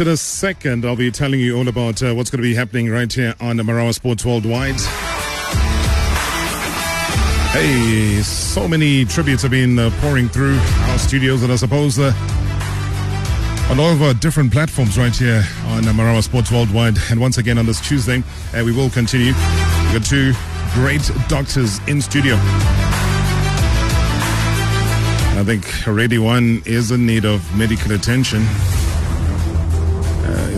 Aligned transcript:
In 0.00 0.06
a 0.06 0.16
second, 0.16 0.84
I'll 0.84 0.94
be 0.94 1.10
telling 1.10 1.40
you 1.40 1.56
all 1.58 1.66
about 1.66 2.00
uh, 2.04 2.14
what's 2.14 2.30
going 2.30 2.40
to 2.40 2.48
be 2.48 2.54
happening 2.54 2.88
right 2.88 3.12
here 3.12 3.34
on 3.40 3.56
Marawa 3.56 3.92
Sports 3.92 4.24
Worldwide. 4.24 4.78
Hey, 7.50 8.22
so 8.22 8.68
many 8.68 9.04
tributes 9.06 9.42
have 9.42 9.50
been 9.50 9.76
uh, 9.76 9.90
pouring 10.00 10.28
through 10.28 10.56
our 10.56 10.98
studios, 10.98 11.42
and 11.42 11.50
I 11.50 11.56
suppose 11.56 11.98
uh, 11.98 12.12
on 13.70 13.80
all 13.80 13.90
of 13.90 14.00
our 14.00 14.14
different 14.14 14.52
platforms 14.52 14.96
right 14.96 15.14
here 15.14 15.42
on 15.66 15.88
uh, 15.88 15.92
Marawa 15.92 16.22
Sports 16.22 16.52
Worldwide. 16.52 16.96
And 17.10 17.20
once 17.20 17.38
again, 17.38 17.58
on 17.58 17.66
this 17.66 17.80
Tuesday, 17.80 18.22
uh, 18.54 18.62
we 18.64 18.70
will 18.70 18.90
continue. 18.90 19.32
We've 19.32 19.94
got 19.94 20.04
two 20.04 20.32
great 20.74 21.10
doctors 21.28 21.80
in 21.88 22.00
studio. 22.00 22.36
I 25.34 25.42
think 25.44 25.88
already 25.88 26.18
one 26.18 26.62
is 26.66 26.92
in 26.92 27.04
need 27.04 27.24
of 27.24 27.42
medical 27.58 27.92
attention. 27.92 28.46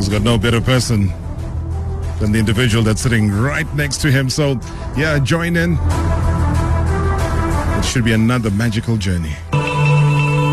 He's 0.00 0.08
got 0.08 0.22
no 0.22 0.38
better 0.38 0.62
person 0.62 1.12
than 2.20 2.32
the 2.32 2.38
individual 2.38 2.82
that's 2.82 3.02
sitting 3.02 3.30
right 3.30 3.70
next 3.74 3.98
to 3.98 4.10
him. 4.10 4.30
So, 4.30 4.58
yeah, 4.96 5.18
join 5.18 5.58
in. 5.58 5.76
It 7.78 7.84
should 7.84 8.06
be 8.06 8.14
another 8.14 8.50
magical 8.50 8.96
journey. 8.96 9.36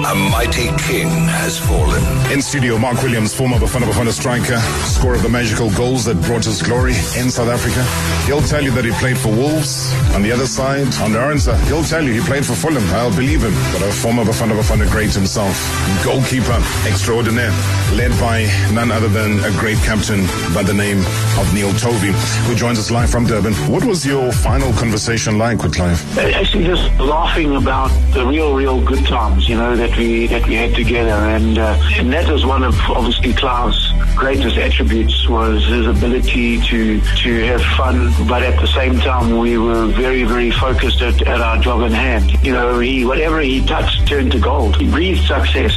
A 0.08 0.16
mighty 0.16 0.68
king 0.88 1.10
has 1.28 1.60
fallen. 1.60 2.02
In 2.32 2.42
studio, 2.42 2.78
Mark 2.78 3.04
Williams, 3.04 3.34
former 3.36 3.58
Bafana 3.58 3.84
Bafana 3.92 4.14
striker, 4.14 4.58
scorer 4.88 5.16
of 5.16 5.22
the 5.22 5.28
magical 5.28 5.70
goals 5.72 6.06
that 6.06 6.16
brought 6.22 6.48
us 6.48 6.62
glory 6.62 6.94
in 7.20 7.30
South 7.30 7.50
Africa. 7.50 7.84
He'll 8.26 8.40
tell 8.48 8.64
you 8.64 8.72
that 8.72 8.86
he 8.86 8.92
played 8.92 9.18
for 9.18 9.28
Wolves. 9.28 9.92
On 10.16 10.22
the 10.22 10.32
other 10.32 10.48
side, 10.48 10.88
on 11.02 11.12
the 11.12 11.20
answer, 11.20 11.58
he'll 11.68 11.84
tell 11.84 12.02
you 12.02 12.14
he 12.14 12.22
played 12.22 12.46
for 12.46 12.54
Fulham. 12.54 12.84
I'll 12.92 13.14
believe 13.14 13.44
him. 13.44 13.52
But 13.74 13.82
a 13.82 13.92
former 13.92 14.24
Bafana 14.24 14.56
Bafana 14.56 14.90
great 14.90 15.12
himself, 15.14 15.60
goalkeeper 16.06 16.56
extraordinaire, 16.88 17.52
led 17.92 18.12
by 18.18 18.48
none 18.72 18.94
other 18.94 19.10
than 19.10 19.44
a 19.44 19.52
great 19.60 19.78
captain 19.80 20.24
by 20.56 20.64
the 20.64 20.74
name 20.74 21.00
of 21.36 21.54
Neil 21.54 21.74
Tovey, 21.74 22.16
who 22.48 22.56
joins 22.56 22.80
us 22.80 22.92
live 22.92 23.10
from 23.10 23.26
Durban. 23.26 23.54
What 23.70 23.84
was 23.84 24.06
your 24.06 24.32
final 24.32 24.72
conversation 24.80 25.38
like 25.38 25.64
with 25.64 25.76
Clive? 25.76 26.00
Actually, 26.18 26.64
just 26.64 26.98
laughing 26.98 27.58
about 27.58 27.90
the 28.14 28.26
real, 28.26 28.56
real 28.56 28.80
good 28.86 29.06
times, 29.06 29.50
you 29.50 29.58
know, 29.58 29.76
that 29.76 29.97
we 29.98 30.28
that 30.28 30.48
we 30.48 30.56
had 30.56 30.74
together, 30.76 31.18
and 31.36 31.58
uh, 31.58 31.78
and 31.98 32.14
that 32.14 32.30
was 32.32 32.46
one 32.46 32.64
of 32.64 32.76
obviously 32.90 33.34
Clive's 33.34 33.94
greatest 34.16 34.58
attributes 34.58 35.28
was 35.28 35.66
his 35.66 35.88
ability 35.88 36.60
to 36.62 37.02
to 37.02 37.46
have 37.46 37.62
fun, 37.78 38.12
but 38.28 38.44
at 38.44 38.60
the 38.60 38.68
same 38.68 39.00
time 39.00 39.38
we 39.38 39.58
were 39.58 39.86
very, 39.88 40.24
very 40.24 40.52
focused 40.52 41.02
at, 41.02 41.22
at 41.28 41.42
our 41.42 41.58
job 41.60 41.82
in 41.84 41.92
hand. 41.92 42.32
You 42.44 42.54
know, 42.54 42.80
he 42.80 43.06
whatever 43.06 43.40
he 43.42 43.64
touched 43.66 44.08
turned 44.08 44.32
to 44.32 44.40
gold. 44.40 44.76
He 44.78 44.90
breathed 44.90 45.26
success. 45.26 45.76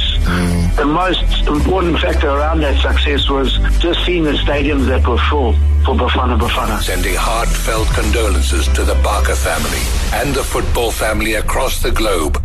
The 0.77 0.85
most 0.85 1.47
important 1.47 1.99
factor 1.99 2.29
around 2.29 2.61
that 2.61 2.79
success 2.81 3.29
was 3.29 3.57
just 3.79 4.05
seeing 4.05 4.23
the 4.23 4.33
stadiums 4.33 4.87
that 4.87 5.05
were 5.07 5.17
full 5.29 5.53
for 5.85 5.95
Bafana 5.95 6.39
Bafana. 6.39 6.79
Sending 6.79 7.15
heartfelt 7.15 7.87
condolences 7.89 8.67
to 8.69 8.83
the 8.83 8.95
Barker 9.03 9.35
family 9.35 9.83
and 10.13 10.33
the 10.33 10.43
football 10.43 10.91
family 10.91 11.35
across 11.35 11.81
the 11.81 11.91
globe. 11.91 12.41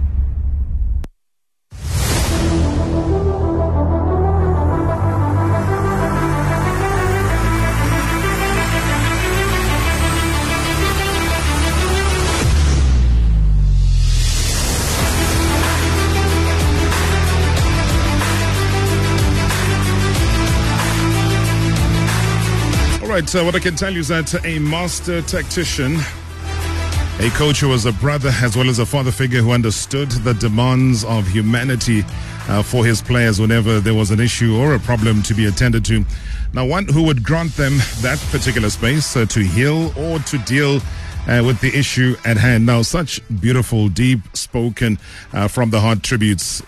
Right, 23.23 23.35
uh, 23.35 23.43
what 23.45 23.55
I 23.55 23.61
can 23.61 23.75
tell 23.75 23.91
you 23.91 24.01
is 24.01 24.09
that 24.09 24.45
a 24.45 24.59
master 24.59 25.23
tactician, 25.23 25.97
a 27.19 27.31
coach 27.31 27.61
who 27.61 27.69
was 27.71 27.87
a 27.87 27.93
brother 27.93 28.31
as 28.43 28.59
well 28.59 28.69
as 28.69 28.79
a 28.79 28.85
father 28.85 29.11
figure 29.11 29.41
who 29.41 29.53
understood 29.53 30.11
the 30.11 30.35
demands 30.35 31.03
of 31.03 31.27
humanity 31.27 32.05
uh, 32.49 32.63
for 32.63 32.85
his 32.85 33.01
players 33.01 33.41
whenever 33.41 33.81
there 33.81 33.95
was 33.95 34.11
an 34.11 34.21
issue 34.21 34.59
or 34.59 34.75
a 34.75 34.79
problem 34.79 35.23
to 35.23 35.33
be 35.33 35.47
attended 35.47 35.83
to. 35.87 36.05
Now, 36.53 36.67
one 36.67 36.89
who 36.89 37.05
would 37.05 37.25
grant 37.25 37.57
them 37.57 37.79
that 38.03 38.19
particular 38.31 38.69
space 38.69 39.17
uh, 39.17 39.25
to 39.25 39.41
heal 39.41 39.99
or 39.99 40.19
to 40.19 40.39
deal 40.41 40.83
uh, 41.27 41.43
with 41.43 41.59
the 41.63 41.75
issue 41.75 42.17
at 42.27 42.37
hand. 42.37 42.67
Now, 42.67 42.83
such 42.83 43.23
beautiful, 43.41 43.89
deep 43.89 44.21
spoken, 44.35 44.99
uh, 45.33 45.49
from 45.49 45.71
the 45.71 45.81
heart 45.81 46.03
tributes 46.03 46.63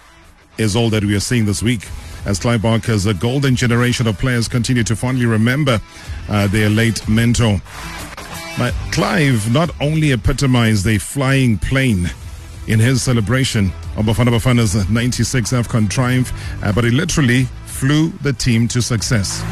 is 0.57 0.75
all 0.75 0.89
that 0.91 1.05
we 1.05 1.15
are 1.15 1.21
seeing 1.21 1.45
this 1.45 1.63
week. 1.63 1.87
As 2.25 2.39
Clive 2.39 2.63
Barker's 2.63 3.07
a 3.07 3.15
golden 3.15 3.57
generation 3.57 4.07
of 4.07 4.19
players 4.19 4.49
continue 4.49 4.85
to 4.85 4.97
fondly 4.97 5.27
remember 5.27 5.81
uh, 6.29 6.47
their 6.49 6.69
late 6.69 7.07
mentor. 7.09 7.61
But 8.59 8.75
Clive 8.93 9.53
not 9.53 9.71
only 9.81 10.13
epitomized 10.13 10.87
a 10.87 10.99
flying 10.99 11.59
plane 11.59 12.11
in 12.67 12.79
his 12.79 13.03
celebration 13.03 13.73
of 13.97 14.05
Bafana 14.05 14.29
Bafana's 14.29 14.89
96 14.91 15.53
AFCON 15.53 15.89
triumph, 15.89 16.33
uh, 16.63 16.73
but 16.73 16.85
he 16.85 16.91
literally 16.91 17.45
flew 17.67 18.11
the 18.23 18.33
team 18.33 18.69
to 18.69 18.83
success. 18.83 19.43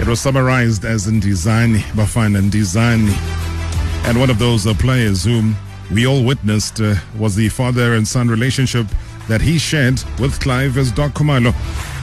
It 0.00 0.06
was 0.08 0.20
summarized 0.20 0.84
as 0.84 1.06
Ndizani 1.06 1.78
Bafana 1.94 2.40
Ndizani. 2.42 3.14
And 4.06 4.18
one 4.18 4.30
of 4.30 4.38
those 4.38 4.66
uh, 4.66 4.74
players 4.74 5.24
whom 5.24 5.56
we 5.92 6.06
all 6.06 6.24
witnessed 6.24 6.80
uh, 6.80 6.96
was 7.18 7.34
the 7.36 7.48
father 7.48 7.94
and 7.94 8.06
son 8.06 8.28
relationship 8.28 8.86
that 9.28 9.40
he 9.40 9.58
shared 9.58 10.02
with 10.18 10.38
Clive 10.40 10.76
as 10.78 10.92
Doc 10.92 11.12
Khumalo. 11.12 11.54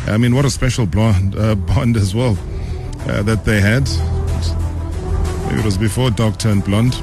I 0.07 0.17
mean, 0.17 0.35
what 0.35 0.45
a 0.45 0.49
special 0.49 0.85
blonde, 0.85 1.35
uh, 1.37 1.55
bond 1.55 1.95
as 1.95 2.13
well 2.13 2.37
uh, 3.07 3.23
that 3.23 3.45
they 3.45 3.61
had. 3.61 3.87
Maybe 5.47 5.59
it 5.59 5.65
was 5.65 5.77
before 5.77 6.09
Doc 6.11 6.37
turned 6.37 6.65
blonde. 6.65 6.95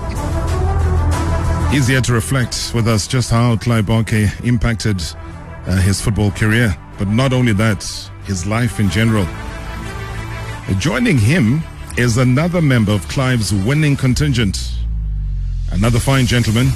He's 1.73 1.87
here 1.87 2.01
to 2.01 2.13
reflect 2.13 2.73
with 2.75 2.89
us 2.89 3.07
just 3.07 3.31
how 3.31 3.57
Clive 3.57 3.87
Barker 3.87 4.27
impacted 4.45 5.01
uh, 5.67 5.77
his 5.77 6.01
football 6.01 6.31
career, 6.33 6.77
but 6.99 7.09
not 7.09 7.33
only 7.33 7.53
that, 7.55 7.85
his 8.25 8.45
life 8.47 8.81
in 8.81 8.91
general. 8.91 9.27
Joining 10.79 11.17
him 11.17 11.63
is 11.97 12.19
another 12.19 12.61
member 12.61 12.93
of 12.93 13.07
Clive's 13.09 13.53
winning 13.53 13.97
contingent, 13.97 14.73
another 15.73 15.99
fine 15.99 16.27
gentleman, 16.27 16.69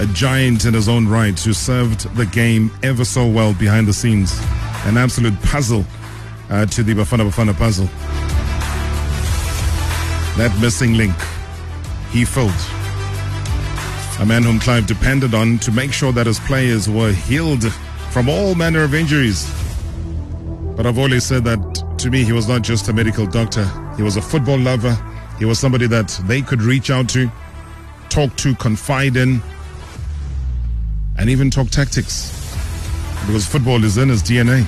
a 0.00 0.06
giant 0.06 0.64
in 0.64 0.74
his 0.74 0.88
own 0.88 1.06
right 1.06 1.38
who 1.38 1.52
served 1.52 2.12
the 2.16 2.26
game 2.26 2.70
ever 2.82 3.04
so 3.04 3.26
well 3.26 3.54
behind 3.54 3.86
the 3.86 3.92
scenes. 3.92 4.38
An 4.84 4.96
absolute 4.96 5.40
puzzle 5.42 5.84
uh, 6.50 6.66
to 6.66 6.82
the 6.82 6.94
Bafana 6.94 7.28
Bafana 7.28 7.56
puzzle. 7.56 7.86
That 10.36 10.56
missing 10.60 10.94
link, 10.94 11.14
he 12.10 12.24
filled. 12.24 12.50
A 14.20 14.26
man 14.26 14.42
whom 14.42 14.58
Clive 14.58 14.86
depended 14.86 15.34
on 15.34 15.58
to 15.58 15.72
make 15.72 15.92
sure 15.92 16.12
that 16.12 16.26
his 16.26 16.40
players 16.40 16.88
were 16.88 17.12
healed 17.12 17.72
from 18.10 18.28
all 18.28 18.54
manner 18.54 18.82
of 18.82 18.94
injuries. 18.94 19.48
But 20.76 20.86
I've 20.86 20.98
always 20.98 21.24
said 21.24 21.44
that 21.44 21.98
to 21.98 22.10
me, 22.10 22.24
he 22.24 22.32
was 22.32 22.48
not 22.48 22.62
just 22.62 22.88
a 22.88 22.92
medical 22.92 23.26
doctor, 23.26 23.64
he 23.96 24.02
was 24.02 24.16
a 24.16 24.22
football 24.22 24.58
lover. 24.58 24.96
He 25.38 25.44
was 25.44 25.58
somebody 25.58 25.88
that 25.88 26.08
they 26.26 26.42
could 26.42 26.62
reach 26.62 26.90
out 26.90 27.08
to, 27.10 27.30
talk 28.08 28.36
to, 28.36 28.54
confide 28.54 29.16
in, 29.16 29.42
and 31.18 31.30
even 31.30 31.50
talk 31.50 31.70
tactics 31.70 32.30
because 33.26 33.46
football 33.46 33.82
is 33.84 33.96
in 33.96 34.08
his 34.08 34.22
DNA. 34.22 34.66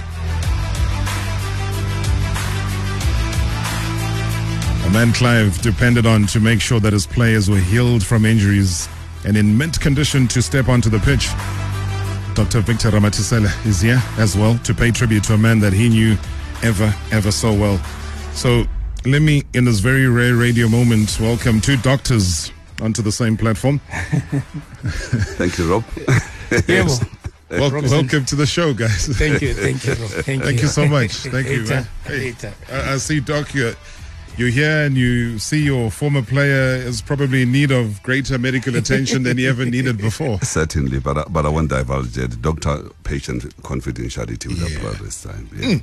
A 4.87 4.91
man 4.91 5.13
Clive 5.13 5.61
depended 5.61 6.07
on 6.07 6.27
to 6.27 6.41
make 6.41 6.61
sure 6.61 6.81
that 6.81 6.93
his 6.93 7.07
players 7.07 7.51
were 7.51 7.59
healed 7.59 8.03
from 8.05 8.25
injuries 8.25 8.89
and 9.25 9.37
in 9.37 9.59
mint 9.59 9.81
condition 9.81 10.29
to 10.29 10.41
step 10.41 10.69
onto 10.69 10.89
the 10.89 11.01
pitch. 11.01 11.29
Dr. 12.35 12.61
Victor 12.61 12.91
Ramathesele 12.91 13.67
is 13.67 13.81
here 13.81 14.01
as 14.19 14.37
well 14.37 14.59
to 14.59 14.75
pay 14.75 14.91
tribute 14.91 15.25
to 15.25 15.35
a 15.35 15.39
man 15.39 15.59
that 15.61 15.73
he 15.73 15.89
knew 15.89 16.17
ever, 16.63 16.95
ever 17.11 17.31
so 17.31 17.53
well. 17.53 17.79
So 18.33 18.65
let 19.05 19.23
me, 19.23 19.43
in 19.55 19.65
this 19.65 19.81
very 19.81 20.07
rare 20.09 20.37
radio 20.37 20.69
moment, 20.69 21.19
welcome 21.21 21.61
two 21.61 21.77
doctors 21.79 22.53
onto 22.81 23.03
the 23.03 23.13
same 23.13 23.37
platform. 23.37 23.79
Thank 25.39 25.59
you, 25.59 25.71
Rob. 25.71 25.85
Yes. 26.69 27.05
Wel- 27.51 27.71
welcome 27.71 28.25
to 28.25 28.37
the 28.37 28.47
show, 28.47 28.73
guys. 28.73 29.09
Thank 29.09 29.43
you, 29.43 29.53
thank 29.53 29.85
you, 29.85 29.95
Rob. 29.95 30.11
Thank, 30.25 30.45
Thank 30.45 30.63
you 30.63 30.69
so 30.69 30.87
much. 30.87 31.13
Thank 31.13 31.49
you. 31.49 31.65
Man. 31.65 31.87
Hey, 32.05 32.19
later. 32.19 32.53
I, 32.71 32.95
I 32.95 32.97
see, 32.99 33.19
Doc, 33.19 33.53
you're, 33.53 33.75
you're 34.37 34.51
here 34.51 34.85
and 34.85 34.97
you 34.97 35.39
see 35.39 35.63
your 35.63 35.91
former 35.91 36.23
player 36.23 36.77
is 36.77 37.01
probably 37.01 37.43
in 37.43 37.53
need 37.53 37.71
of 37.71 38.03
greater 38.03 38.39
medical 38.39 38.77
attention 38.83 39.23
than 39.23 39.39
he 39.39 39.47
ever 39.47 39.65
needed 39.65 39.99
before. 39.99 40.39
Certainly, 40.43 41.01
but 41.01 41.19
I, 41.19 41.25
but 41.29 41.47
I 41.47 41.49
won't 41.49 41.71
divulge 41.71 42.19
it. 42.19 42.41
Doctor-patient 42.43 43.57
confidentiality 43.63 44.49
will 44.49 44.67
apply 44.67 45.03
this 45.03 45.23
time. 45.23 45.49
Yeah. 45.57 45.79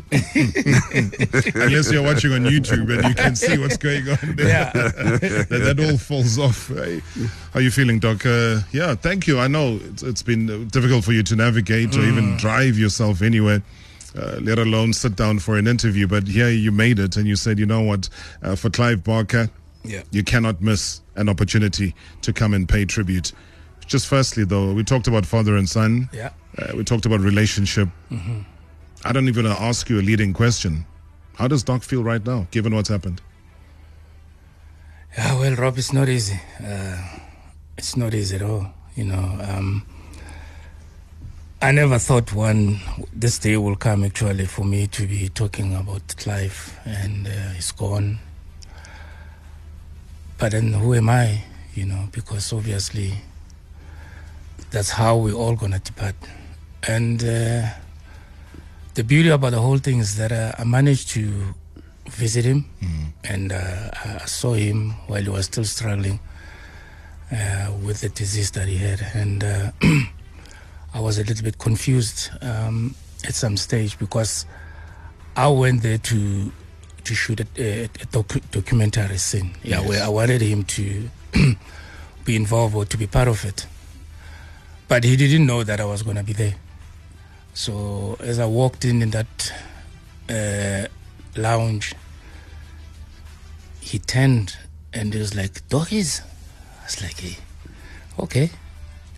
Unless 1.64 1.92
you're 1.92 2.04
watching 2.04 2.34
on 2.34 2.44
YouTube 2.44 2.96
and 2.96 3.08
you 3.08 3.16
can 3.16 3.36
see 3.36 3.58
what's 3.58 3.78
going 3.78 4.08
on 4.08 4.36
there. 4.36 4.48
Yeah. 4.48 4.72
that, 4.74 5.48
that 5.50 5.80
all 5.80 5.98
falls 5.98 6.38
off. 6.38 6.68
Hey, 6.68 7.02
How 7.54 7.60
are 7.60 7.62
you 7.62 7.72
feeling, 7.72 8.00
Doc? 8.00 8.26
Uh, 8.26 8.62
yeah, 8.72 8.96
thank 8.96 9.26
you. 9.28 9.40
I 9.40 9.48
know 9.48 9.80
it's, 9.84 10.04
it's 10.04 10.24
been 10.24 10.50
uh, 10.50 10.58
difficult 10.70 11.04
for 11.04 11.12
you 11.14 11.24
to 11.24 11.36
navigate 11.36 11.96
or 11.98 12.02
even 12.02 12.38
drive 12.38 12.78
yourself 12.78 13.22
anywhere. 13.22 13.62
Uh, 14.16 14.40
let 14.42 14.60
alone 14.60 14.94
sit 14.94 15.16
down 15.16 15.40
for 15.40 15.58
an 15.58 15.68
interview. 15.68 16.08
But 16.08 16.28
here 16.28 16.50
you 16.50 16.72
made 16.72 17.00
it, 17.00 17.18
and 17.18 17.28
you 17.28 17.36
said, 17.36 17.60
you 17.60 17.66
know 17.66 17.82
what, 17.82 18.10
uh, 18.42 18.56
for 18.56 18.70
Clive 18.70 19.04
Barker, 19.04 19.50
Yeah. 19.84 20.04
you 20.12 20.24
cannot 20.24 20.62
miss 20.62 21.02
an 21.16 21.30
opportunity 21.30 21.94
to 22.22 22.32
come 22.34 22.54
and 22.54 22.68
pay 22.68 22.86
tribute. 22.86 23.32
Just 23.86 24.08
firstly, 24.08 24.46
though, 24.46 24.74
we 24.74 24.84
talked 24.84 25.08
about 25.08 25.26
father 25.26 25.56
and 25.58 25.68
son. 25.70 26.10
Yeah. 26.14 26.30
Uh, 26.58 26.72
we 26.76 26.84
talked 26.84 27.06
about 27.06 27.20
relationship. 27.20 27.90
I 29.06 29.12
don't 29.12 29.28
even 29.28 29.46
want 29.46 29.58
to 29.58 29.64
ask 29.64 29.90
you 29.90 30.00
a 30.00 30.02
leading 30.02 30.32
question. 30.34 30.86
How 31.36 31.48
does 31.48 31.64
Doc 31.64 31.84
feel 31.84 32.04
right 32.04 32.26
now, 32.26 32.48
given 32.52 32.74
what's 32.76 32.88
happened? 32.90 33.22
Yeah, 35.18 35.38
well, 35.40 35.56
Rob, 35.56 35.78
it's 35.78 35.92
not 35.94 36.10
easy. 36.10 36.40
Uh, 36.64 36.98
it's 37.78 37.96
not 37.98 38.14
easy 38.14 38.36
at 38.38 38.42
all. 38.42 38.74
You 38.96 39.06
know, 39.06 39.38
um, 39.50 39.86
I 41.64 41.72
never 41.72 41.98
thought 41.98 42.34
one 42.34 42.82
this 43.14 43.40
day 43.40 43.56
will 43.56 43.78
come 43.78 44.04
actually 44.04 44.48
for 44.48 44.66
me 44.66 44.86
to 44.88 45.08
be 45.08 45.30
talking 45.30 45.74
about 45.74 46.28
life 46.28 46.78
and 46.84 47.26
uh, 47.26 47.32
he's 47.56 47.72
gone. 47.72 48.20
But 50.38 50.52
then 50.52 50.74
who 50.74 50.94
am 50.94 51.10
I? 51.10 51.42
You 51.74 51.86
know, 51.86 52.10
because 52.12 52.52
obviously 52.52 53.14
that's 54.72 54.90
how 54.90 55.16
we're 55.16 55.36
all 55.36 55.56
gonna 55.56 55.80
depart. 55.80 56.16
And 56.86 57.24
uh, 57.24 57.70
the 58.96 59.06
beauty 59.06 59.30
about 59.30 59.52
the 59.52 59.62
whole 59.62 59.78
thing 59.78 60.00
is 60.00 60.18
that 60.18 60.34
uh, 60.34 60.52
I 60.60 60.66
managed 60.66 61.12
to 61.12 61.54
visit 62.10 62.44
him, 62.44 62.66
and 63.24 63.54
uh, 63.54 63.90
I 64.04 64.20
I 64.24 64.26
saw 64.26 64.52
him 64.52 64.92
while 65.08 65.22
he 65.24 65.30
was 65.30 65.46
still 65.46 65.64
struggling 65.64 66.20
uh, 67.32 67.72
with 67.86 68.02
the 68.02 68.10
disease 68.10 68.52
that 68.52 68.68
he 68.68 68.80
had, 68.80 69.00
and 69.14 69.44
uh, 69.46 69.72
I 70.94 71.00
was 71.00 71.18
a 71.18 71.24
little 71.24 71.44
bit 71.44 71.58
confused 71.58 72.30
um, 72.42 72.96
at 73.26 73.34
some 73.34 73.58
stage 73.58 73.98
because 73.98 74.46
I 75.36 75.48
went 75.48 75.82
there 75.82 75.98
to 75.98 76.52
to 77.04 77.16
shoot 77.16 77.40
a, 77.42 77.48
a, 77.58 77.84
a 77.84 77.88
docu- 77.88 78.50
documentary 78.52 79.18
scene, 79.18 79.52
yeah, 79.64 79.82
where 79.82 80.02
I 80.02 80.08
wanted 80.08 80.42
him 80.42 80.64
to 80.64 81.10
be 82.26 82.36
involved 82.36 82.76
or 82.76 82.86
to 82.86 82.98
be 82.98 83.08
part 83.08 83.28
of 83.28 83.44
it, 83.44 83.68
but 84.88 85.04
he 85.04 85.18
didn't 85.18 85.46
know 85.46 85.64
that 85.64 85.82
I 85.82 85.86
was 85.86 86.02
going 86.04 86.16
to 86.16 86.24
be 86.24 86.32
there. 86.34 86.56
So 87.54 88.16
as 88.20 88.40
I 88.40 88.46
walked 88.46 88.86
in 88.86 89.02
in 89.02 89.12
that 89.12 89.54
uh, 90.30 90.88
lounge, 91.40 91.94
he 93.82 94.00
turned 94.00 94.56
and 94.94 95.14
he 95.14 95.20
was 95.20 95.36
like, 95.36 95.68
Doggies. 95.68 96.22
I 96.82 96.86
was 96.86 97.02
like, 97.02 97.20
hey, 97.20 97.38
okay. 98.20 98.50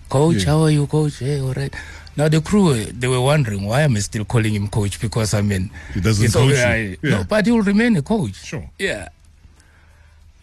Coach, 0.09 0.43
Yeah. 0.43 0.45
how 0.51 0.63
are 0.63 0.71
you, 0.71 0.87
coach? 0.87 1.19
Hey, 1.19 1.39
all 1.41 1.53
right. 1.53 1.73
Now 2.15 2.29
the 2.29 2.39
crew, 2.41 2.73
they 2.85 3.07
were 3.07 3.19
wondering 3.21 3.65
why 3.65 3.81
am 3.81 3.95
I 3.97 3.99
still 3.99 4.23
calling 4.25 4.53
him 4.55 4.67
coach? 4.69 4.99
Because 5.01 5.33
I 5.33 5.41
mean, 5.41 5.69
He 5.93 5.99
doesn't 5.99 6.31
coach 6.31 6.51
you. 6.51 6.63
I- 6.63 6.97
Yeah. 7.01 7.09
No, 7.17 7.23
but 7.25 7.45
he 7.45 7.51
will 7.51 7.61
remain 7.63 7.97
a 7.97 8.01
coach. 8.01 8.35
Sure. 8.45 8.69
Yeah. 8.79 9.09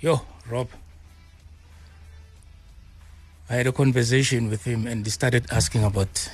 Yo, 0.01 0.21
Rob. 0.51 0.69
I 3.49 3.55
had 3.57 3.67
a 3.67 3.73
conversation 3.73 4.49
with 4.51 4.65
him 4.65 4.87
and 4.87 5.05
he 5.07 5.11
started 5.11 5.47
asking 5.51 5.85
about 5.85 6.31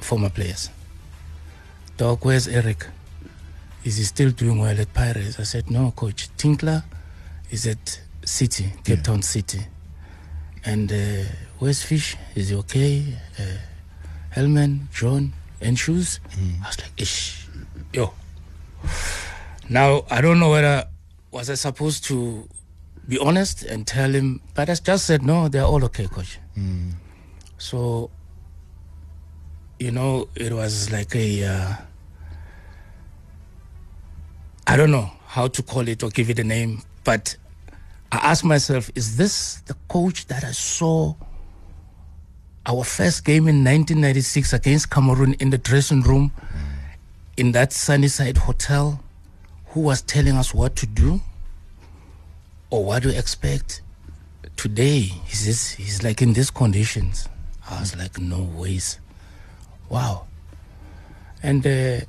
former 0.00 0.30
players. 0.30 0.70
Doc, 1.96 2.24
where's 2.24 2.48
Eric? 2.48 2.86
Is 3.84 3.96
he 3.96 4.04
still 4.04 4.30
doing 4.30 4.58
well 4.58 4.78
at 4.78 4.92
Pirates? 4.92 5.38
I 5.38 5.44
said, 5.44 5.70
no, 5.70 5.92
coach. 5.92 6.28
Tinkler 6.36 6.84
is 7.50 7.66
at 7.66 8.00
City, 8.24 8.72
Cape 8.84 8.98
Yeah. 8.98 9.02
Town 9.02 9.22
City. 9.22 9.66
And 10.64 10.92
uh, 10.92 11.24
where's 11.58 11.82
Fish? 11.82 12.16
Is 12.34 12.52
okay? 12.52 13.16
Uh, 13.38 13.42
Hellman, 14.34 14.90
John, 14.92 15.32
and 15.60 15.78
Shoes? 15.78 16.20
I 16.62 16.66
was 16.66 16.78
like, 16.80 16.92
ish. 16.96 17.46
Yo. 17.92 18.12
Now, 19.68 20.04
I 20.10 20.20
don't 20.20 20.38
know 20.40 20.50
whether 20.50 20.86
was 21.30 21.50
I 21.50 21.54
supposed 21.54 22.04
to 22.04 22.48
be 23.06 23.18
honest 23.18 23.62
and 23.62 23.86
tell 23.86 24.10
him, 24.10 24.40
but 24.54 24.68
I 24.68 24.74
just 24.74 25.06
said, 25.06 25.22
no, 25.22 25.48
they're 25.48 25.64
all 25.64 25.84
okay, 25.84 26.06
coach. 26.06 26.38
So, 27.58 28.10
you 29.78 29.90
know, 29.90 30.28
it 30.34 30.52
was 30.52 30.90
like 30.92 31.14
a, 31.14 31.44
uh, 31.44 31.74
I 34.66 34.76
don't 34.76 34.90
know 34.90 35.10
how 35.26 35.48
to 35.48 35.62
call 35.62 35.88
it 35.88 36.02
or 36.02 36.10
give 36.10 36.30
it 36.30 36.38
a 36.38 36.44
name, 36.44 36.82
but 37.04 37.36
I 38.10 38.16
asked 38.18 38.44
myself, 38.44 38.90
is 38.94 39.16
this 39.16 39.56
the 39.66 39.74
coach 39.88 40.26
that 40.26 40.44
I 40.44 40.52
saw 40.52 41.14
our 42.66 42.84
first 42.84 43.24
game 43.24 43.48
in 43.48 43.64
1996 43.64 44.52
against 44.52 44.90
Cameroon 44.90 45.34
in 45.34 45.50
the 45.50 45.58
dressing 45.58 46.02
room 46.02 46.32
in 47.36 47.52
that 47.52 47.72
Sunnyside 47.72 48.38
hotel 48.38 49.02
who 49.68 49.80
was 49.80 50.02
telling 50.02 50.36
us 50.36 50.54
what 50.54 50.76
to 50.76 50.86
do 50.86 51.20
or 52.70 52.84
what 52.84 53.02
to 53.02 53.16
expect? 53.16 53.82
Today, 54.56 55.00
he's, 55.00 55.44
just, 55.44 55.76
he's 55.76 56.02
like 56.02 56.20
in 56.20 56.32
these 56.32 56.50
conditions. 56.50 57.28
I 57.70 57.80
was 57.80 57.94
like, 57.96 58.18
no 58.18 58.42
ways. 58.42 58.98
Wow. 59.88 60.26
And 61.42 61.66
uh, 61.66 62.00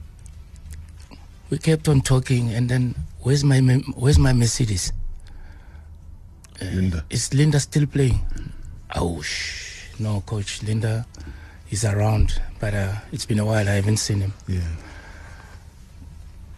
we 1.50 1.58
kept 1.58 1.88
on 1.88 2.02
talking, 2.02 2.52
and 2.52 2.70
then 2.70 2.96
where's 3.22 3.44
my 3.44 3.60
where's 3.96 4.18
my 4.18 4.34
Mercedes? 4.34 4.92
Linda. 6.62 7.06
Is 7.10 7.34
Linda 7.34 7.60
still 7.60 7.86
playing? 7.88 8.20
Oh, 8.96 9.22
shh. 9.22 9.88
No, 10.00 10.22
coach. 10.22 10.64
Linda 10.64 11.06
is 11.72 11.86
around, 11.86 12.42
but 12.60 12.74
uh, 12.74 12.94
it's 13.12 13.26
been 13.26 13.40
a 13.40 13.46
while. 13.46 13.68
I 13.68 13.74
haven't 13.74 13.98
seen 13.98 14.22
him. 14.22 14.34
Yeah. 14.48 14.62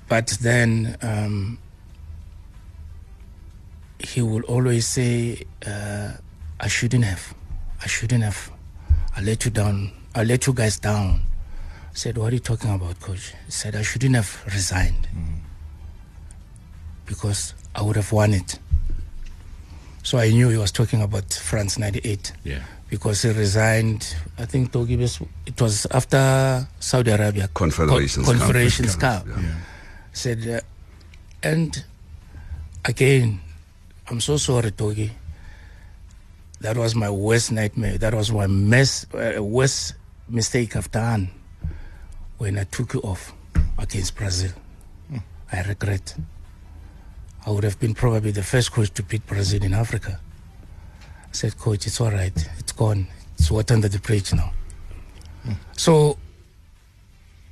But 0.08 0.28
then 0.42 0.98
um, 1.02 1.58
he 4.00 4.22
will 4.22 4.44
always 4.44 4.88
say, 4.88 5.44
uh, 5.66 6.12
I 6.60 6.68
shouldn't 6.68 7.04
have. 7.06 7.34
I 7.82 7.88
shouldn't 7.88 8.24
have. 8.24 8.52
I 9.16 9.22
let 9.22 9.46
you 9.46 9.52
down. 9.52 9.92
I 10.14 10.24
let 10.24 10.48
you 10.48 10.54
guys 10.54 10.78
down. 10.80 11.22
I 11.92 11.94
said, 11.94 12.18
What 12.18 12.32
are 12.32 12.36
you 12.36 12.40
talking 12.40 12.74
about, 12.74 13.00
coach? 13.00 13.34
He 13.46 13.52
said, 13.52 13.76
I 13.76 13.82
shouldn't 13.82 14.16
have 14.16 14.44
resigned 14.46 15.08
because 17.06 17.54
I 17.76 17.82
would 17.82 17.96
have 17.98 18.12
won 18.12 18.34
it. 18.34 18.60
So 20.04 20.18
I 20.18 20.30
knew 20.30 20.50
he 20.50 20.58
was 20.58 20.72
talking 20.72 21.02
about 21.02 21.32
France 21.34 21.78
98 21.78 22.32
Yeah. 22.44 22.64
because 22.90 23.22
he 23.22 23.30
resigned. 23.32 24.16
I 24.38 24.46
think 24.46 24.72
Togi 24.72 24.96
it 25.46 25.62
was 25.62 25.86
after 25.92 26.68
Saudi 26.80 27.12
Arabia 27.12 27.48
Confederations 27.54 28.26
Con- 28.26 28.38
Confederations 28.38 28.96
Cup. 28.96 29.28
Yeah. 29.28 29.56
Said, 30.14 30.48
uh, 30.48 30.60
and 31.44 31.84
again, 32.86 33.40
I'm 34.10 34.20
so 34.22 34.38
sorry, 34.38 34.72
Togi. 34.72 35.12
That 36.62 36.78
was 36.78 36.96
my 36.96 37.10
worst 37.10 37.52
nightmare. 37.52 37.98
That 37.98 38.14
was 38.14 38.32
my 38.32 38.48
mess, 38.48 39.06
uh, 39.14 39.42
worst 39.44 39.94
mistake 40.30 40.76
I've 40.76 40.92
done 40.92 41.30
when 42.38 42.58
I 42.58 42.64
took 42.66 42.94
you 42.94 43.02
off 43.02 43.34
against 43.78 44.16
Brazil. 44.16 44.52
I 45.52 45.62
regret. 45.64 46.16
I 47.46 47.50
would 47.50 47.64
have 47.64 47.80
been 47.80 47.94
probably 47.94 48.32
the 48.32 48.44
first 48.44 48.72
coach 48.72 48.92
to 48.92 49.04
beat 49.04 49.26
Brazil 49.26 49.64
in 49.64 49.74
Africa. 49.74 50.20
I 51.04 51.34
said, 51.34 51.58
Coach, 51.58 51.88
it's 51.88 52.00
all 52.00 52.12
right. 52.12 52.34
It's 52.60 52.72
gone. 52.72 53.08
It's 53.38 53.50
water 53.50 53.74
under 53.74 53.88
the 53.88 54.00
bridge 54.00 54.34
now. 54.34 54.52
Hmm. 55.44 55.54
So, 55.76 56.18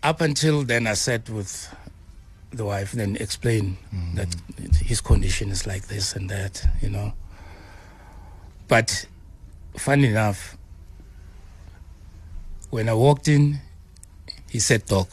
up 0.04 0.22
until 0.22 0.64
then, 0.64 0.86
I 0.86 0.94
sat 0.94 1.30
with 1.30 1.74
the 2.52 2.66
wife 2.66 2.94
and 2.94 3.02
then 3.02 3.16
explained 3.18 3.78
hmm. 3.90 4.16
that 4.16 4.36
his 4.82 5.02
condition 5.02 5.50
is 5.50 5.66
like 5.66 5.88
this 5.88 6.16
and 6.16 6.30
that, 6.30 6.64
you 6.82 6.90
know. 6.90 7.14
But 8.68 9.08
funny 9.78 10.10
enough, 10.10 10.58
when 12.70 12.88
I 12.90 12.94
walked 12.94 13.28
in, 13.28 13.60
he 14.50 14.60
said 14.60 14.86
talk. 14.86 15.10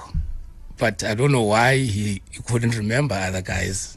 But 0.76 1.02
I 1.04 1.14
don't 1.14 1.32
know 1.32 1.42
why 1.42 1.78
he, 1.78 2.20
he 2.30 2.42
couldn't 2.42 2.76
remember 2.76 3.14
other 3.14 3.40
guys, 3.40 3.95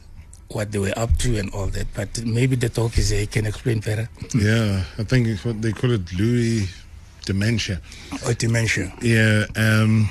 what 0.52 0.72
they 0.72 0.78
were 0.78 0.92
up 0.96 1.16
to 1.18 1.38
and 1.38 1.50
all 1.54 1.66
that. 1.68 1.86
But 1.94 2.24
maybe 2.24 2.56
the 2.56 2.68
talk 2.68 2.98
is 2.98 3.10
he 3.10 3.26
can 3.26 3.46
explain 3.46 3.80
better. 3.80 4.08
Yeah. 4.34 4.84
I 4.98 5.04
think 5.04 5.26
it's 5.28 5.44
what 5.44 5.62
they 5.62 5.72
call 5.72 5.92
it 5.92 6.04
Lewy 6.06 6.68
dementia. 7.24 7.80
Or 8.26 8.34
dementia. 8.34 8.92
Yeah, 9.00 9.46
um, 9.56 10.10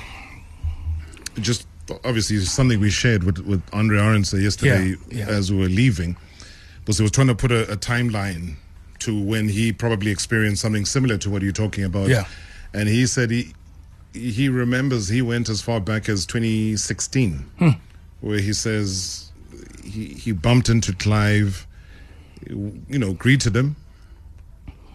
just 1.40 1.66
obviously 2.04 2.38
something 2.40 2.80
we 2.80 2.90
shared 2.90 3.24
with, 3.24 3.38
with 3.40 3.62
Andre 3.72 3.98
Arendse 3.98 4.40
yesterday 4.40 4.90
Yeah, 5.10 5.26
yeah. 5.26 5.28
as 5.28 5.50
we 5.52 5.58
were 5.58 5.68
leaving 5.68 6.16
was 6.86 6.98
he 6.98 7.02
was 7.02 7.10
trying 7.12 7.26
to 7.26 7.34
put 7.34 7.52
a, 7.52 7.70
a 7.70 7.76
timeline 7.76 8.54
to 9.00 9.20
when 9.22 9.48
he 9.48 9.72
probably 9.72 10.10
experienced 10.10 10.62
something 10.62 10.84
similar 10.84 11.16
to 11.18 11.30
what 11.30 11.42
you're 11.42 11.52
talking 11.52 11.84
about. 11.84 12.08
Yeah. 12.08 12.24
And 12.72 12.88
he 12.88 13.06
said 13.06 13.30
he 13.30 13.52
he 14.12 14.48
remembers 14.48 15.08
he 15.08 15.22
went 15.22 15.48
as 15.48 15.62
far 15.62 15.80
back 15.80 16.08
as 16.08 16.26
2016, 16.26 17.32
Hmm. 17.58 17.68
where 18.20 18.38
he 18.40 18.52
says 18.52 19.29
he, 19.84 20.06
he 20.08 20.32
bumped 20.32 20.68
into 20.68 20.92
Clive, 20.92 21.66
you 22.48 22.98
know, 22.98 23.12
greeted 23.12 23.54
him, 23.56 23.76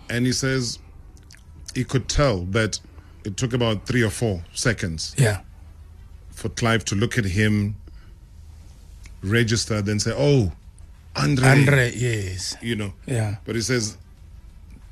and 0.09 0.25
he 0.25 0.31
says 0.31 0.79
he 1.73 1.83
could 1.83 2.07
tell 2.07 2.41
that 2.45 2.79
it 3.23 3.37
took 3.37 3.53
about 3.53 3.85
three 3.85 4.03
or 4.03 4.09
four 4.09 4.43
seconds 4.53 5.13
Yeah. 5.17 5.41
for 6.31 6.49
Clive 6.49 6.85
to 6.85 6.95
look 6.95 7.17
at 7.17 7.25
him, 7.25 7.75
register, 9.21 9.81
then 9.81 9.99
say, 9.99 10.13
"Oh, 10.15 10.51
Andre,", 11.15 11.47
Andre, 11.49 11.91
yes. 11.95 12.55
you 12.61 12.75
know. 12.75 12.93
Yeah. 13.05 13.37
But 13.45 13.55
he 13.55 13.61
says, 13.61 13.97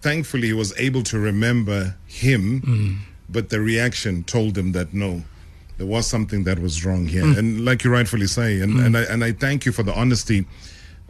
thankfully, 0.02 0.48
he 0.48 0.54
was 0.54 0.74
able 0.78 1.04
to 1.04 1.20
remember 1.20 1.96
him, 2.08 2.62
Mm. 2.62 2.98
but 3.30 3.50
the 3.50 3.60
reaction 3.60 4.24
told 4.24 4.58
him 4.58 4.72
that 4.72 4.94
no, 4.94 5.24
there 5.84 5.92
was 5.92 6.08
something 6.08 6.44
that 6.46 6.60
was 6.60 6.86
wrong 6.86 7.06
here. 7.06 7.24
Mm. 7.24 7.38
And 7.38 7.66
like 7.66 7.84
you 7.84 7.92
rightfully 7.92 8.28
say, 8.28 8.62
and, 8.62 8.80
and, 8.80 8.96
I, 8.98 9.02
and 9.04 9.22
I 9.24 9.34
thank 9.34 9.66
you 9.66 9.72
for 9.74 9.84
the 9.84 9.94
honesty 9.94 10.46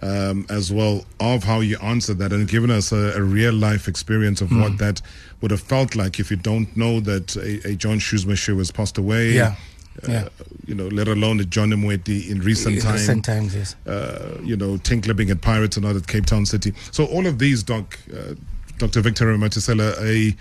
um, 0.01 0.45
as 0.49 0.71
well 0.73 1.05
of 1.19 1.43
how 1.43 1.59
you 1.59 1.77
answered 1.81 2.17
that 2.17 2.33
and 2.33 2.47
given 2.47 2.71
us 2.71 2.91
a, 2.91 3.13
a 3.15 3.21
real 3.21 3.53
life 3.53 3.87
experience 3.87 4.41
of 4.41 4.49
Mm. 4.49 4.61
what 4.61 4.77
that 4.79 5.01
would 5.41 5.51
have 5.51 5.61
felt 5.61 5.95
like 5.95 6.19
if 6.19 6.31
you 6.31 6.37
don't 6.37 6.75
know 6.75 6.99
that 7.01 7.35
a, 7.35 7.69
a 7.71 7.75
John 7.75 7.99
Schumacher 7.99 8.55
has 8.55 8.71
passed 8.71 8.97
away. 8.97 9.33
Yeah. 9.33 9.55
Uh, 10.03 10.11
Yeah. 10.11 10.29
You 10.65 10.73
know, 10.75 10.87
let 10.87 11.07
alone 11.07 11.39
a 11.39 11.45
John 11.45 11.69
Mweti 11.69 12.29
in 12.31 12.39
recent 12.41 12.81
times 12.81 13.01
recent 13.01 13.23
times, 13.25 13.53
yes. 13.55 13.75
uh, 13.85 14.39
you 14.43 14.57
know, 14.57 14.77
Tinkler 14.77 15.13
being 15.13 15.29
at 15.29 15.41
Pirates 15.41 15.77
and 15.77 15.85
not 15.85 15.95
at 15.95 16.07
Cape 16.07 16.25
Town 16.25 16.45
City. 16.47 16.73
So 16.91 17.05
all 17.05 17.27
of 17.27 17.37
these, 17.37 17.61
Doc, 17.63 17.99
uh, 18.11 18.33
Dr. 18.79 19.01
Victor 19.01 19.25
Matisela, 19.37 19.93
a 20.01 20.35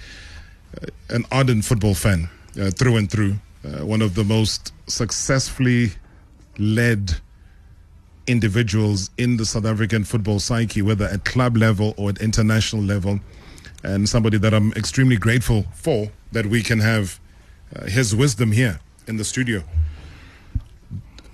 an 1.14 1.26
ardent 1.30 1.64
football 1.66 1.94
fan 1.94 2.30
uh, 2.58 2.70
through 2.70 2.96
and 2.96 3.10
through, 3.10 3.34
uh, 3.64 3.84
one 3.84 4.02
of 4.02 4.14
the 4.14 4.24
most 4.24 4.72
successfully 4.86 5.90
led 6.58 7.14
individuals 8.26 9.10
in 9.18 9.36
the 9.36 9.44
South 9.44 9.64
African 9.64 10.04
football 10.04 10.38
psyche, 10.38 10.82
whether 10.82 11.06
at 11.06 11.24
club 11.24 11.56
level 11.56 11.94
or 11.96 12.10
at 12.10 12.20
international 12.20 12.82
level, 12.82 13.20
and 13.82 14.08
somebody 14.08 14.38
that 14.38 14.54
I'm 14.54 14.72
extremely 14.72 15.16
grateful 15.16 15.64
for 15.74 16.10
that 16.32 16.46
we 16.46 16.62
can 16.62 16.78
have 16.80 17.18
uh, 17.74 17.86
his 17.86 18.14
wisdom 18.14 18.52
here 18.52 18.80
in 19.06 19.16
the 19.16 19.24
studio 19.24 19.62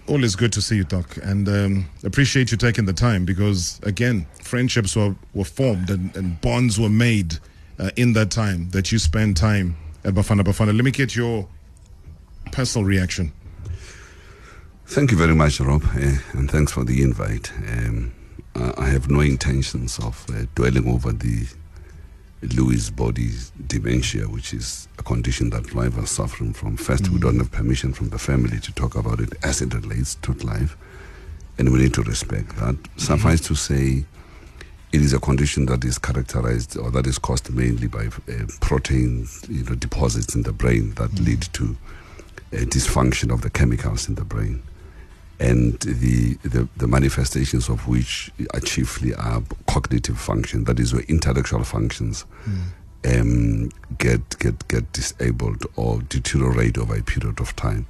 always 0.09 0.35
good 0.35 0.53
to 0.55 0.63
see 0.63 0.77
you, 0.77 0.85
Doc, 0.85 1.19
and 1.23 1.49
um, 1.49 1.87
appreciate 2.03 2.51
you 2.51 2.57
taking 2.57 2.87
the 2.87 2.93
time 2.93 3.25
because, 3.25 3.79
again, 3.83 4.27
friendships 4.43 4.97
were, 4.97 5.15
were 5.35 5.45
formed 5.45 5.91
and, 5.91 6.15
and 6.17 6.41
bonds 6.41 6.81
were 6.81 6.89
made 6.89 7.39
uh, 7.79 7.91
in 7.97 8.15
that 8.15 8.31
time 8.31 8.71
that 8.71 8.91
you 8.91 8.99
spent 8.99 9.37
time 9.37 9.77
at 10.05 10.15
Bafana 10.15 10.41
Bafana. 10.41 10.75
Let 10.75 10.85
me 10.85 10.91
get 10.91 11.15
your 11.15 11.47
personal 12.49 12.87
reaction. 12.87 13.33
Thank 14.87 15.11
you 15.11 15.19
very 15.19 15.35
much, 15.35 15.61
Rob, 15.61 15.85
uh, 15.85 16.17
and 16.33 16.51
thanks 16.51 16.73
for 16.73 16.83
the 16.85 17.03
invite. 17.03 17.53
Um, 17.53 18.13
I 18.55 18.87
have 18.87 19.11
no 19.11 19.21
intentions 19.21 19.99
of 19.99 20.25
uh, 20.31 20.47
dwelling 20.55 20.89
over 20.89 21.13
the 21.13 21.47
Lewy 22.43 22.95
body's 22.97 23.51
dementia, 23.67 24.25
which 24.29 24.55
is 24.55 24.89
a 24.99 25.03
condition 25.03 25.51
that 25.51 25.69
Clive 25.69 25.99
is 25.99 26.11
suffering 26.11 26.53
from. 26.53 26.77
First, 26.77 27.11
we 27.11 27.21
don't 27.21 27.39
have 27.39 27.51
permission 27.53 27.93
from 27.93 28.11
the 28.11 28.19
family 28.19 28.59
to 28.61 28.73
talk 28.73 28.95
about 28.95 29.21
it 29.21 29.33
as 29.43 29.61
it 29.61 29.75
relates 29.75 30.15
to 30.17 30.33
life, 30.35 30.77
and 31.59 31.71
we 31.73 31.81
need 31.81 31.95
to 31.95 32.03
respect 32.03 32.57
that. 32.57 32.77
Suffice 32.97 33.41
to 33.43 33.55
say, 33.55 34.05
it 34.93 35.03
is 35.03 35.13
a 35.13 35.21
condition 35.21 35.67
that 35.67 35.85
is 35.85 35.99
characterized 35.99 36.79
or 36.79 36.91
that 36.93 37.07
is 37.07 37.19
caused 37.19 37.53
mainly 37.53 37.89
by 37.89 38.07
uh, 38.07 38.45
protein 38.61 39.27
you 39.49 39.65
know, 39.65 39.75
deposits 39.75 40.35
in 40.35 40.43
the 40.43 40.53
brain 40.53 40.95
that 40.95 41.13
lead 41.21 41.43
to 41.53 41.77
dysfunction 42.57 43.33
of 43.33 43.43
the 43.43 43.51
chemicals 43.51 44.09
in 44.09 44.15
the 44.15 44.25
brain 44.25 44.63
and 45.41 45.79
the, 45.81 46.35
the, 46.43 46.69
the 46.77 46.89
manifestations 46.89 47.69
of 47.69 47.87
which 47.87 48.31
are 48.55 48.61
chiefly 48.61 49.15
are 49.15 49.43
cognitive 49.69 50.19
function, 50.19 50.65
that 50.65 50.81
is, 50.81 50.93
where 50.93 51.03
intellectual 51.03 51.63
functions 51.63 52.25
um, 53.05 53.71
get, 53.99 54.39
get, 54.41 54.67
get 54.67 54.93
disabled 54.93 55.65
or 55.77 56.01
deteriorate 56.03 56.77
over 56.77 56.97
a 56.97 57.03
period 57.03 57.41
of 57.41 57.55
time. 57.55 57.87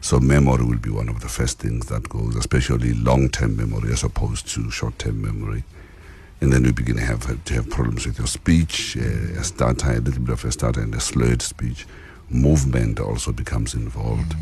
So 0.00 0.18
memory 0.18 0.64
will 0.64 0.78
be 0.78 0.90
one 0.90 1.08
of 1.08 1.20
the 1.20 1.28
first 1.28 1.60
things 1.60 1.86
that 1.86 2.08
goes, 2.08 2.34
especially 2.36 2.94
long-term 2.94 3.56
memory 3.56 3.92
as 3.92 4.02
opposed 4.02 4.48
to 4.54 4.70
short-term 4.70 5.22
memory. 5.22 5.64
And 6.40 6.52
then 6.52 6.64
you 6.64 6.72
begin 6.72 6.96
to 6.96 7.02
have, 7.02 7.44
to 7.44 7.54
have 7.54 7.68
problems 7.70 8.06
with 8.06 8.18
your 8.18 8.28
speech, 8.28 8.96
uh, 8.96 9.40
a 9.40 9.44
stutter, 9.44 9.92
a 9.92 10.00
little 10.00 10.22
bit 10.22 10.32
of 10.32 10.44
a 10.44 10.52
stutter 10.52 10.80
and 10.80 10.94
a 10.94 11.00
slurred 11.00 11.42
speech. 11.42 11.86
Movement 12.30 13.00
also 13.00 13.32
becomes 13.32 13.74
involved. 13.74 14.34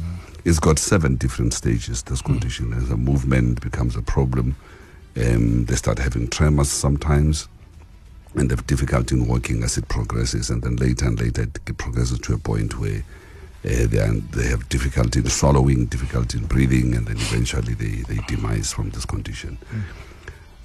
It's 0.45 0.59
got 0.59 0.79
seven 0.79 1.17
different 1.17 1.55
stages, 1.55 2.03
this 2.03 2.23
condition. 2.23 2.73
As 2.73 2.91
a 2.91 2.97
movement 2.97 3.61
becomes 3.61 3.97
a 3.97 4.03
problem, 4.03 4.57
um, 5.17 5.65
they 5.67 5.77
start 5.77 5.99
having 5.99 6.29
tremors 6.29 6.71
sometimes, 6.71 7.49
and 8.35 8.51
they 8.51 8.55
have 8.55 8.67
difficulty 8.67 9.17
in 9.17 9.27
walking 9.27 9.63
as 9.63 9.79
it 9.79 9.89
progresses. 9.89 10.51
And 10.51 10.63
then 10.63 10.77
later 10.77 11.07
and 11.07 11.21
later, 11.21 11.43
it 11.43 11.79
progresses 11.79 12.19
to 12.21 12.35
a 12.35 12.39
point 12.39 12.79
where 12.79 13.03
uh, 13.65 13.87
they, 13.87 13.99
are, 13.99 14.13
they 14.13 14.47
have 14.47 14.69
difficulty 14.69 15.21
in 15.21 15.29
swallowing, 15.29 15.87
difficulty 15.87 16.39
in 16.39 16.47
breathing, 16.47 16.95
and 16.95 17.07
then 17.07 17.17
eventually 17.17 17.75
they, 17.75 18.03
they 18.03 18.21
demise 18.29 18.73
from 18.73 18.91
this 18.91 19.05
condition. 19.05 19.59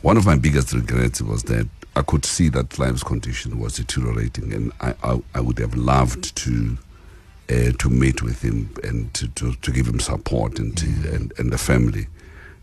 One 0.02 0.18
of 0.18 0.26
my 0.26 0.38
biggest 0.38 0.74
regrets 0.74 1.22
was 1.22 1.44
that 1.44 1.68
I 1.96 2.02
could 2.02 2.26
see 2.26 2.50
that 2.50 2.70
Clive's 2.72 3.04
condition 3.04 3.60
was 3.60 3.76
deteriorating, 3.76 4.54
and 4.54 4.72
I, 4.82 4.96
I, 5.04 5.22
I 5.36 5.42
would 5.42 5.60
have 5.60 5.76
loved 5.76 6.36
to 6.38 6.78
uh, 7.52 7.72
to 7.80 7.90
meet 7.90 8.22
with 8.22 8.42
him 8.42 8.74
and 8.84 9.14
to, 9.14 9.28
to, 9.30 9.54
to 9.56 9.72
give 9.72 9.88
him 9.88 10.00
support 10.00 10.58
and 10.60 10.78
to, 10.78 10.86
and, 11.14 11.34
and 11.38 11.52
the 11.52 11.58
family. 11.58 12.08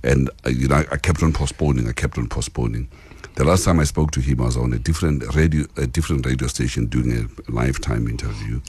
And 0.03 0.31
uh, 0.47 0.51
you 0.51 0.69
know, 0.69 0.77
I, 0.77 0.87
I 0.93 0.97
kept 0.97 1.23
on 1.23 1.33
postponing. 1.33 1.89
I 1.89 1.93
kept 1.93 2.17
on 2.17 2.29
postponing. 2.29 2.89
The 3.35 3.45
last 3.45 3.65
time 3.65 3.79
I 3.79 3.85
spoke 3.85 4.11
to 4.13 4.21
him, 4.21 4.41
I 4.41 4.47
was 4.47 4.57
on 4.57 4.73
a 4.73 4.79
different 4.79 5.35
radio, 5.35 5.65
a 5.77 5.87
different 5.87 6.27
radio 6.27 6.49
station 6.49 6.87
doing 6.87 7.13
a 7.13 7.51
lifetime 7.53 8.09
interview, 8.09 8.61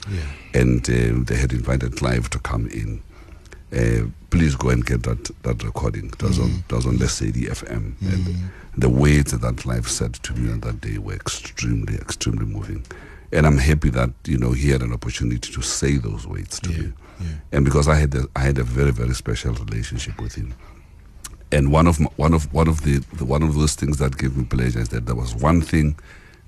and 0.54 0.88
uh, 0.88 1.24
they 1.24 1.36
had 1.36 1.52
invited 1.52 1.96
Clive 1.96 2.30
to 2.30 2.38
come 2.38 2.68
in. 2.68 3.02
Uh, 3.72 4.08
please 4.30 4.54
go 4.56 4.68
and 4.70 4.84
get 4.84 5.02
that 5.04 5.30
that 5.42 5.62
recording. 5.64 6.06
It 6.06 6.22
was 6.22 6.38
on, 6.38 6.64
it 6.68 6.72
was 6.72 6.86
on 6.86 6.98
let's 6.98 7.14
say 7.14 7.30
the 7.30 7.46
FM, 7.46 7.94
and 8.02 8.50
the 8.76 8.88
words 8.88 9.32
that 9.32 9.56
Clive 9.56 9.88
said 9.88 10.14
to 10.14 10.34
me 10.34 10.52
on 10.52 10.60
that 10.60 10.80
day 10.80 10.98
were 10.98 11.14
extremely, 11.14 11.94
extremely 11.94 12.46
moving. 12.46 12.84
And 13.32 13.46
I'm 13.46 13.58
happy 13.58 13.90
that 13.90 14.10
you 14.26 14.38
know 14.38 14.52
he 14.52 14.70
had 14.70 14.82
an 14.82 14.92
opportunity 14.92 15.52
to 15.52 15.62
say 15.62 15.96
those 15.96 16.26
words 16.26 16.58
to 16.60 16.70
me, 16.70 16.92
and 17.52 17.64
because 17.64 17.86
I 17.88 17.94
had 17.94 18.14
a, 18.14 18.26
I 18.34 18.40
had 18.40 18.58
a 18.58 18.64
very 18.64 18.90
very 18.92 19.14
special 19.14 19.52
relationship 19.54 20.20
with 20.20 20.34
him. 20.34 20.54
And 21.52 21.72
one 21.72 21.86
of 21.86 21.98
my, 22.00 22.08
one 22.16 22.34
of 22.34 22.52
one 22.52 22.68
of 22.68 22.82
the, 22.82 22.98
the 23.14 23.24
one 23.24 23.42
of 23.42 23.54
those 23.54 23.74
things 23.74 23.98
that 23.98 24.16
gave 24.18 24.36
me 24.36 24.44
pleasure 24.44 24.80
is 24.80 24.88
that 24.90 25.06
there 25.06 25.16
was 25.16 25.34
one 25.34 25.60
thing 25.60 25.96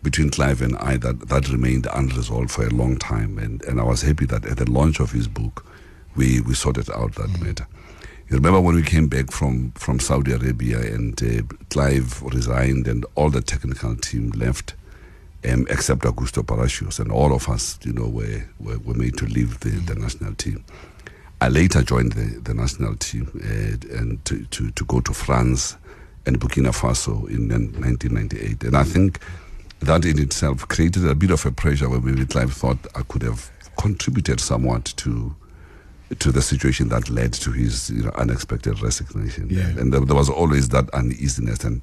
between 0.03 0.31
Clive 0.31 0.63
and 0.63 0.77
I 0.79 0.97
that, 0.97 1.29
that 1.29 1.49
remained 1.49 1.87
unresolved 1.93 2.51
for 2.51 2.67
a 2.67 2.71
long 2.71 2.99
time, 2.99 3.39
and, 3.39 3.63
and 3.65 3.81
I 3.81 3.85
was 3.85 4.03
happy 4.03 4.27
that 4.27 4.45
at 4.45 4.57
the 4.57 4.71
launch 4.71 4.99
of 5.01 5.13
his 5.13 5.29
book, 5.29 5.65
we, 6.17 6.41
we 6.41 6.55
sorted 6.55 6.91
out 6.91 7.15
that 7.15 7.41
matter. 7.41 7.67
You 8.29 8.37
remember 8.37 8.61
when 8.61 8.75
we 8.75 8.83
came 8.83 9.09
back 9.09 9.31
from, 9.31 9.73
from 9.73 10.01
Saudi 10.01 10.33
Arabia 10.33 10.81
and 10.81 11.21
uh, 11.23 11.43
Clive 11.71 12.23
resigned 12.23 12.89
and 12.89 13.07
all 13.15 13.31
the 13.31 13.43
technical 13.43 13.95
team 13.95 14.31
left, 14.31 14.75
um, 15.49 15.67
except 15.71 16.03
Augusto 16.03 16.43
Palacios, 16.47 17.01
and 17.01 17.11
all 17.11 17.33
of 17.35 17.49
us, 17.49 17.79
you 17.85 17.93
know, 17.93 18.07
were, 18.07 18.45
were, 18.61 18.79
were 18.79 18.95
made 18.95 19.17
to 19.19 19.27
leave 19.27 19.61
the, 19.61 19.71
the 19.71 19.95
national 19.95 20.35
team. 20.35 20.65
I 21.41 21.49
later 21.49 21.83
joined 21.83 22.13
the, 22.13 22.39
the 22.41 22.55
national 22.55 22.95
team 22.97 23.29
uh, 23.45 23.99
and 23.99 24.25
to, 24.27 24.45
to, 24.47 24.71
to 24.71 24.85
go 24.85 25.01
to 25.01 25.13
France 25.13 25.77
and 26.25 26.39
Burkina 26.41 26.69
Faso 26.73 27.29
in 27.29 27.49
1998. 27.49 28.63
And 28.65 28.77
I 28.77 28.85
think 28.85 29.19
that 29.81 30.05
in 30.05 30.21
itself 30.21 30.69
created 30.69 31.05
a 31.07 31.17
bit 31.17 31.33
of 31.33 31.45
a 31.45 31.51
pressure 31.51 31.89
where 31.89 32.01
maybe 32.01 32.25
Clive 32.27 32.53
thought 32.53 32.79
I 32.95 33.03
could 33.03 33.23
have 33.23 33.51
contributed 33.77 34.39
somewhat 34.41 34.85
to 34.99 35.35
to 36.19 36.31
the 36.31 36.43
situation 36.43 36.91
that 36.91 37.09
led 37.09 37.33
to 37.33 37.51
his 37.51 37.89
you 37.89 38.03
know, 38.03 38.11
unexpected 38.17 38.81
resignation. 38.83 39.49
Yeah. 39.51 39.67
And 39.81 39.93
there, 39.95 40.01
there 40.01 40.15
was 40.15 40.29
always 40.29 40.69
that 40.69 40.89
uneasiness 40.91 41.65
and 41.65 41.81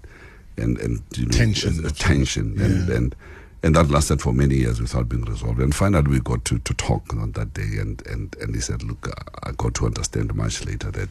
and, 0.56 0.78
and 0.80 1.02
you 1.16 1.26
know, 1.26 1.32
Tension. 1.32 1.84
uh, 1.86 1.90
tension 1.90 2.62
and, 2.62 2.88
Yeah. 2.90 2.96
and 2.96 3.16
and 3.62 3.76
that 3.76 3.90
lasted 3.90 4.22
for 4.22 4.32
many 4.34 4.56
years 4.56 4.80
without 4.82 5.10
being 5.10 5.24
resolved. 5.24 5.60
And 5.60 5.76
finally, 5.76 6.10
we 6.10 6.20
got 6.20 6.46
to, 6.46 6.60
to 6.60 6.74
talk 6.76 7.14
on 7.14 7.34
that 7.34 7.54
day, 7.54 7.78
and, 7.80 8.06
and, 8.08 8.36
and 8.42 8.56
he 8.56 8.62
said, 8.62 8.84
"Look, 8.84 9.10
I- 9.44 9.52
got 9.52 9.74
to 9.76 9.86
understand 9.88 10.34
much 10.36 10.66
later 10.66 10.92
that 10.92 11.10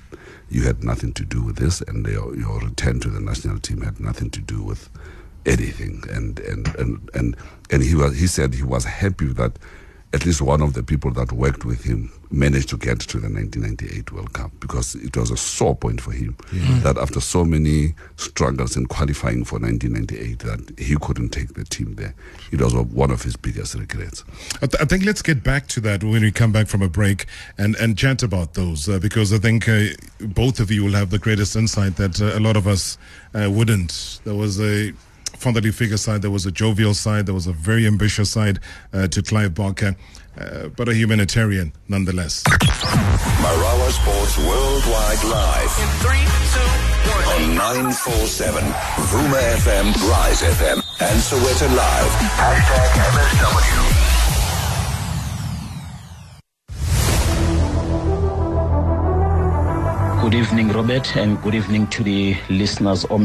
you 0.48 0.62
had 0.62 0.82
nothing 0.82 1.12
to 1.14 1.24
do 1.24 1.42
with 1.42 1.56
this, 1.56 1.82
and 1.82 2.06
your, 2.06 2.34
your 2.34 2.60
return 2.60 3.00
to 3.00 3.10
the 3.10 3.20
national 3.20 3.58
team 3.58 3.82
had 3.82 4.00
nothing 4.00 4.30
to 4.30 4.40
do 4.40 4.62
with 4.62 4.88
anything." 5.44 6.02
And 6.10 6.38
and 6.40 6.68
and 6.76 7.10
and, 7.14 7.36
and 7.70 7.82
he 7.82 7.94
was 7.94 8.16
he 8.18 8.26
said 8.26 8.54
he 8.54 8.62
was 8.62 8.84
happy 8.84 9.26
that 9.34 9.58
at 10.14 10.24
least 10.24 10.40
one 10.40 10.62
of 10.62 10.72
the 10.72 10.82
people 10.82 11.10
that 11.12 11.32
worked 11.32 11.64
with 11.64 11.84
him 11.84 12.10
managed 12.30 12.68
to 12.70 12.76
get 12.76 13.00
to 13.00 13.18
the 13.18 13.28
1998 13.28 14.12
World 14.12 14.32
Cup 14.32 14.50
because 14.60 14.94
it 14.94 15.16
was 15.16 15.30
a 15.30 15.36
sore 15.36 15.74
point 15.74 16.00
for 16.00 16.12
him 16.12 16.36
that 16.82 16.96
after 16.98 17.20
so 17.20 17.44
many 17.44 17.94
struggles 18.16 18.76
in 18.76 18.86
qualifying 18.86 19.44
for 19.44 19.58
1998 19.58 20.38
that 20.40 20.78
he 20.78 20.96
couldn't 20.96 21.30
take 21.30 21.54
the 21.54 21.64
team 21.64 21.94
there. 21.94 22.14
It 22.50 22.60
was 22.60 22.74
one 22.74 23.10
of 23.10 23.22
his 23.22 23.36
biggest 23.36 23.74
regrets. 23.74 24.24
I, 24.62 24.66
th- 24.66 24.80
I 24.80 24.84
think 24.84 25.04
let's 25.04 25.22
get 25.22 25.42
back 25.42 25.68
to 25.68 25.80
that 25.80 26.02
when 26.04 26.22
we 26.22 26.32
come 26.32 26.52
back 26.52 26.68
from 26.68 26.82
a 26.82 26.88
break 26.88 27.26
and, 27.56 27.76
and 27.76 27.96
chat 27.96 28.22
about 28.22 28.54
those 28.54 28.88
uh, 28.88 28.98
because 28.98 29.32
I 29.32 29.38
think 29.38 29.68
uh, 29.68 29.88
both 30.20 30.60
of 30.60 30.70
you 30.70 30.84
will 30.84 30.92
have 30.92 31.10
the 31.10 31.18
greatest 31.18 31.56
insight 31.56 31.96
that 31.96 32.20
uh, 32.20 32.36
a 32.36 32.40
lot 32.40 32.56
of 32.56 32.66
us 32.66 32.98
uh, 33.34 33.50
wouldn't. 33.50 34.20
There 34.24 34.34
was 34.34 34.60
a 34.60 34.92
fatherly 35.38 35.70
figure 35.70 35.96
side, 35.96 36.22
there 36.22 36.30
was 36.30 36.46
a 36.46 36.50
jovial 36.50 36.94
side, 36.94 37.26
there 37.26 37.34
was 37.34 37.46
a 37.46 37.52
very 37.52 37.86
ambitious 37.86 38.30
side 38.30 38.58
uh, 38.92 39.06
to 39.08 39.22
Clive 39.22 39.54
Barker, 39.54 39.96
uh, 40.38 40.68
but 40.76 40.88
a 40.88 40.94
humanitarian 40.94 41.72
nonetheless. 41.88 42.42
Marawa 42.44 43.90
Sports 43.90 44.36
Worldwide 44.38 45.24
Live. 45.24 45.72
In 45.78 45.88
three, 46.02 46.26
two, 46.52 46.68
one. 47.10 47.50
On 47.50 47.54
947, 47.54 48.64
Vuma 49.10 49.40
FM, 49.62 49.86
Rise 50.10 50.42
FM, 50.42 50.82
and 51.00 51.20
Sowetan 51.22 51.74
Live. 51.76 52.10
Hashtag 52.34 52.90
MSW. 53.14 54.17
Good 60.28 60.40
evening, 60.40 60.68
Robert, 60.68 61.16
and 61.16 61.40
good 61.40 61.54
evening 61.54 61.86
to 61.86 62.02
the 62.02 62.36
listeners 62.50 63.04
of 63.04 63.18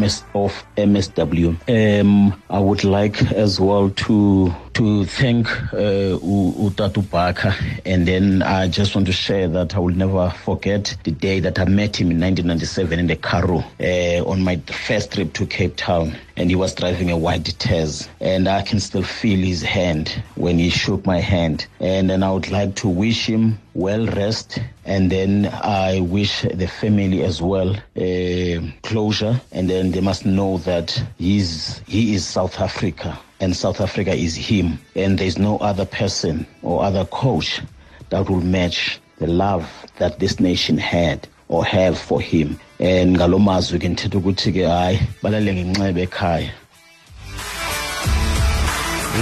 MSW. 0.77 1.99
Um, 1.99 2.41
I 2.49 2.59
would 2.59 2.85
like 2.85 3.21
as 3.33 3.59
well 3.59 3.89
to 3.89 4.55
to 4.75 5.05
thank 5.05 5.51
uh, 5.73 6.17
Utatu 6.17 7.07
Baka, 7.11 7.53
and 7.85 8.07
then 8.07 8.41
I 8.41 8.69
just 8.69 8.95
want 8.95 9.05
to 9.07 9.13
share 9.13 9.49
that 9.49 9.75
I 9.75 9.79
will 9.79 9.93
never 9.93 10.29
forget 10.29 10.95
the 11.03 11.11
day 11.11 11.41
that 11.41 11.59
I 11.59 11.65
met 11.65 11.97
him 11.97 12.09
in 12.09 12.21
1997 12.21 12.97
in 12.97 13.07
the 13.07 13.17
Karoo 13.17 13.61
uh, 13.81 14.25
on 14.25 14.41
my 14.41 14.55
first 14.67 15.11
trip 15.11 15.33
to 15.33 15.45
Cape 15.45 15.75
Town, 15.75 16.15
and 16.37 16.49
he 16.49 16.55
was 16.55 16.73
driving 16.73 17.11
a 17.11 17.17
white 17.17 17.43
Tez, 17.59 18.07
and 18.21 18.47
I 18.47 18.61
can 18.61 18.79
still 18.79 19.03
feel 19.03 19.45
his 19.45 19.61
hand 19.61 20.23
when 20.35 20.57
he 20.57 20.69
shook 20.69 21.05
my 21.05 21.19
hand, 21.19 21.67
and 21.81 22.09
then 22.09 22.23
I 22.23 22.31
would 22.31 22.49
like 22.49 22.75
to 22.75 22.87
wish 22.87 23.25
him 23.25 23.59
well 23.73 24.05
rest, 24.07 24.59
and 24.85 25.11
then 25.11 25.49
I 25.63 26.01
wish 26.01 26.41
the 26.41 26.67
family 26.67 27.23
as 27.23 27.41
well 27.41 27.75
uh, 27.75 28.71
closure, 28.83 29.41
and 29.51 29.69
then 29.69 29.91
they 29.91 30.01
must 30.01 30.25
know 30.25 30.57
that 30.59 31.01
he's 31.17 31.81
he 31.87 32.13
is 32.15 32.25
South 32.25 32.59
Africa 32.59 33.19
and 33.43 33.55
South 33.55 33.81
Africa 33.81 34.13
is 34.13 34.35
him. 34.35 34.79
And 34.95 35.19
there's 35.19 35.37
no 35.37 35.57
other 35.57 35.85
person 35.85 36.47
or 36.61 36.81
other 36.81 37.03
coach 37.05 37.61
that 38.09 38.29
will 38.29 38.39
match 38.39 38.99
the 39.17 39.27
love 39.27 39.69
that 39.97 40.19
this 40.19 40.39
nation 40.39 40.77
had 40.77 41.27
or 41.49 41.65
have 41.65 41.99
for 41.99 42.21
him. 42.21 42.57
And 42.79 43.17
ngalo 43.17 43.39
mazwi 43.39 43.79
ke 43.79 43.89
ngithetha 43.91 44.21
ukuthi 44.21 44.53
ke 44.53 44.63
hayi 44.63 44.97
balale 45.21 46.07
ekhaya. 46.07 46.51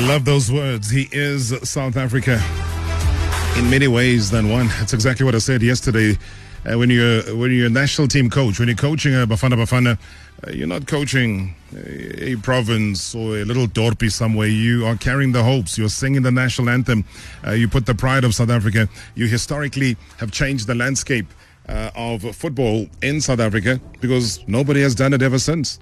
Love 0.08 0.24
those 0.24 0.51
words. 0.51 0.91
He 0.91 1.10
is 1.12 1.53
South 1.67 1.98
Africa 1.98 2.39
in 3.58 3.70
many 3.70 3.88
ways 3.88 4.31
than 4.31 4.50
one. 4.50 4.67
That's 4.79 4.93
exactly 4.93 5.25
what 5.25 5.36
I 5.36 5.39
said 5.39 5.62
yesterday. 5.62 6.17
Uh, 6.63 6.77
when 6.77 6.89
you're 6.89 7.24
when 7.36 7.51
you're 7.51 7.67
a 7.67 7.70
national 7.70 8.08
team 8.08 8.29
coach, 8.29 8.60
when 8.60 8.67
you're 8.67 8.77
coaching 8.77 9.13
a 9.13 9.25
Bafana 9.25 9.53
Bafana, 9.53 9.97
uh, 10.47 10.52
you're 10.52 10.67
not 10.67 10.86
coaching 10.88 11.56
a, 11.75 12.32
a, 12.32 12.36
province 12.38 13.15
or 13.15 13.38
a 13.38 13.45
little 13.45 13.67
dorpy 13.67 14.12
somewhere. 14.12 14.47
You 14.47 14.86
are 14.86 14.95
carrying 14.95 15.32
the 15.32 15.43
hopes. 15.43 15.78
You're 15.78 15.89
singing 15.89 16.21
the 16.21 16.32
national 16.32 16.69
anthem. 16.69 17.04
Uh, 17.45 17.52
you 17.52 17.67
put 17.67 17.86
the 17.86 17.95
pride 17.95 18.23
of 18.23 18.36
South 18.36 18.49
Africa. 18.49 18.88
You 19.15 19.28
historically 19.28 19.97
have 20.17 20.32
changed 20.32 20.67
the 20.67 20.75
landscape 20.75 21.25
uh, 21.67 21.89
of 21.95 22.23
football 22.36 22.88
in 23.02 23.21
South 23.21 23.39
Africa 23.39 23.80
because 23.99 24.47
nobody 24.47 24.82
has 24.82 24.93
done 24.93 25.13
it 25.13 25.21
ever 25.21 25.39
since. 25.39 25.80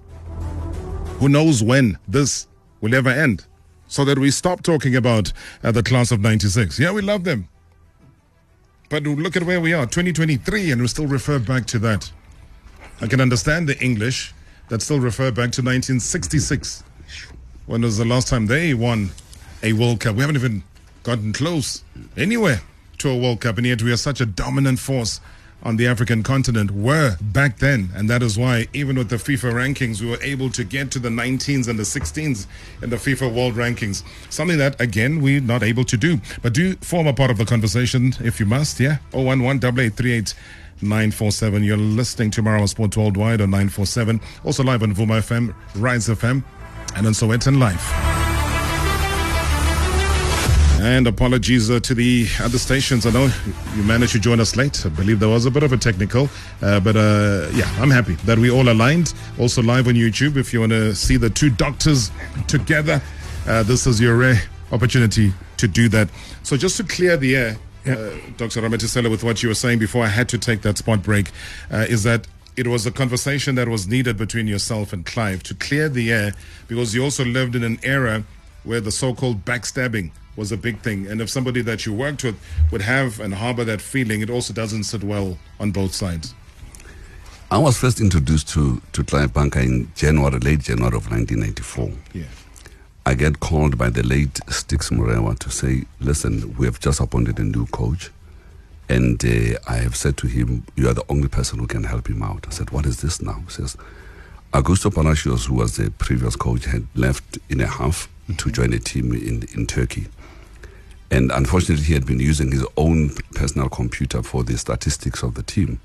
Who 1.20 1.28
knows 1.28 1.62
when 1.62 1.98
this 2.08 2.48
will 2.80 2.96
ever 2.96 3.10
end? 3.10 3.46
So 3.88 4.06
that 4.06 4.17
we 4.17 4.32
stop 4.32 4.63
talking 4.63 4.96
about 4.96 5.34
uh, 5.63 5.72
the 5.72 5.84
class 5.84 6.12
of 6.12 6.22
96. 6.22 6.80
Yeah, 6.80 6.91
we 6.91 7.02
love 7.02 7.24
them. 7.24 7.50
But 8.89 9.04
look 9.04 9.38
at 9.38 9.43
where 9.43 9.62
we 9.62 9.71
are, 9.71 9.86
2023, 9.86 10.71
and 10.71 10.82
we 10.82 10.88
still 10.88 11.06
refer 11.06 11.38
back 11.38 11.67
to 11.67 11.80
that. 11.80 12.12
I 12.99 13.08
can 13.08 13.21
understand 13.21 13.69
the 13.69 13.80
English 13.80 14.34
that 14.69 14.82
still 14.82 14.99
refer 14.99 15.30
back 15.30 15.52
to 15.54 15.62
1966. 15.62 16.84
When 17.67 17.84
was 17.84 17.99
the 17.99 18.06
last 18.06 18.28
time 18.28 18.47
they 18.47 18.73
won 18.73 19.12
a 19.62 19.73
World 19.73 19.99
Cup? 19.99 20.15
We 20.15 20.21
haven't 20.21 20.38
even 20.38 20.63
gotten 21.04 21.34
close 21.34 21.84
anywhere 22.17 22.62
to 22.97 23.10
a 23.10 23.17
World 23.17 23.41
Cup, 23.41 23.60
and 23.60 23.67
yet 23.67 23.84
we 23.84 23.91
are 23.91 23.97
such 23.97 24.21
a 24.21 24.25
dominant 24.25 24.80
force 24.80 25.21
on 25.63 25.78
the 25.78 25.88
African 25.88 26.24
continent 26.24 26.72
were 26.72 27.17
back 27.22 27.58
then. 27.58 27.89
And 27.95 28.10
that 28.10 28.24
is 28.24 28.38
why, 28.38 28.67
even 28.74 28.98
with 28.98 29.10
the 29.10 29.17
FIFA 29.17 29.54
rankings, 29.54 30.02
we 30.02 30.10
were 30.10 30.22
able 30.22 30.50
to 30.52 30.63
get 30.63 30.91
to 30.91 31.00
the 31.00 31.10
19s 31.10 31.67
and 31.67 31.78
the 31.78 31.84
16s 31.84 32.48
in 32.82 32.89
the 32.89 32.95
FIFA 32.95 33.34
World 33.34 33.56
Rankings. 33.56 34.04
Something 34.30 34.58
that, 34.58 34.80
again, 34.80 35.22
we're 35.22 35.41
not 35.41 35.63
able 35.63 35.84
to 35.86 35.98
do. 35.98 36.19
But 36.41 36.54
do 36.54 36.76
form 36.78 37.08
a 37.08 37.13
part 37.13 37.32
of 37.32 37.38
the 37.38 37.45
conversation 37.45 38.13
if 38.22 38.39
you 38.39 38.45
must, 38.45 38.80
yeah? 38.80 38.98
011 39.13 39.41
8838 39.45 40.34
947. 40.82 41.63
You're 41.63 41.78
listening 41.78 42.32
to 42.32 42.41
Marawa 42.41 42.69
Sports 42.69 42.95
Worldwide 42.95 43.41
on 43.41 43.50
947. 43.52 44.22
Also 44.45 44.63
live 44.63 44.84
on 44.84 44.93
Vuma 44.93 45.19
FM, 45.19 45.54
Rise 45.76 46.08
FM, 46.08 46.43
and 46.95 47.06
on 47.06 47.13
Sowetan 47.13 47.60
Live. 47.60 48.09
And 50.82 51.08
apologies 51.08 51.70
uh, 51.70 51.82
to 51.82 51.94
the 51.94 52.26
other 52.39 52.58
stations. 52.58 53.06
I 53.06 53.12
know 53.12 53.30
you 53.76 53.84
managed 53.84 54.13
to 54.13 54.20
join 54.20 54.39
us 54.39 54.56
late. 54.56 54.86
I 54.86 54.89
believe 54.89 55.20
there 55.20 55.28
was 55.28 55.46
a 55.46 55.52
bit 55.52 55.62
of 55.62 55.74
a 55.74 55.78
technical, 55.78 56.30
uh, 56.62 56.80
but 56.80 56.96
uh, 56.96 57.50
yeah, 57.54 57.70
I'm 57.82 57.92
happy 57.92 58.13
that 58.24 58.39
we 58.39 58.50
all 58.50 58.70
aligned. 58.70 59.13
Also 59.38 59.62
live 59.62 59.89
on 59.89 59.96
YouTube. 59.96 60.38
If 60.38 60.54
you 60.54 60.62
want 60.62 60.72
to 60.72 60.96
see 60.96 61.18
the 61.18 61.30
two 61.30 61.50
doctors 61.50 62.12
together, 62.48 63.02
uh, 63.46 63.63
this 63.63 63.86
is 63.88 64.00
your 64.00 64.15
rare 64.15 64.42
opportunity 64.72 65.34
to 65.58 65.68
do 65.68 65.89
that. 65.89 66.08
So 66.44 66.56
just 66.56 66.78
to 66.78 66.84
clear 66.86 67.18
the 67.18 67.36
air. 67.36 67.58
Uh, 67.86 68.12
Dr. 68.38 68.62
Ramathesele, 68.62 69.10
with 69.12 69.24
what 69.24 69.44
you 69.44 69.50
were 69.50 69.56
saying 69.56 69.80
before 69.80 70.06
I 70.06 70.10
had 70.10 70.30
to 70.30 70.38
take 70.38 70.62
that 70.62 70.78
spot 70.78 71.04
break, 71.04 71.32
uh, 71.72 71.86
is 71.89 72.04
that 72.04 72.26
it 72.56 72.68
was 72.68 72.86
a 72.86 72.92
conversation 72.92 73.56
that 73.56 73.68
was 73.68 73.88
needed 73.88 74.15
between 74.15 74.48
yourself 74.48 74.94
and 74.94 75.06
Clive 75.06 75.44
to 75.44 75.56
clear 75.56 75.89
the 75.89 76.12
air 76.12 76.34
because 76.70 76.96
you 76.96 77.04
also 77.04 77.26
lived 77.26 77.56
in 77.56 77.63
an 77.63 77.80
era 77.84 78.24
where 78.63 78.80
the 78.80 78.92
so-called 78.92 79.44
backstabbing 79.44 80.12
was 80.39 80.52
a 80.52 80.58
big 80.58 80.80
thing. 80.80 81.06
And 81.06 81.21
if 81.21 81.30
somebody 81.30 81.62
that 81.62 81.86
you 81.86 81.93
worked 81.93 82.23
with 82.23 82.39
would 82.71 82.82
have 82.82 83.19
and 83.19 83.34
harbor 83.36 83.63
that 83.65 83.82
feeling, 83.82 84.21
it 84.21 84.30
also 84.30 84.54
doesn't 84.54 84.86
sit 84.86 85.04
well 85.04 85.38
on 85.60 85.71
both 85.71 85.93
sides. 85.93 86.34
I 87.52 87.58
was 87.58 87.78
first 87.78 87.99
introduced 87.99 88.47
to, 88.49 88.82
to 88.93 89.04
Clive 89.04 89.36
in 89.56 89.91
January, 89.95 90.39
late 90.39 90.60
January 90.60 90.95
of 90.95 91.10
1994. 91.12 91.91
Yeah. 92.13 92.23
I 93.06 93.15
get 93.15 93.39
called 93.39 93.78
by 93.78 93.89
the 93.89 94.04
late 94.04 94.36
Stix 94.47 94.91
Morewa 94.91 95.38
to 95.39 95.49
say, 95.49 95.86
listen, 95.99 96.56
we 96.58 96.65
have 96.67 96.80
just 96.80 96.99
appointed 96.99 97.39
a 97.39 97.43
new 97.43 97.65
coach. 97.67 98.12
And 98.88 99.23
uh, 99.25 99.58
I 99.67 99.78
have 99.78 99.95
said 99.95 100.15
to 100.17 100.28
him, 100.28 100.63
you 100.75 100.88
are 100.89 100.93
the 100.93 101.06
only 101.10 101.28
person 101.28 101.60
who 101.60 101.67
can 101.67 101.84
help 101.84 102.08
him 102.08 102.21
out. 102.21 102.45
I 102.47 102.52
said, 102.52 102.69
what 102.69 102.86
is 102.86 103.02
this 103.02 103.21
now? 103.21 103.41
He 103.47 103.52
says, 103.52 103.78
Augusto 104.54 104.93
Palacios, 104.93 105.47
who 105.47 105.56
was 105.56 105.75
the 105.75 105.91
previous 105.91 106.36
coach, 106.36 106.65
had 106.65 106.88
left 106.95 107.39
in 107.49 107.62
a 107.62 107.67
half 107.67 108.08
mm-hmm. 108.23 108.36
to 108.36 108.52
join 108.52 108.73
a 108.73 108.80
team 108.80 109.12
in, 109.13 109.43
in 109.56 109.65
Turkey. 109.65 110.08
And 111.12 111.32
unfortunately, 111.32 111.86
he 111.86 111.93
had 111.93 112.06
been 112.06 112.19
using 112.19 112.52
his 112.52 112.65
own 112.78 113.10
personal 113.34 113.69
computer 113.69 114.22
for 114.22 114.43
the 114.43 114.58
statistics 114.58 115.24
of 115.24 115.34
the 115.34 115.43
team, 115.43 115.80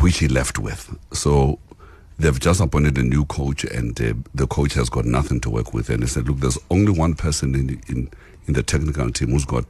which 0.00 0.18
he 0.18 0.28
left 0.28 0.58
with. 0.58 0.96
So 1.12 1.58
they've 2.18 2.38
just 2.38 2.60
appointed 2.60 2.96
a 2.96 3.02
new 3.02 3.24
coach, 3.26 3.64
and 3.64 4.00
uh, 4.00 4.14
the 4.34 4.46
coach 4.46 4.74
has 4.74 4.88
got 4.88 5.04
nothing 5.04 5.40
to 5.40 5.50
work 5.50 5.74
with. 5.74 5.90
And 5.90 6.02
he 6.02 6.08
said, 6.08 6.28
Look, 6.28 6.38
there's 6.38 6.58
only 6.70 6.92
one 6.92 7.14
person 7.14 7.54
in, 7.54 7.80
in, 7.88 8.10
in 8.46 8.54
the 8.54 8.62
technical 8.62 9.10
team 9.10 9.30
who's 9.30 9.44
got 9.44 9.64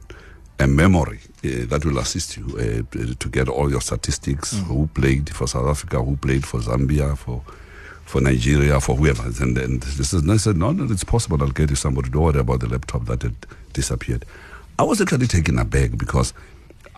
a 0.59 0.67
memory 0.67 1.19
uh, 1.43 1.65
that 1.65 1.83
will 1.83 1.97
assist 1.97 2.37
you 2.37 2.45
uh, 2.57 3.15
to 3.19 3.29
get 3.29 3.49
all 3.49 3.69
your 3.69 3.81
statistics 3.81 4.53
mm. 4.53 4.63
who 4.63 4.87
played 4.93 5.29
for 5.29 5.47
South 5.47 5.67
Africa, 5.67 6.01
who 6.01 6.15
played 6.15 6.45
for 6.45 6.59
Zambia, 6.59 7.17
for 7.17 7.43
for 8.05 8.21
Nigeria, 8.21 8.79
for 8.79 8.95
whoever. 8.95 9.23
And, 9.41 9.57
and 9.57 9.81
this 9.81 10.13
is, 10.13 10.21
and 10.21 10.31
I 10.31 10.37
said, 10.37 10.57
no, 10.57 10.71
no, 10.71 10.91
it's 10.91 11.03
possible. 11.03 11.41
I'll 11.41 11.49
get 11.49 11.69
you 11.69 11.75
somebody. 11.75 12.09
Don't 12.09 12.21
worry 12.21 12.39
about 12.39 12.59
the 12.59 12.67
laptop 12.67 13.05
that 13.05 13.21
had 13.23 13.35
disappeared. 13.71 14.25
I 14.83 14.85
was 14.85 14.99
actually 14.99 15.27
taken 15.27 15.59
aback 15.59 15.97
because 15.97 16.33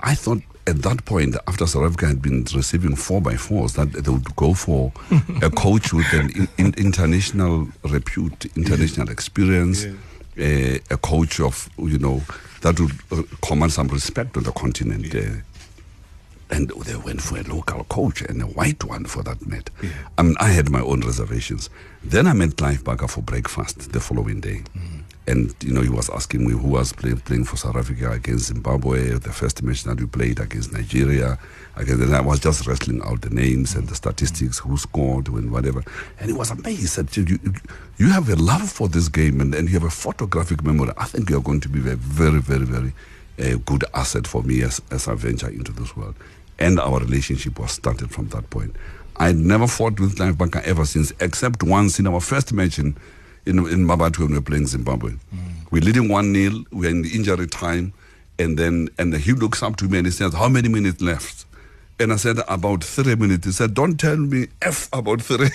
I 0.02 0.16
thought 0.16 0.42
at 0.66 0.82
that 0.82 1.06
point, 1.06 1.36
after 1.48 1.68
South 1.68 1.84
Africa 1.84 2.08
had 2.08 2.20
been 2.20 2.44
receiving 2.56 2.96
four 2.96 3.22
by 3.22 3.36
fours, 3.36 3.74
that 3.74 3.94
they 3.94 4.10
would 4.10 4.36
go 4.36 4.56
for 4.56 4.92
a 5.44 5.52
coach 5.56 5.94
with 5.94 6.12
an 6.14 6.32
in, 6.32 6.48
in, 6.58 6.74
international 6.84 7.68
repute, 7.84 8.48
international 8.58 9.12
experience, 9.12 9.86
yeah. 10.36 10.78
uh, 10.80 10.96
a 10.96 10.98
coach 10.98 11.40
of 11.40 11.70
you 11.78 12.00
know 12.00 12.24
that 12.62 12.80
would 12.80 12.92
uh, 13.12 13.22
command 13.44 13.72
some 13.72 13.88
respect 13.90 14.36
on 14.36 14.42
the 14.42 14.52
continent. 14.54 15.14
Yeah. 15.14 15.22
Uh, 15.22 16.56
and 16.58 16.70
they 16.86 16.96
went 16.96 17.22
for 17.22 17.38
a 17.38 17.44
local 17.44 17.84
coach 17.84 18.24
and 18.24 18.42
a 18.42 18.46
white 18.46 18.84
one 18.84 19.06
for 19.06 19.22
that 19.22 19.46
matter. 19.46 19.72
Yeah. 19.84 19.90
I 20.18 20.24
mean, 20.24 20.36
I 20.40 20.48
had 20.48 20.72
my 20.72 20.82
own 20.82 21.02
reservations. 21.02 21.70
Then 22.04 22.26
I 22.26 22.34
met 22.34 22.58
Clive 22.58 22.84
Barker 22.84 23.08
for 23.08 23.22
breakfast 23.22 23.92
the 23.92 24.00
following 24.00 24.42
day. 24.42 24.64
Mm. 24.76 25.04
And, 25.28 25.56
you 25.64 25.74
know, 25.74 25.82
he 25.82 25.90
was 25.90 26.10
asking 26.12 26.46
me 26.46 26.52
who 26.52 26.68
was 26.68 26.94
play, 26.94 27.16
playing 27.16 27.46
for 27.46 27.58
South 27.58 27.76
Africa 27.76 28.12
against 28.12 28.46
Zimbabwe, 28.46 29.14
the 29.14 29.34
first 29.34 29.64
match 29.64 29.84
that 29.86 30.00
we 30.00 30.06
played 30.06 30.40
against 30.40 30.72
Nigeria. 30.72 31.40
Against, 31.76 32.04
and 32.04 32.16
I 32.16 32.22
was 32.22 32.40
just 32.40 32.68
wrestling 32.68 33.02
out 33.04 33.22
the 33.22 33.32
names 33.32 33.74
and 33.74 33.88
the 33.88 33.96
statistics, 33.96 34.60
who 34.60 34.78
scored 34.78 35.28
and 35.28 35.52
whatever. 35.52 35.84
And 36.20 36.30
he 36.30 36.34
was 36.34 36.52
amazed. 36.52 36.82
He 36.82 36.86
said, 36.86 37.18
you, 37.18 37.40
you 37.98 38.10
have 38.10 38.30
a 38.30 38.36
love 38.36 38.70
for 38.70 38.88
this 38.88 39.08
game 39.10 39.42
and, 39.42 39.56
and 39.56 39.68
you 39.68 39.74
have 39.74 39.84
a 39.84 39.90
photographic 39.90 40.64
memory. 40.64 40.92
I 40.98 41.06
think 41.06 41.32
you're 41.32 41.42
going 41.42 41.62
to 41.62 41.70
be 41.70 41.80
a 41.80 41.96
very, 41.96 42.40
very, 42.40 42.66
very 42.66 42.94
uh, 43.40 43.58
good 43.66 43.84
asset 43.96 44.28
for 44.28 44.44
me 44.44 44.62
as, 44.62 44.80
as 44.92 45.08
I 45.08 45.16
venture 45.16 45.50
into 45.50 45.72
this 45.72 45.98
world. 45.98 46.16
And 46.60 46.80
our 46.80 47.00
relationship 47.00 47.60
was 47.60 47.72
started 47.72 48.12
from 48.12 48.30
that 48.30 48.50
point. 48.52 48.76
I'd 49.18 49.38
never 49.38 49.66
fought 49.66 50.00
with 50.00 50.18
Clive 50.18 50.38
Barker 50.38 50.62
ever 50.66 50.86
since, 50.86 51.14
except 51.20 51.64
once 51.64 52.00
in 52.00 52.06
our 52.06 52.20
first 52.20 52.54
match 52.54 52.78
in 52.78 52.96
in 53.46 53.60
in 53.60 53.86
Mmabatho 53.86 54.20
when 54.20 54.30
we 54.30 54.36
were 54.36 54.42
playing 54.42 54.68
Zimbabwe. 54.68 55.12
Mm. 55.12 55.72
We're 55.72 55.84
leading 55.84 56.10
one 56.10 56.34
0 56.34 56.66
We're 56.72 56.90
in 56.90 57.02
the 57.02 57.10
injury 57.16 57.48
time, 57.48 57.94
and 58.40 58.58
then 58.58 58.90
and 58.98 59.14
he 59.16 59.34
looks 59.34 59.64
up 59.64 59.76
to 59.78 59.86
me 59.86 59.98
and 60.00 60.08
he 60.08 60.12
says, 60.12 60.34
"How 60.34 60.50
many 60.50 60.70
minutes 60.70 61.02
left?" 61.02 61.45
And 61.98 62.12
I 62.12 62.18
said, 62.18 62.40
about 62.50 62.84
three 62.84 63.16
minutes. 63.16 63.46
He 63.46 63.54
said, 63.54 63.74
don't 63.74 63.98
tell 63.98 64.18
me 64.18 64.48
F 64.62 64.90
about 64.92 65.22
three. 65.22 65.48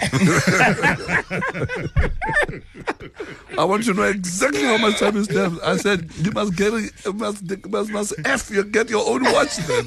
I 3.58 3.64
want 3.64 3.84
to 3.84 3.92
know 3.92 4.04
exactly 4.04 4.62
how 4.62 4.78
much 4.78 5.00
time 5.00 5.18
is 5.18 5.30
left. 5.30 5.62
I 5.62 5.76
said, 5.76 6.10
you 6.16 6.30
must 6.30 6.56
get 6.56 6.72
you 6.72 7.12
must, 7.12 7.42
you 7.42 7.60
must, 7.68 7.90
must 7.90 8.14
F, 8.24 8.50
you 8.50 8.64
get 8.64 8.88
your 8.88 9.06
own 9.06 9.22
watch 9.24 9.58
then. 9.58 9.84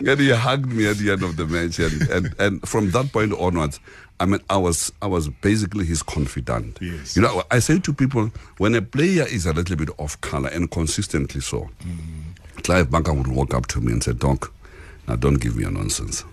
and 0.06 0.20
he 0.20 0.30
hugged 0.30 0.72
me 0.72 0.88
at 0.88 0.96
the 0.96 1.10
end 1.12 1.22
of 1.22 1.36
the 1.36 1.46
match. 1.46 1.78
And, 1.78 2.08
and, 2.10 2.34
and 2.38 2.66
from 2.66 2.90
that 2.92 3.12
point 3.12 3.34
onwards, 3.34 3.80
I 4.18 4.24
mean, 4.24 4.40
I 4.48 4.56
was, 4.56 4.90
I 5.02 5.08
was 5.08 5.28
basically 5.28 5.84
his 5.84 6.02
confidant. 6.02 6.78
Yes. 6.80 7.16
You 7.16 7.22
know, 7.22 7.42
I 7.50 7.58
say 7.58 7.80
to 7.80 7.92
people, 7.92 8.30
when 8.56 8.74
a 8.74 8.80
player 8.80 9.26
is 9.26 9.44
a 9.44 9.52
little 9.52 9.76
bit 9.76 9.90
off 9.98 10.18
color 10.22 10.48
and 10.48 10.70
consistently 10.70 11.42
so, 11.42 11.68
mm 11.84 12.31
Clive 12.62 12.90
Barker 12.90 13.12
would 13.12 13.26
walk 13.26 13.54
up 13.54 13.66
to 13.68 13.80
me 13.80 13.92
and 13.92 14.02
say, 14.02 14.12
Doc, 14.12 14.52
now 15.08 15.16
don't 15.16 15.40
give 15.40 15.56
me 15.56 15.64
a 15.64 15.70
nonsense. 15.70 16.24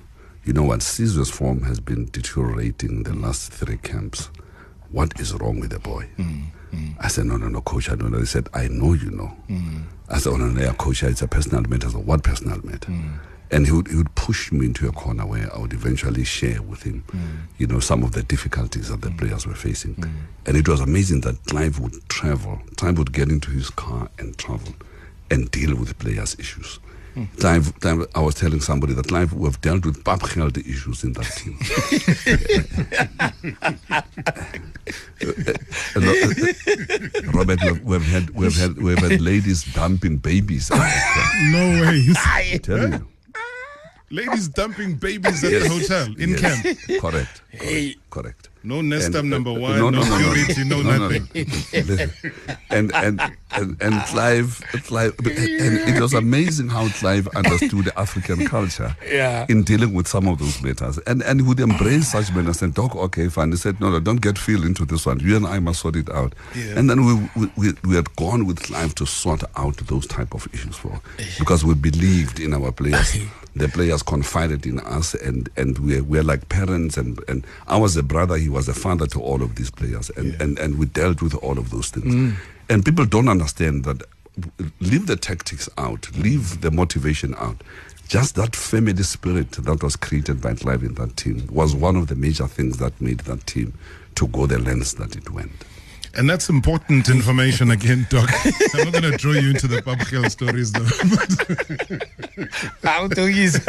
You 0.45 0.53
know 0.53 0.63
what? 0.63 0.83
Caesar's 0.83 1.29
form 1.29 1.63
has 1.63 1.79
been 1.79 2.05
deteriorating 2.05 3.03
the 3.03 3.15
last 3.15 3.51
three 3.51 3.77
camps. 3.77 4.29
What 4.91 5.19
is 5.19 5.33
wrong 5.33 5.59
with 5.59 5.71
the 5.71 5.79
boy? 5.79 6.07
Mm, 6.17 6.45
mm. 6.71 6.93
I 6.99 7.07
said, 7.07 7.25
No, 7.25 7.37
no, 7.37 7.47
no, 7.47 7.61
coach, 7.61 7.89
I 7.89 7.95
don't 7.95 8.11
know. 8.11 8.19
He 8.19 8.25
said, 8.25 8.47
I 8.53 8.67
know 8.67 8.93
you 8.93 9.09
know. 9.11 9.35
Mm. 9.49 9.83
I 10.07 10.19
said, 10.19 10.33
Oh, 10.33 10.37
no, 10.37 10.47
no, 10.47 10.61
yeah, 10.61 10.73
coach, 10.73 11.03
it's 11.03 11.21
a 11.21 11.27
personal 11.27 11.63
matter. 11.63 11.87
I 11.87 11.91
said, 11.91 12.05
What 12.05 12.23
personal 12.23 12.59
matter? 12.63 12.91
Mm. 12.91 13.19
And 13.51 13.65
he 13.65 13.71
would, 13.71 13.87
he 13.87 13.95
would 13.95 14.13
push 14.13 14.51
me 14.51 14.67
into 14.67 14.87
a 14.87 14.91
corner 14.91 15.25
where 15.25 15.53
I 15.53 15.59
would 15.59 15.73
eventually 15.73 16.23
share 16.23 16.61
with 16.61 16.83
him, 16.83 17.03
mm. 17.07 17.47
you 17.57 17.65
know, 17.65 17.79
some 17.79 18.03
of 18.03 18.11
the 18.11 18.21
difficulties 18.21 18.89
that 18.89 19.01
the 19.01 19.09
mm. 19.09 19.17
players 19.17 19.47
were 19.47 19.55
facing. 19.55 20.03
And 20.45 20.55
it 20.55 20.67
was 20.67 20.81
amazing 20.81 21.21
that 21.21 21.43
Clive 21.47 21.79
would 21.79 22.07
travel. 22.07 22.61
Clive 22.77 22.99
would 22.99 23.13
get 23.13 23.29
into 23.29 23.49
his 23.49 23.71
car 23.71 24.09
and 24.19 24.37
travel 24.37 24.73
and 25.31 25.49
deal 25.51 25.75
with 25.75 25.89
the 25.89 25.95
players' 25.95 26.35
issues. 26.39 26.79
Mm. 27.15 27.39
Clive, 27.39 27.79
Clive, 27.79 28.07
I 28.15 28.19
was 28.19 28.35
telling 28.35 28.61
somebody 28.61 28.93
that 28.93 29.07
Clive, 29.07 29.33
we 29.33 29.45
have 29.45 29.59
dealt 29.61 29.85
with 29.85 30.03
papgeld 30.03 30.57
issues 30.57 31.03
in 31.03 31.13
that 31.13 31.25
team. 31.25 31.57
Robert, 37.33 37.59
we've, 37.63 37.83
we've, 37.83 38.05
had 38.05 38.29
we've 38.31 38.57
had 38.57 38.77
we've 38.77 38.97
had 38.97 39.21
ladies 39.21 39.63
dumping 39.73 40.17
babies. 40.17 40.69
no 40.71 40.77
way! 40.77 42.05
I 42.15 42.59
tell 42.61 42.89
you. 42.89 43.07
Ladies 44.11 44.47
dumping 44.47 44.95
babies 44.95 45.43
at 45.43 45.51
yes. 45.51 45.63
the 45.63 45.69
hotel 45.69 46.15
in 46.17 46.29
yes. 46.29 46.41
camp. 46.41 47.01
Correct. 47.01 47.41
Hey. 47.51 47.95
Correct. 48.09 48.49
No 48.61 48.81
Nestum 48.81 49.05
and, 49.05 49.15
uh, 49.15 49.21
number 49.21 49.53
one, 49.53 49.77
no, 49.77 49.89
no, 49.89 50.01
no, 50.01 50.17
no 50.19 50.33
purity, 50.33 50.63
no, 50.65 50.81
no, 50.81 51.07
nothing. 51.07 51.27
and, 52.69 52.93
and, 52.93 53.21
and, 53.51 53.81
and 53.81 54.01
Clive, 54.07 54.61
Clive, 54.83 55.13
and 55.19 55.95
it 55.95 56.01
was 56.01 56.13
amazing 56.13 56.67
how 56.67 56.89
Clive 56.89 57.27
understood 57.29 57.85
the 57.85 57.97
African 57.97 58.45
culture 58.45 58.95
yeah. 59.07 59.45
in 59.47 59.63
dealing 59.63 59.93
with 59.93 60.09
some 60.09 60.27
of 60.27 60.39
those 60.39 60.61
matters. 60.61 60.97
And, 61.07 61.23
and 61.23 61.39
he 61.39 61.47
would 61.47 61.61
embrace 61.61 62.11
such 62.11 62.33
matters 62.33 62.61
and 62.61 62.75
talk, 62.75 62.95
okay, 62.97 63.29
fine. 63.29 63.51
He 63.51 63.57
said, 63.57 63.79
no, 63.79 63.91
no, 63.91 63.99
don't 64.01 64.21
get 64.21 64.37
feel 64.37 64.65
into 64.65 64.83
this 64.83 65.05
one. 65.05 65.19
You 65.21 65.37
and 65.37 65.47
I 65.47 65.59
must 65.59 65.79
sort 65.79 65.95
it 65.95 66.09
out. 66.09 66.35
Yeah. 66.53 66.77
And 66.77 66.89
then 66.89 67.05
we, 67.05 67.49
we, 67.55 67.73
we 67.85 67.95
had 67.95 68.13
gone 68.17 68.45
with 68.45 68.61
Clive 68.61 68.93
to 68.95 69.05
sort 69.05 69.43
out 69.55 69.77
those 69.77 70.05
type 70.05 70.33
of 70.33 70.47
issues 70.53 70.75
for, 70.75 70.99
because 71.37 71.63
we 71.63 71.75
believed 71.75 72.41
in 72.41 72.53
our 72.53 72.73
players. 72.73 73.17
the 73.55 73.67
players 73.67 74.03
confided 74.03 74.65
in 74.65 74.79
us 74.81 75.13
and, 75.15 75.49
and 75.57 75.79
we're, 75.79 76.03
we're 76.03 76.23
like 76.23 76.47
parents 76.49 76.97
and, 76.97 77.19
and 77.27 77.45
I 77.67 77.77
was 77.77 77.97
a 77.99 78.03
brother, 78.03 78.37
he 78.37 78.49
was 78.49 78.67
a 78.67 78.73
father 78.73 79.05
to 79.07 79.21
all 79.21 79.43
of 79.43 79.55
these 79.55 79.69
players 79.69 80.09
and, 80.11 80.33
yeah. 80.33 80.43
and, 80.43 80.57
and 80.57 80.79
we 80.79 80.85
dealt 80.87 81.21
with 81.21 81.35
all 81.35 81.59
of 81.59 81.69
those 81.69 81.89
things. 81.89 82.13
Mm. 82.13 82.35
And 82.69 82.85
people 82.85 83.05
don't 83.05 83.29
understand 83.29 83.83
that 83.83 84.03
leave 84.79 85.07
the 85.07 85.15
tactics 85.15 85.69
out, 85.77 86.09
leave 86.15 86.61
the 86.61 86.71
motivation 86.71 87.35
out. 87.35 87.61
Just 88.07 88.35
that 88.35 88.55
family 88.55 89.03
spirit 89.03 89.51
that 89.51 89.83
was 89.83 89.95
created 89.95 90.41
by 90.41 90.55
Clive 90.55 90.83
in 90.83 90.95
that 90.95 91.15
team 91.15 91.47
was 91.51 91.75
one 91.75 91.95
of 91.95 92.07
the 92.07 92.15
major 92.15 92.47
things 92.47 92.77
that 92.77 92.99
made 92.99 93.19
that 93.21 93.45
team 93.45 93.73
to 94.15 94.27
go 94.27 94.47
the 94.47 94.57
lengths 94.57 94.93
that 94.93 95.15
it 95.15 95.29
went. 95.29 95.51
And 96.15 96.27
that's 96.27 96.49
important 96.49 97.07
information 97.07 97.69
again, 97.69 98.07
Doc. 98.09 98.29
I'm 98.73 98.91
not 98.91 98.93
going 98.93 99.11
to 99.11 99.17
draw 99.17 99.33
you 99.33 99.51
into 99.51 99.67
the 99.67 99.81
papgeld 99.81 100.31
stories, 100.31 100.71
though. 100.71 100.87
How 102.89 103.07
to 103.07 103.31
use? 103.31 103.59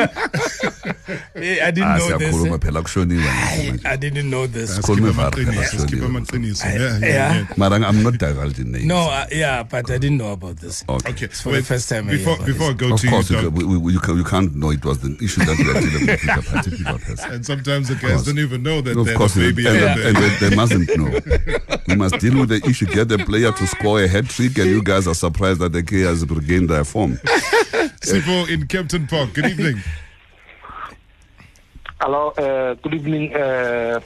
I 1.34 1.70
didn't 1.70 1.96
know 1.96 2.18
this. 2.18 2.34
I, 3.84 3.96
didn't 3.96 4.30
know 4.30 4.46
this. 4.46 4.78
Yeah. 7.02 7.44
Marang, 7.56 7.84
I'm 7.84 8.02
not 8.02 8.18
divulging 8.18 8.72
names. 8.72 8.84
No, 8.84 8.96
uh, 8.96 9.26
yeah, 9.32 9.62
but 9.62 9.90
I 9.90 9.98
didn't 9.98 10.18
know 10.18 10.32
about 10.32 10.56
this. 10.56 10.84
Okay. 10.88 11.10
okay. 11.10 11.24
It's 11.26 11.40
for 11.40 11.50
Wait, 11.50 11.60
the 11.60 11.64
first 11.64 11.88
time 11.88 12.06
before, 12.06 12.36
before 12.44 12.70
I 12.70 12.72
go 12.72 12.94
of 12.94 13.00
to 13.00 13.08
course 13.08 13.30
you, 13.30 13.40
Doc. 13.40 13.52
We, 13.54 13.92
you, 13.92 14.00
can, 14.00 14.16
you 14.16 14.24
can't 14.24 14.54
know 14.54 14.70
it 14.70 14.84
was 14.84 14.98
the 15.00 15.16
issue 15.22 15.44
that 15.44 15.58
we 15.58 15.70
are 15.70 15.80
dealing 15.80 16.06
with 16.06 16.20
Peter 16.20 16.42
Party 16.42 16.70
people. 16.70 17.32
And 17.32 17.46
sometimes 17.46 17.88
the 17.88 17.94
guys 17.96 18.24
don't 18.24 18.38
even 18.38 18.62
know 18.62 18.80
that 18.80 18.96
of 18.96 19.06
they're 19.06 19.16
course, 19.16 19.34
baby. 19.34 19.66
And, 19.66 19.76
yeah. 19.76 20.06
and 20.06 20.16
they, 20.16 20.48
they 20.48 20.56
mustn't 20.56 20.88
know. 20.96 21.18
We 21.88 21.96
must 21.96 22.18
deal 22.18 22.38
with 22.38 22.50
the 22.50 22.62
issue, 22.68 22.86
get 22.86 23.08
the 23.08 23.18
player 23.18 23.52
to 23.52 23.66
score 23.66 24.02
a 24.02 24.08
hat 24.08 24.26
trick, 24.26 24.58
and 24.58 24.70
you 24.70 24.82
guys 24.82 25.06
are 25.06 25.14
surprised 25.14 25.60
that 25.60 25.72
the 25.72 25.82
K 25.82 26.00
has 26.00 26.28
regained 26.28 26.68
their 26.68 26.84
form. 26.84 27.14
Sipho 28.02 28.48
in 28.48 28.66
Kempton 28.66 29.06
Park, 29.06 29.34
good 29.34 29.46
evening. 29.46 29.82
Hello, 32.00 32.30
uh, 32.30 32.72
good 32.74 32.94
evening, 32.94 33.34
uh. 33.36 34.00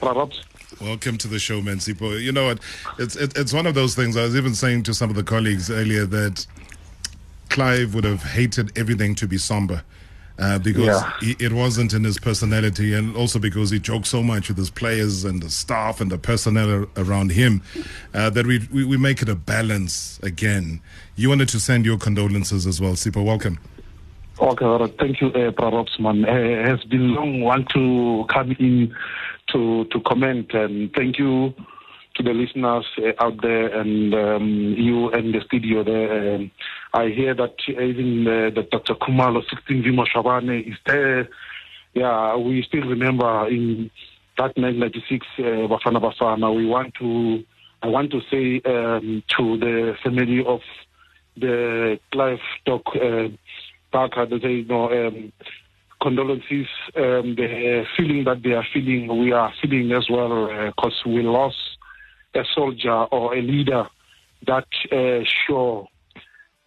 Welcome 0.81 1.17
to 1.17 1.29
the 1.29 1.39
show, 1.39 1.61
man, 1.61 1.77
Sipho. 1.77 2.21
You 2.21 2.33
know 2.33 2.47
what? 2.47 2.59
It's 2.99 3.15
it, 3.15 3.37
it's 3.37 3.53
one 3.53 3.65
of 3.65 3.73
those 3.73 3.95
things. 3.95 4.17
I 4.17 4.23
was 4.23 4.35
even 4.35 4.53
saying 4.53 4.83
to 4.83 4.93
some 4.93 5.09
of 5.09 5.15
the 5.15 5.23
colleagues 5.23 5.71
earlier 5.71 6.05
that 6.07 6.45
Clive 7.47 7.95
would 7.95 8.03
have 8.03 8.21
hated 8.21 8.77
everything 8.77 9.15
to 9.15 9.29
be 9.29 9.37
somber 9.37 9.81
uh, 10.39 10.59
because 10.59 10.87
yeah. 10.87 11.11
he, 11.21 11.37
it 11.39 11.53
wasn't 11.53 11.93
in 11.93 12.03
his 12.03 12.19
personality, 12.19 12.93
and 12.93 13.15
also 13.15 13.39
because 13.39 13.69
he 13.69 13.79
joked 13.79 14.07
so 14.07 14.21
much 14.21 14.49
with 14.49 14.57
his 14.57 14.69
players 14.69 15.23
and 15.23 15.41
the 15.41 15.49
staff 15.49 16.01
and 16.01 16.11
the 16.11 16.17
personnel 16.17 16.85
around 16.97 17.31
him 17.31 17.61
uh, 18.13 18.29
that 18.29 18.45
we, 18.45 18.67
we, 18.73 18.83
we 18.83 18.97
make 18.97 19.21
it 19.21 19.29
a 19.29 19.35
balance 19.35 20.19
again. 20.21 20.81
You 21.15 21.29
wanted 21.29 21.47
to 21.47 21.61
send 21.61 21.85
your 21.85 21.97
condolences 21.97 22.67
as 22.67 22.81
well, 22.81 22.93
Sipho. 22.93 23.23
Welcome. 23.23 23.57
Okay, 24.37 24.93
thank 24.99 25.21
you, 25.21 25.27
uh, 25.29 25.51
Prabhopsman. 25.51 26.25
Uh, 26.27 26.69
has 26.69 26.83
been 26.85 27.15
long 27.15 27.39
want 27.39 27.69
to 27.69 28.25
come 28.33 28.51
in 28.59 28.93
to 29.53 29.85
to 29.85 29.99
comment, 30.01 30.53
and 30.53 30.91
thank 30.93 31.17
you 31.17 31.53
to 32.15 32.23
the 32.23 32.33
listeners 32.33 32.85
uh, 32.97 33.23
out 33.23 33.41
there 33.41 33.67
and 33.79 34.13
um, 34.13 34.75
you 34.77 35.09
and 35.11 35.33
the 35.33 35.39
studio 35.45 35.85
there. 35.85 36.35
Um, 36.35 36.51
I 36.93 37.07
hear 37.07 37.33
that 37.33 37.55
even 37.69 38.27
uh, 38.27 38.49
that 38.55 38.71
Dr. 38.71 38.95
Khumalo 38.95 39.41
16 39.49 39.83
Vimo 39.83 40.05
Shabane 40.05 40.67
is 40.69 40.77
there. 40.85 41.29
Yeah, 41.93 42.35
we 42.35 42.61
still 42.63 42.83
remember 42.83 43.47
in 43.47 43.89
that 44.37 44.57
1996 44.57 45.25
uh, 45.39 45.41
Bafana 45.71 46.01
Bafana. 46.01 46.53
We 46.53 46.65
want 46.65 46.93
to, 46.95 47.41
I 47.81 47.87
want 47.87 48.11
to 48.11 48.19
say 48.29 48.61
um, 48.69 49.23
to 49.37 49.57
the 49.57 49.95
family 50.03 50.43
of 50.45 50.59
the 51.37 51.99
Clive 52.11 52.39
Doc 52.65 52.81
uh, 52.95 53.27
Barker, 53.95 54.25
they 54.25 54.39
say, 54.41 54.53
you 54.55 54.65
know, 54.65 54.91
um, 54.91 55.31
condolences, 56.01 56.67
um, 56.97 57.35
the 57.35 57.85
feeling 57.95 58.25
that 58.25 58.43
they 58.43 58.51
are 58.51 58.65
feeling, 58.73 59.07
we 59.21 59.31
are 59.31 59.53
feeling 59.61 59.93
as 59.93 60.09
well, 60.09 60.47
because 60.65 61.01
uh, 61.05 61.09
we 61.09 61.21
lost 61.21 61.55
a 62.33 62.43
soldier 62.53 62.91
or 62.91 63.33
a 63.33 63.41
leader 63.41 63.87
that 64.45 64.67
uh, 64.91 65.23
show 65.47 65.87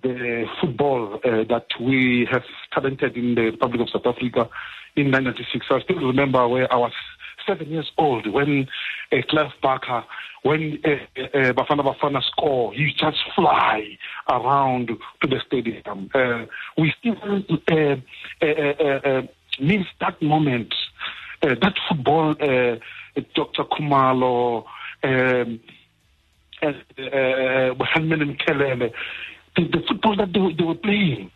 the 0.02 0.46
football 0.58 1.20
uh, 1.22 1.44
that 1.52 1.66
we 1.78 2.26
have 2.30 2.44
talented 2.72 3.14
in 3.14 3.34
the 3.34 3.42
Republic 3.42 3.82
of 3.82 3.90
South 3.90 4.06
Africa 4.06 4.48
in 4.96 5.12
1996. 5.12 5.66
I 5.70 5.80
still 5.82 6.06
remember 6.06 6.48
where 6.48 6.72
I 6.72 6.76
was 6.76 6.92
seven 7.48 7.68
years 7.68 7.90
old 7.96 8.26
when 8.30 8.68
uh, 9.10 9.16
Clive 9.28 9.52
Barker, 9.62 10.04
when 10.42 10.78
uh, 10.84 10.90
uh, 11.20 11.52
Bafana 11.52 11.82
Bafana 11.82 12.22
score, 12.22 12.72
he 12.72 12.92
just 12.96 13.18
fly 13.34 13.98
around 14.28 14.88
to 14.88 15.26
the 15.26 15.40
stadium. 15.46 16.10
Uh, 16.14 16.44
we 16.76 16.94
still 17.00 17.16
miss 19.60 19.86
that 20.00 20.22
moment, 20.22 20.74
that 21.42 21.74
football, 21.88 22.34
Dr. 22.34 23.64
Khumalo, 23.64 24.64
um, 25.02 25.60
and 26.60 26.74
uh, 26.98 27.74
the, 29.56 29.64
the 29.64 29.82
football 29.86 30.16
that 30.16 30.32
they, 30.32 30.52
they 30.56 30.64
were 30.64 30.74
playing 30.74 31.30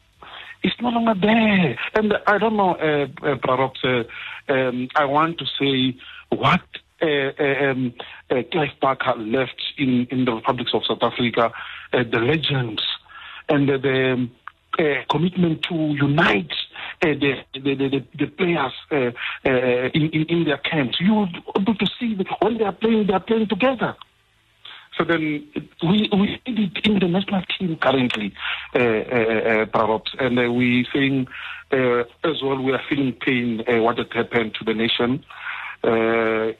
it's 0.62 0.80
no 0.80 0.88
longer 0.88 1.14
there. 1.20 1.78
And 1.94 2.14
I 2.26 2.38
don't 2.38 2.56
know, 2.56 2.74
uh, 2.74 3.06
uh, 3.26 3.68
uh, 3.84 4.04
um, 4.52 4.88
I 4.94 5.04
want 5.04 5.38
to 5.38 5.46
say 5.58 5.98
what 6.30 6.62
uh, 7.02 7.06
uh, 7.06 7.70
um, 7.70 7.94
uh, 8.30 8.42
Clive 8.50 8.78
Barker 8.80 9.14
left 9.16 9.60
in, 9.76 10.06
in 10.10 10.24
the 10.24 10.32
Republic 10.32 10.68
of 10.72 10.84
South 10.86 11.02
Africa, 11.02 11.52
uh, 11.92 12.04
the 12.10 12.18
legends 12.18 12.82
and 13.48 13.68
the, 13.68 13.78
the 13.78 14.28
uh, 14.78 15.04
commitment 15.10 15.62
to 15.64 15.74
unite 15.74 16.52
the, 17.02 17.44
the, 17.54 17.74
the, 17.74 18.04
the 18.18 18.26
players 18.26 18.72
uh, 18.90 19.10
uh, 19.44 19.88
in, 19.92 20.10
in, 20.10 20.24
in 20.28 20.44
their 20.44 20.58
camps. 20.58 20.98
You 21.00 21.26
able 21.56 21.74
to 21.74 21.86
see 21.98 22.16
when 22.40 22.58
they 22.58 22.64
are 22.64 22.72
playing, 22.72 23.08
they 23.08 23.12
are 23.12 23.20
playing 23.20 23.48
together. 23.48 23.96
So 24.96 25.04
then 25.04 25.48
we 25.82 26.08
we 26.12 26.40
did 26.44 26.58
it 26.58 26.86
in 26.86 26.98
the 26.98 27.08
national 27.08 27.42
team 27.58 27.76
currently, 27.76 28.34
uh, 28.74 28.78
uh, 28.78 29.66
perhaps, 29.66 30.14
and 30.18 30.38
uh, 30.38 30.52
we 30.52 30.86
saying 30.92 31.28
uh, 31.72 32.00
as 32.24 32.42
well 32.42 32.60
we 32.60 32.72
are 32.72 32.82
feeling 32.88 33.12
pain 33.14 33.62
uh, 33.66 33.82
what 33.82 33.98
had 33.98 34.12
happened 34.12 34.54
to 34.56 34.64
the 34.64 34.74
nation. 34.74 35.24
Uh, 35.82 36.52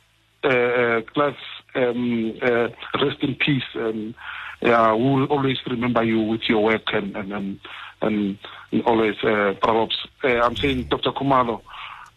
uh, 0.44 1.00
plus, 1.14 1.36
um, 1.74 2.32
uh, 2.42 2.68
rest 3.00 3.22
in 3.22 3.34
peace. 3.36 3.62
And 3.74 4.14
yeah, 4.60 4.94
we 4.94 5.04
will 5.04 5.26
always 5.26 5.58
remember 5.66 6.02
you 6.02 6.20
with 6.20 6.42
your 6.48 6.62
work 6.64 6.92
and 6.92 7.14
and 7.16 7.32
and, 7.32 7.58
and 8.00 8.38
always 8.86 9.16
uh. 9.22 9.54
Uh, 9.62 10.28
I'm 10.28 10.56
saying 10.56 10.84
Dr. 10.88 11.12
Khumalo. 11.12 11.62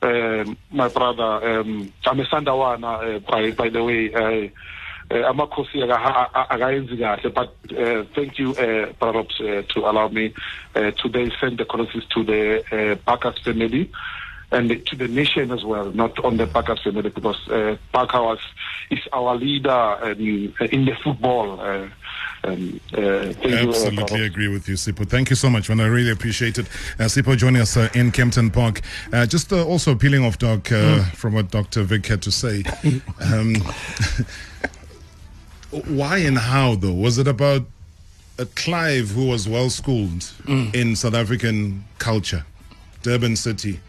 Uh, 0.02 0.54
my 0.72 0.88
brother, 0.88 1.60
um, 1.60 1.92
I'm 2.06 2.20
a 2.20 2.24
Sandawana, 2.26 3.16
uh, 3.16 3.20
by, 3.20 3.52
by 3.52 3.70
the 3.70 3.84
way. 3.84 4.52
Uh, 5.12 5.30
amakhosi 5.30 5.84
akayenzi 5.84 6.98
kahle 6.98 7.30
but 7.34 7.50
uh, 7.78 8.04
thank 8.16 8.40
you 8.40 8.52
uh, 8.52 8.92
perhaps 9.00 9.40
uh, 9.40 9.62
to 9.68 9.88
allow 9.88 10.08
me 10.08 10.34
uh, 10.76 10.92
today 10.92 11.32
send 11.40 11.60
the 11.60 11.66
condolences 11.66 12.04
to 12.10 12.24
the 12.24 12.64
uh, 12.72 12.96
Bacchus 13.06 13.38
family 13.44 13.92
and 14.52 14.86
to 14.86 14.96
the 14.96 15.08
nation 15.08 15.52
as 15.52 15.64
well, 15.64 15.92
not 15.92 16.24
on 16.24 16.38
the 16.38 16.46
Bacchus 16.46 16.82
family 16.84 17.10
because 17.10 17.48
uh, 17.50 17.76
was, 17.94 18.40
is 18.90 19.00
our 19.12 19.36
leader 19.36 20.16
in, 20.18 20.54
in 20.72 20.86
the 20.86 20.96
football. 21.04 21.60
Uh, 21.60 21.88
um, 22.44 22.80
uh, 22.94 23.34
Absolutely 23.44 24.20
you, 24.20 24.26
agree 24.26 24.48
with 24.48 24.70
you, 24.70 24.76
Sipho. 24.76 25.08
Thank 25.08 25.30
you 25.30 25.36
so 25.36 25.50
much, 25.50 25.68
man. 25.68 25.80
I 25.80 25.88
really 25.88 26.12
appreciate 26.12 26.58
it. 26.58 26.68
Uh, 27.00 27.06
Sipho 27.06 27.36
joining 27.36 27.62
us 27.62 27.76
uh, 27.76 27.90
in 27.96 28.12
Kempton 28.12 28.52
Park. 28.52 28.82
Uh, 29.12 29.26
just 29.26 29.52
uh, 29.52 29.66
also 29.66 29.96
peeling 29.96 30.24
off, 30.24 30.38
Doc, 30.38 30.72
uh, 30.72 30.76
mm. 30.76 31.06
from 31.16 31.34
what 31.34 31.50
Dr. 31.50 31.84
Vic 31.84 32.06
had 32.06 32.22
to 32.24 32.32
say. 32.32 32.64
Um, 33.20 33.56
why 35.82 36.18
and 36.20 36.38
how, 36.38 36.76
though? 36.76 36.94
Was 36.94 37.18
it 37.18 37.28
about 37.28 37.64
a 38.38 38.46
Clive 38.48 39.12
who 39.12 39.28
was 39.28 39.48
well 39.48 39.70
schooled 39.70 40.20
mm. 40.44 40.74
in 40.76 40.96
South 40.96 41.14
African 41.14 41.86
culture, 42.00 42.46
Durban 43.02 43.36
City, 43.36 43.80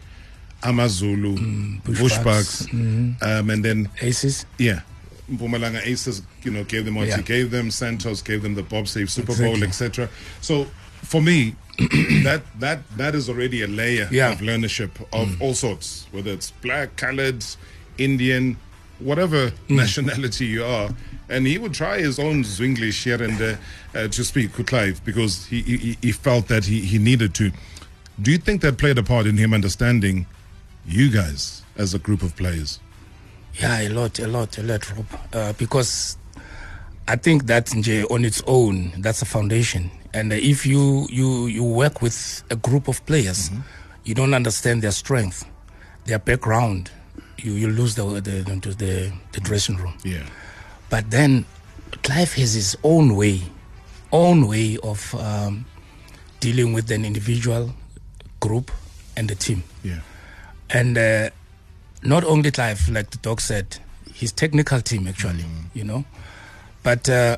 Amazulu, 0.63 1.37
mm, 1.37 1.81
Bushbucks, 1.83 2.67
mm-hmm. 2.67 3.23
um, 3.23 3.49
and 3.49 3.63
then 3.63 3.89
Aces? 4.01 4.45
Yeah. 4.57 4.81
Mpumalanga 5.29 5.85
Aces, 5.85 6.21
you 6.43 6.51
know, 6.51 6.63
gave 6.63 6.85
them 6.85 6.95
what 6.95 7.07
yeah. 7.07 7.21
gave 7.21 7.51
them, 7.51 7.69
Santos 7.69 8.21
gave 8.21 8.41
them 8.41 8.55
the 8.55 8.63
Bob 8.63 8.87
Save 8.87 9.11
Super 9.11 9.33
exactly. 9.33 9.59
Bowl, 9.59 9.67
etc. 9.67 10.09
So 10.39 10.65
for 11.03 11.21
me, 11.21 11.55
that 12.23 12.41
that 12.59 12.79
that 12.97 13.13
is 13.13 13.29
already 13.29 13.61
a 13.61 13.67
layer 13.67 14.07
yeah. 14.09 14.31
of 14.31 14.39
learnership 14.39 14.89
of 15.13 15.27
mm. 15.27 15.41
all 15.41 15.53
sorts, 15.53 16.07
whether 16.11 16.31
it's 16.31 16.51
black, 16.51 16.95
colored, 16.95 17.43
Indian, 17.97 18.57
whatever 18.99 19.49
mm. 19.49 19.69
nationality 19.69 20.45
you 20.45 20.63
are 20.63 20.89
and 21.29 21.45
he 21.45 21.57
would 21.57 21.73
try 21.73 21.99
his 21.99 22.19
own 22.19 22.43
Zwinglish 22.43 23.03
here 23.03 23.21
and 23.21 23.37
there 23.37 23.59
uh, 23.93 24.07
to 24.07 24.23
speak 24.23 24.57
with 24.57 24.67
Clive 24.67 25.03
because 25.03 25.45
he, 25.45 25.61
he, 25.61 25.97
he 26.01 26.11
felt 26.11 26.47
that 26.47 26.65
he, 26.65 26.81
he 26.81 26.97
needed 26.97 27.33
to. 27.35 27.51
Do 28.21 28.31
you 28.31 28.37
think 28.37 28.61
that 28.61 28.77
played 28.77 28.97
a 28.97 29.03
part 29.03 29.27
in 29.27 29.37
him 29.37 29.53
understanding 29.53 30.25
you 30.85 31.11
guys 31.11 31.63
as 31.77 31.93
a 31.93 31.99
group 31.99 32.23
of 32.23 32.35
players? 32.35 32.79
Yeah, 33.55 33.81
a 33.81 33.89
lot, 33.89 34.19
a 34.19 34.27
lot, 34.27 34.57
a 34.57 34.63
lot, 34.63 34.89
Rob. 34.95 35.05
Uh, 35.33 35.53
because 35.53 36.17
I 37.07 37.15
think 37.15 37.45
that 37.47 37.73
on 38.09 38.25
its 38.25 38.41
own, 38.47 38.93
that's 38.99 39.21
a 39.21 39.25
foundation. 39.25 39.91
And 40.13 40.31
if 40.33 40.65
you, 40.65 41.07
you, 41.09 41.47
you 41.47 41.63
work 41.63 42.01
with 42.01 42.43
a 42.49 42.55
group 42.55 42.87
of 42.87 43.05
players, 43.05 43.49
mm-hmm. 43.49 43.61
you 44.03 44.15
don't 44.15 44.33
understand 44.33 44.81
their 44.81 44.91
strength, 44.91 45.45
their 46.05 46.19
background, 46.19 46.91
you, 47.37 47.53
you 47.53 47.69
lose 47.69 47.95
the, 47.95 48.03
the, 48.05 48.41
the, 48.41 49.13
the 49.31 49.39
dressing 49.41 49.77
room. 49.77 49.93
Yeah. 50.03 50.23
But 50.89 51.11
then 51.11 51.45
Clive 52.03 52.33
has 52.33 52.53
his 52.53 52.77
own 52.83 53.15
way, 53.15 53.41
own 54.11 54.47
way 54.47 54.77
of 54.83 55.13
um, 55.15 55.65
dealing 56.39 56.73
with 56.73 56.89
an 56.91 57.05
individual, 57.05 57.73
group, 58.39 58.71
and 59.15 59.29
the 59.29 59.35
team. 59.35 59.63
Yeah. 59.83 59.99
And 60.69 60.97
uh, 60.97 61.29
not 62.03 62.23
only 62.23 62.51
Clive, 62.51 62.89
like 62.89 63.09
the 63.09 63.17
dog 63.17 63.41
said, 63.41 63.79
his 64.13 64.31
technical 64.31 64.81
team 64.81 65.07
actually, 65.07 65.43
mm. 65.43 65.65
you 65.73 65.83
know. 65.83 66.05
But 66.83 67.09
uh, 67.09 67.37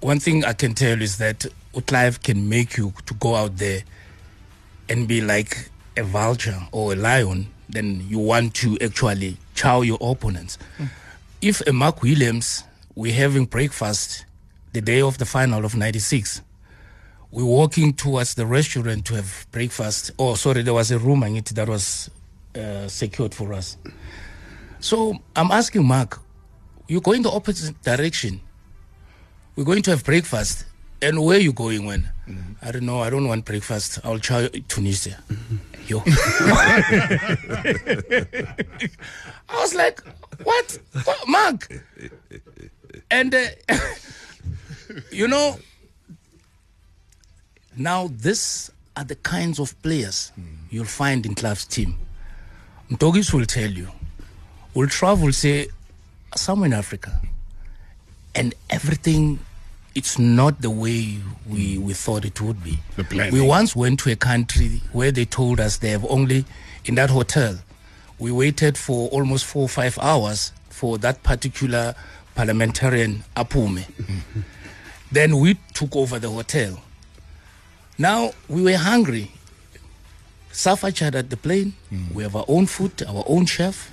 one 0.00 0.20
thing 0.20 0.44
I 0.44 0.52
can 0.52 0.74
tell 0.74 1.00
is 1.02 1.18
that 1.18 1.46
Clive 1.86 2.22
can 2.22 2.48
make 2.48 2.76
you 2.76 2.94
to 3.06 3.14
go 3.14 3.34
out 3.34 3.56
there 3.56 3.82
and 4.88 5.08
be 5.08 5.20
like 5.20 5.70
a 5.96 6.04
vulture 6.04 6.60
or 6.72 6.92
a 6.92 6.96
lion. 6.96 7.48
Then 7.68 8.06
you 8.08 8.20
want 8.20 8.54
to 8.54 8.78
actually 8.80 9.38
chow 9.54 9.80
your 9.80 9.98
opponents. 10.00 10.58
Mm 10.78 10.88
if 11.40 11.60
a 11.66 11.72
Mark 11.72 12.02
Williams, 12.02 12.64
we're 12.94 13.12
having 13.12 13.44
breakfast 13.44 14.24
the 14.72 14.80
day 14.80 15.00
of 15.00 15.18
the 15.18 15.24
final 15.24 15.64
of 15.64 15.74
96, 15.74 16.42
we're 17.30 17.44
walking 17.44 17.92
towards 17.92 18.34
the 18.34 18.46
restaurant 18.46 19.04
to 19.06 19.14
have 19.14 19.46
breakfast. 19.50 20.10
Oh, 20.18 20.34
sorry, 20.34 20.62
there 20.62 20.74
was 20.74 20.90
a 20.90 20.98
room 20.98 21.22
in 21.24 21.36
it 21.36 21.46
that 21.46 21.68
was 21.68 22.10
uh, 22.54 22.88
secured 22.88 23.34
for 23.34 23.52
us. 23.52 23.76
So 24.80 25.18
I'm 25.34 25.50
asking 25.50 25.86
Mark, 25.86 26.20
you're 26.88 27.00
going 27.00 27.22
the 27.22 27.30
opposite 27.30 27.80
direction. 27.82 28.40
We're 29.56 29.64
going 29.64 29.82
to 29.82 29.90
have 29.90 30.04
breakfast. 30.04 30.64
And 31.06 31.24
where 31.24 31.36
are 31.36 31.40
you 31.40 31.52
going 31.52 31.86
when? 31.86 32.08
Mm-hmm. 32.28 32.66
I 32.66 32.72
don't 32.72 32.84
know. 32.84 33.00
I 33.00 33.10
don't 33.10 33.28
want 33.28 33.44
breakfast. 33.44 34.00
I'll 34.02 34.18
try 34.18 34.48
Tunisia. 34.66 35.22
Mm-hmm. 35.30 35.56
Yo. 35.86 36.02
I 39.48 39.60
was 39.60 39.72
like, 39.72 40.00
what? 40.42 40.78
what? 41.04 41.28
Mark? 41.28 41.72
And, 43.08 43.32
uh, 43.32 43.46
you 45.12 45.28
know, 45.28 45.60
now 47.76 48.08
these 48.08 48.72
are 48.96 49.04
the 49.04 49.14
kinds 49.14 49.60
of 49.60 49.80
players 49.82 50.32
mm. 50.36 50.56
you'll 50.70 50.86
find 50.86 51.24
in 51.24 51.36
Clive's 51.36 51.66
team. 51.66 51.96
Mtogis 52.90 53.32
will 53.32 53.46
tell 53.46 53.70
you, 53.70 53.90
will 54.74 54.88
travel, 54.88 55.30
say, 55.30 55.68
somewhere 56.34 56.66
in 56.66 56.72
Africa, 56.72 57.20
and 58.34 58.56
everything 58.70 59.38
it's 59.96 60.18
not 60.18 60.60
the 60.60 60.68
way 60.68 61.18
we, 61.48 61.78
we 61.78 61.94
thought 61.94 62.26
it 62.26 62.38
would 62.42 62.62
be. 62.62 62.78
We 63.32 63.40
once 63.40 63.74
went 63.74 63.98
to 64.00 64.12
a 64.12 64.16
country 64.16 64.82
where 64.92 65.10
they 65.10 65.24
told 65.24 65.58
us 65.58 65.78
they 65.78 65.88
have 65.88 66.04
only, 66.04 66.44
in 66.84 66.96
that 66.96 67.08
hotel, 67.08 67.56
we 68.18 68.30
waited 68.30 68.76
for 68.76 69.08
almost 69.08 69.46
four 69.46 69.62
or 69.62 69.68
five 69.70 69.98
hours 69.98 70.52
for 70.68 70.98
that 70.98 71.22
particular 71.22 71.94
parliamentarian 72.34 73.24
Apume. 73.36 73.86
then 75.10 75.38
we 75.38 75.54
took 75.72 75.96
over 75.96 76.18
the 76.18 76.28
hotel. 76.28 76.78
Now 77.96 78.32
we 78.48 78.62
were 78.62 78.76
hungry. 78.76 79.30
Safa 80.52 80.88
at 80.88 81.30
the 81.30 81.36
plane. 81.38 81.72
Mm. 81.90 82.12
We 82.12 82.22
have 82.22 82.36
our 82.36 82.44
own 82.48 82.66
food, 82.66 83.02
our 83.08 83.24
own 83.26 83.46
chef, 83.46 83.90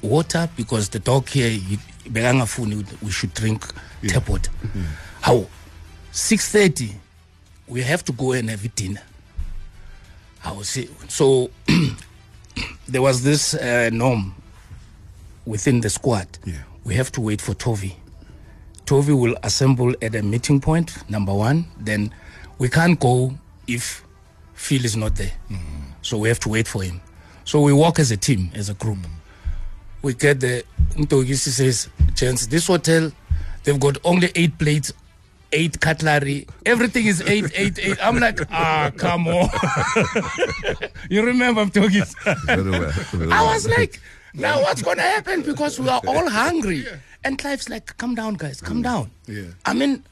water 0.00 0.48
because 0.56 0.88
the 0.88 0.98
dog 0.98 1.28
here, 1.28 1.50
he, 1.50 1.78
we 2.10 3.10
should 3.10 3.34
drink 3.34 3.64
yeah. 4.02 4.12
tap 4.12 4.28
water. 4.28 4.50
Mm. 4.62 4.84
How? 5.20 5.46
6.30, 6.12 6.92
we 7.68 7.82
have 7.82 8.04
to 8.04 8.12
go 8.12 8.32
and 8.32 8.50
have 8.50 8.74
dinner. 8.74 9.02
Was 10.44 10.76
so 11.08 11.50
there 12.88 13.00
was 13.00 13.22
this 13.22 13.54
uh, 13.54 13.90
norm 13.92 14.34
within 15.46 15.80
the 15.80 15.88
squad. 15.88 16.26
Yeah. 16.44 16.54
We 16.84 16.94
have 16.94 17.12
to 17.12 17.20
wait 17.20 17.40
for 17.40 17.54
Tovey. 17.54 17.94
Tovey 18.84 19.12
will 19.12 19.36
assemble 19.44 19.94
at 20.02 20.14
a 20.14 20.22
meeting 20.22 20.60
point, 20.60 21.08
number 21.08 21.32
one. 21.32 21.66
Then 21.78 22.12
we 22.58 22.68
can't 22.68 22.98
go 22.98 23.34
if 23.66 24.04
Phil 24.54 24.84
is 24.84 24.96
not 24.96 25.14
there. 25.16 25.32
Mm-hmm. 25.48 25.92
So 26.02 26.18
we 26.18 26.28
have 26.28 26.40
to 26.40 26.48
wait 26.48 26.66
for 26.66 26.82
him. 26.82 27.00
So 27.44 27.60
we 27.60 27.72
work 27.72 27.98
as 27.98 28.10
a 28.10 28.16
team, 28.16 28.50
as 28.54 28.68
a 28.68 28.74
group. 28.74 28.98
Mm-hmm. 28.98 29.21
We 30.02 30.14
get 30.14 30.40
the 30.40 30.64
Ntogisi 30.96 31.48
says, 31.48 31.88
Chance, 32.14 32.46
this 32.48 32.66
hotel, 32.66 33.12
they've 33.64 33.78
got 33.78 33.98
only 34.04 34.30
eight 34.34 34.58
plates 34.58 34.92
eight 35.52 35.80
cutlery. 35.80 36.46
Everything 36.66 37.06
is 37.06 37.20
eight, 37.22 37.50
eight, 37.54 37.78
eight. 37.78 37.98
I'm 38.02 38.18
like, 38.18 38.40
ah, 38.50 38.90
come 38.96 39.28
on. 39.28 39.48
you 41.10 41.24
remember 41.24 41.60
I'm 41.60 41.70
talking? 41.70 42.02
very 42.46 42.70
well, 42.70 42.90
very 42.90 43.30
I 43.32 43.42
was 43.42 43.68
like, 43.68 44.00
now 44.34 44.60
what's 44.62 44.82
going 44.82 44.96
to 44.96 45.02
happen? 45.02 45.42
Because 45.42 45.78
we 45.78 45.88
are 45.88 46.00
all 46.06 46.28
hungry. 46.28 46.86
And 47.24 47.38
Clive's 47.38 47.68
like, 47.68 47.96
come 47.98 48.14
down, 48.14 48.34
guys, 48.34 48.60
come 48.60 48.80
mm. 48.80 48.84
down. 48.84 49.10
Yeah. 49.26 49.44
I 49.64 49.74
mean, 49.74 50.04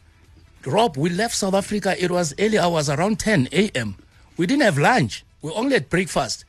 Rob, 0.64 0.96
we 0.96 1.10
left 1.10 1.34
South 1.34 1.54
Africa. 1.54 1.96
It 2.02 2.10
was 2.10 2.34
early 2.38 2.58
hours, 2.58 2.88
around 2.88 3.18
10 3.18 3.48
a.m. 3.52 3.96
We 4.36 4.46
didn't 4.46 4.62
have 4.62 4.78
lunch. 4.78 5.24
We 5.42 5.50
only 5.52 5.74
had 5.74 5.88
breakfast. 5.88 6.44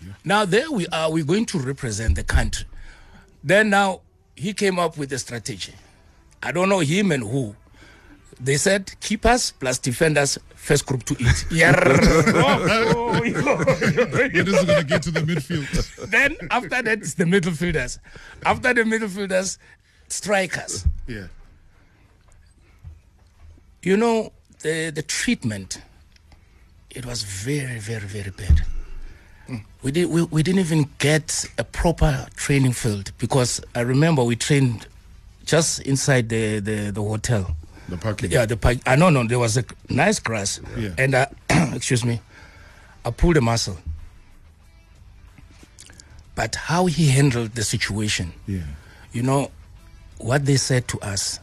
Yeah. 0.00 0.12
Now 0.24 0.44
there 0.44 0.70
we 0.70 0.86
are. 0.88 1.10
We're 1.10 1.24
going 1.24 1.46
to 1.46 1.58
represent 1.58 2.14
the 2.14 2.22
country. 2.24 2.66
Then 3.46 3.70
now 3.70 4.00
he 4.34 4.52
came 4.52 4.80
up 4.80 4.98
with 4.98 5.12
a 5.12 5.18
strategy. 5.20 5.72
I 6.42 6.50
don't 6.50 6.68
know 6.68 6.80
him 6.80 7.12
and 7.12 7.22
who, 7.22 7.54
they 8.40 8.56
said 8.56 8.92
keepers 9.00 9.52
plus 9.52 9.78
defenders 9.78 10.36
first 10.56 10.84
group 10.84 11.04
to 11.04 11.14
eat. 11.20 11.46
Oh, 11.52 11.62
oh, 12.34 13.20
oh, 13.24 13.64
oh. 13.64 13.72
It 14.18 14.48
is 14.48 14.64
going 14.64 14.78
to 14.78 14.84
get 14.84 15.02
to 15.04 15.12
the 15.12 15.20
midfield. 15.20 16.10
then 16.10 16.36
after 16.50 16.82
that, 16.82 16.88
it's 16.88 17.14
the 17.14 17.24
midfielders. 17.24 18.00
After 18.44 18.74
the 18.74 18.82
midfielders, 18.82 19.58
strikers. 20.08 20.84
Yeah. 21.06 21.28
You 23.82 23.96
know, 23.96 24.32
the, 24.62 24.90
the 24.90 25.02
treatment, 25.02 25.80
it 26.90 27.06
was 27.06 27.22
very, 27.22 27.78
very, 27.78 28.06
very 28.06 28.30
bad. 28.32 28.62
We, 29.82 29.92
did, 29.92 30.10
we, 30.10 30.22
we 30.24 30.42
didn't 30.42 30.60
even 30.60 30.88
get 30.98 31.44
a 31.58 31.64
proper 31.64 32.26
training 32.36 32.72
field 32.72 33.12
because 33.18 33.60
I 33.74 33.80
remember 33.80 34.24
we 34.24 34.34
trained 34.36 34.86
just 35.44 35.80
inside 35.82 36.28
the, 36.28 36.58
the, 36.58 36.90
the 36.90 37.02
hotel. 37.02 37.54
The 37.88 37.96
parking. 37.96 38.32
Yeah, 38.32 38.46
the 38.46 38.56
park. 38.56 38.78
I 38.84 38.96
know, 38.96 39.10
no, 39.10 39.24
there 39.24 39.38
was 39.38 39.56
a 39.56 39.64
nice 39.88 40.18
grass. 40.18 40.60
Yeah. 40.76 40.90
And, 40.98 41.14
uh, 41.14 41.26
excuse 41.72 42.04
me, 42.04 42.20
I 43.04 43.10
pulled 43.12 43.36
a 43.36 43.40
muscle. 43.40 43.78
But 46.34 46.54
how 46.56 46.86
he 46.86 47.08
handled 47.08 47.52
the 47.54 47.62
situation, 47.62 48.32
Yeah. 48.46 48.62
you 49.12 49.22
know, 49.22 49.50
what 50.18 50.44
they 50.46 50.56
said 50.56 50.88
to 50.88 51.00
us, 51.00 51.38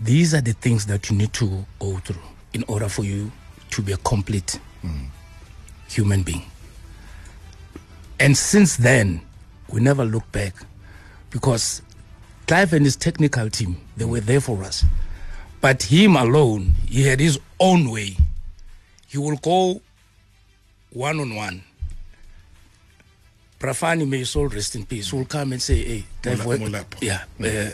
these 0.00 0.34
are 0.34 0.40
the 0.42 0.52
things 0.52 0.86
that 0.86 1.08
you 1.10 1.16
need 1.16 1.32
to 1.34 1.64
go 1.78 1.96
through 1.98 2.20
in 2.52 2.64
order 2.68 2.88
for 2.88 3.04
you 3.04 3.30
to 3.70 3.82
be 3.82 3.92
a 3.92 3.96
complete 3.98 4.58
human 5.88 6.22
being. 6.22 6.42
And 8.18 8.36
since 8.36 8.76
then, 8.76 9.20
we 9.70 9.80
never 9.80 10.04
look 10.04 10.30
back 10.32 10.54
because 11.30 11.82
Clive 12.46 12.72
and 12.72 12.84
his 12.84 12.96
technical 12.96 13.50
team, 13.50 13.76
they 13.96 14.04
were 14.04 14.20
there 14.20 14.40
for 14.40 14.62
us. 14.64 14.84
But 15.60 15.82
him 15.84 16.16
alone, 16.16 16.74
he 16.86 17.02
had 17.02 17.18
his 17.20 17.38
own 17.58 17.90
way. 17.90 18.16
He 19.08 19.18
will 19.18 19.36
go 19.36 19.80
one 20.92 21.20
on 21.20 21.34
one. 21.34 21.62
Prafani, 23.58 24.06
may 24.08 24.18
his 24.18 24.30
soul 24.30 24.48
rest 24.48 24.76
in 24.76 24.84
peace, 24.84 25.12
will 25.12 25.24
come 25.24 25.52
and 25.52 25.62
say, 25.62 25.82
Hey, 25.82 26.04
Clive, 26.22 26.38
Mola- 26.60 26.70
wa- 26.82 26.84
yeah, 27.00 27.24
uh, 27.42 27.70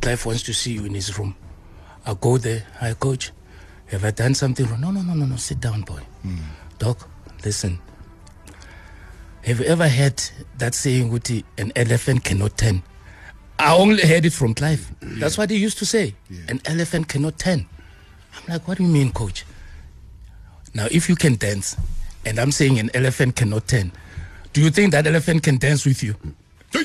Clive 0.00 0.26
wants 0.26 0.42
to 0.44 0.52
see 0.54 0.72
you 0.72 0.84
in 0.84 0.94
his 0.94 1.18
room. 1.18 1.34
I 2.04 2.14
go 2.14 2.36
there, 2.38 2.64
hi, 2.78 2.94
coach. 2.94 3.32
Have 3.86 4.04
I 4.04 4.10
done 4.10 4.34
something 4.34 4.66
wrong? 4.66 4.80
No, 4.80 4.90
no, 4.90 5.02
no, 5.02 5.14
no, 5.14 5.24
no, 5.24 5.36
sit 5.36 5.60
down, 5.60 5.82
boy. 5.82 6.00
Doc, 6.78 7.08
listen. 7.44 7.78
Have 9.44 9.58
you 9.58 9.66
ever 9.66 9.88
heard 9.88 10.22
that 10.58 10.74
saying, 10.74 11.10
Wuti, 11.10 11.42
an 11.58 11.72
elephant 11.74 12.22
cannot 12.22 12.56
turn? 12.56 12.82
I 13.58 13.74
only 13.74 14.02
heard 14.06 14.24
it 14.24 14.32
from 14.32 14.54
Clive. 14.54 14.90
That's 15.00 15.36
what 15.36 15.50
he 15.50 15.56
used 15.56 15.78
to 15.78 15.86
say. 15.86 16.14
An 16.48 16.60
elephant 16.64 17.08
cannot 17.08 17.38
turn. 17.38 17.66
I'm 18.34 18.52
like, 18.52 18.68
what 18.68 18.78
do 18.78 18.84
you 18.84 18.88
mean, 18.88 19.12
coach? 19.12 19.44
Now, 20.74 20.86
if 20.90 21.08
you 21.08 21.16
can 21.16 21.34
dance, 21.34 21.76
and 22.24 22.38
I'm 22.38 22.52
saying 22.52 22.78
an 22.78 22.90
elephant 22.94 23.36
cannot 23.36 23.66
turn, 23.66 23.92
do 24.52 24.62
you 24.62 24.70
think 24.70 24.92
that 24.92 25.06
elephant 25.06 25.42
can 25.42 25.58
dance 25.58 25.84
with 25.84 26.02
you? 26.02 26.14
so 26.72 26.80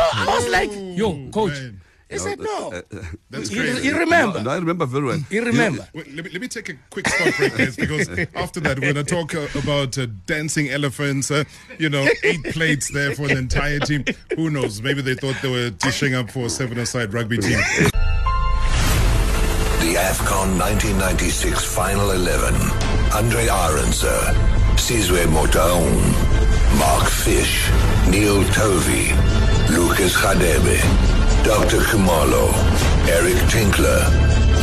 I 0.00 0.26
was 0.28 0.48
like, 0.48 0.70
yo, 0.72 1.10
oh, 1.10 1.28
coach. 1.30 1.52
man. 1.52 1.80
He 2.12 2.18
said, 2.18 2.38
no. 2.40 2.82
That's 3.30 3.50
You, 3.50 3.62
crazy. 3.62 3.88
you 3.88 3.98
remember? 3.98 4.42
No, 4.42 4.50
I 4.50 4.56
remember 4.56 4.86
very 4.86 5.04
well. 5.04 5.18
You 5.30 5.44
remember? 5.44 5.88
Wait, 5.94 6.14
let, 6.14 6.24
me, 6.24 6.30
let 6.30 6.40
me 6.40 6.48
take 6.48 6.68
a 6.68 6.74
quick 6.90 7.08
stop 7.08 7.34
break, 7.36 7.56
guys, 7.56 7.76
because 7.76 8.08
after 8.34 8.60
that, 8.60 8.78
we're 8.78 8.92
going 8.92 9.04
to 9.04 9.14
talk 9.14 9.34
uh, 9.34 9.46
about 9.58 9.96
uh, 9.98 10.06
dancing 10.26 10.68
elephants. 10.70 11.30
Uh, 11.30 11.44
you 11.78 11.88
know, 11.88 12.06
eight 12.22 12.42
plates 12.44 12.90
there 12.92 13.14
for 13.14 13.24
an 13.30 13.36
entire 13.36 13.78
team. 13.80 14.04
Who 14.36 14.50
knows? 14.50 14.82
Maybe 14.82 15.00
they 15.02 15.14
thought 15.14 15.36
they 15.42 15.50
were 15.50 15.70
dishing 15.70 16.14
up 16.14 16.30
for 16.30 16.46
a 16.46 16.50
seven-a-side 16.50 17.12
rugby 17.14 17.38
team. 17.38 17.58
The 19.80 19.98
AFCON 19.98 20.58
1996 20.58 21.64
Final 21.74 22.12
11. 22.12 22.54
Andre 23.14 23.46
Arendse, 23.46 24.34
Sizwe 24.76 25.24
Motaung, 25.26 25.92
Mark 26.78 27.08
Fish, 27.10 27.68
Neil 28.08 28.42
Tovey, 28.54 29.12
Lucas 29.76 30.14
Radebe, 30.16 30.78
Dr. 31.44 31.80
Khumalo, 31.80 32.54
Eric 33.08 33.36
Tinkler, 33.50 34.02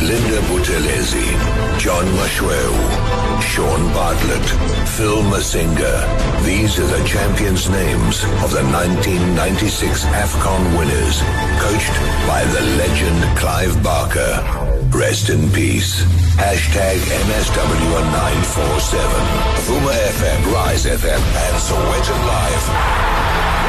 Linda 0.00 0.40
Buthelezi, 0.48 1.28
John 1.78 2.06
Moshoeu, 2.16 2.72
Shaun 3.42 3.82
Bartlett, 3.92 4.46
Phil 4.96 5.22
Masinga. 5.24 5.94
These 6.42 6.78
are 6.80 6.86
the 6.86 7.04
champions' 7.06 7.68
names 7.68 8.24
of 8.44 8.50
the 8.52 8.64
1996 8.72 10.04
AFCON 10.06 10.78
winners, 10.78 11.20
coached 11.60 11.96
by 12.26 12.44
the 12.48 12.62
legend 12.80 13.38
Clive 13.38 13.76
Barker. 13.82 14.32
Rest 14.90 15.28
in 15.28 15.50
peace. 15.50 16.02
Hashtag 16.40 16.96
MSW 16.96 17.92
947. 18.10 19.04
Vuma 19.68 19.92
FM, 20.16 20.52
Rise 20.52 20.86
FM, 20.86 21.20
and 21.44 21.56
Sowetan 21.60 22.20
Live. 22.26 23.59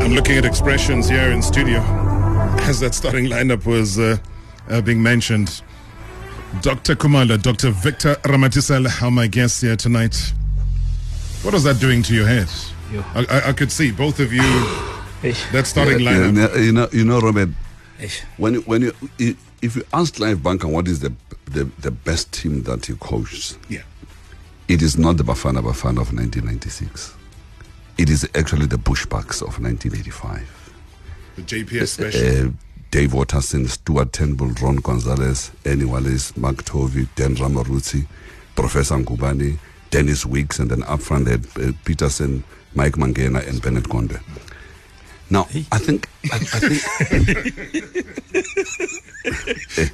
I'm 0.00 0.12
looking 0.14 0.36
at 0.36 0.44
expressions 0.44 1.08
here 1.08 1.30
in 1.30 1.42
studio 1.42 1.80
as 2.68 2.80
that 2.80 2.94
starting 2.94 3.26
lineup 3.26 3.66
was 3.66 3.98
uh, 3.98 4.16
uh, 4.68 4.80
being 4.80 5.02
mentioned. 5.02 5.62
Dr. 6.62 6.94
Khumalo, 6.94 7.40
Dr. 7.40 7.70
Victor 7.70 8.14
Ramathesele 8.24 9.02
are 9.02 9.10
my 9.10 9.26
guests 9.26 9.60
here 9.60 9.76
tonight. 9.76 10.32
What 11.42 11.54
was 11.54 11.64
that 11.64 11.78
doing 11.80 12.02
to 12.04 12.14
your 12.14 12.26
head? 12.26 12.48
I, 13.14 13.26
I, 13.28 13.48
I 13.48 13.52
could 13.52 13.70
see 13.70 13.90
both 13.92 14.18
of 14.20 14.32
you, 14.32 14.40
that 15.52 15.64
starting 15.66 16.00
Yeah, 16.00 16.12
lineup. 16.12 16.54
yeah, 16.54 16.60
you 16.62 16.72
know, 16.72 16.88
you 16.92 17.04
know, 17.04 17.20
Robert. 17.20 17.50
When 18.38 18.54
you, 18.54 18.60
when 18.62 18.82
you 18.82 18.92
if 19.60 19.76
you 19.76 19.82
ask 19.92 20.14
Clive 20.14 20.42
Barker 20.42 20.68
what 20.68 20.86
is 20.88 21.00
the, 21.00 21.12
the 21.46 21.64
the 21.80 21.90
best 21.90 22.32
team 22.32 22.62
that 22.62 22.86
he 22.86 22.94
coached, 22.94 23.58
Yeah. 23.68 23.82
it 24.68 24.80
is 24.82 24.96
not 24.96 25.16
the 25.16 25.24
Bafana 25.24 25.60
Bafana 25.60 26.00
of 26.00 26.12
1996. 26.14 27.14
It 27.98 28.08
is 28.10 28.28
actually 28.36 28.66
the 28.66 28.76
Bushbucks 28.76 29.42
of 29.42 29.60
1985. 29.60 30.72
The 31.34 31.42
JPS 31.42 31.88
special. 31.88 32.48
Uh, 32.48 32.50
Dave 32.92 33.12
Watterson, 33.12 33.66
Stuart 33.66 34.12
Turnbull, 34.12 34.48
Ron 34.62 34.76
Gonzalez, 34.76 35.50
Annie 35.64 35.84
Wallace, 35.84 36.36
Mark 36.36 36.64
Tovey, 36.64 37.08
Dan 37.16 37.34
Ramaruti, 37.34 38.06
Professor 38.54 38.94
Ngubane, 38.94 39.58
Dennis 39.90 40.24
Weeks, 40.24 40.60
and 40.60 40.70
then 40.70 40.84
up 40.84 41.02
front 41.02 41.24
they 41.24 41.32
had 41.32 41.46
uh, 41.56 41.72
Peterson, 41.84 42.44
Mike 42.74 42.94
Mangena, 42.94 43.46
and 43.46 43.60
Bennett 43.60 43.88
Conde. 43.88 44.18
Now, 45.30 45.42
I 45.72 45.78
think, 45.78 46.08
I, 46.32 46.36
I 46.36 46.38
think 46.38 46.82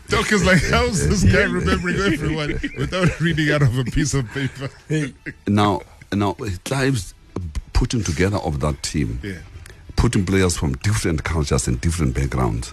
Doc 0.08 0.30
is 0.30 0.44
like, 0.44 0.62
how's 0.62 1.08
this 1.08 1.24
guy 1.24 1.42
remembering 1.50 1.96
everyone 1.96 2.60
without 2.78 3.18
reading 3.18 3.50
out 3.50 3.62
of 3.62 3.76
a 3.78 3.84
piece 3.84 4.14
of 4.14 4.28
paper? 4.30 4.70
now, 5.48 5.80
now 6.12 6.36
Clive's 6.64 7.13
putting 7.74 8.02
together 8.02 8.38
of 8.38 8.60
that 8.60 8.82
team, 8.82 9.18
Yeah. 9.22 9.40
putting 9.96 10.24
players 10.24 10.56
from 10.56 10.72
different 10.78 11.22
cultures 11.24 11.68
and 11.68 11.78
different 11.80 12.14
backgrounds 12.14 12.72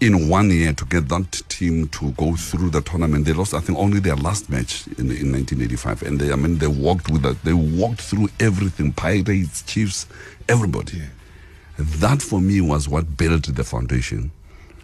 in 0.00 0.28
one 0.28 0.50
year 0.50 0.72
to 0.74 0.84
get 0.84 1.08
that 1.08 1.30
team 1.48 1.86
to 1.88 2.10
go 2.12 2.34
through 2.36 2.70
the 2.70 2.80
tournament. 2.82 3.24
They 3.24 3.32
lost, 3.32 3.54
I 3.54 3.60
think, 3.60 3.78
only 3.78 4.00
their 4.00 4.16
last 4.16 4.50
match 4.50 4.86
in, 4.98 5.10
in 5.10 5.30
1985, 5.32 6.02
and 6.02 6.18
they, 6.20 6.32
I 6.32 6.36
mean, 6.36 6.58
they 6.58 6.66
walked 6.66 7.08
with 7.10 7.22
that. 7.22 7.42
They 7.44 7.52
walked 7.54 8.00
through 8.02 8.28
everything: 8.40 8.92
Pirates, 8.92 9.62
Chiefs, 9.62 10.06
everybody. 10.48 11.02
That 11.78 12.20
for 12.20 12.40
me 12.40 12.60
was 12.60 12.88
what 12.88 13.16
built 13.16 13.44
the 13.54 13.64
foundation 13.64 14.30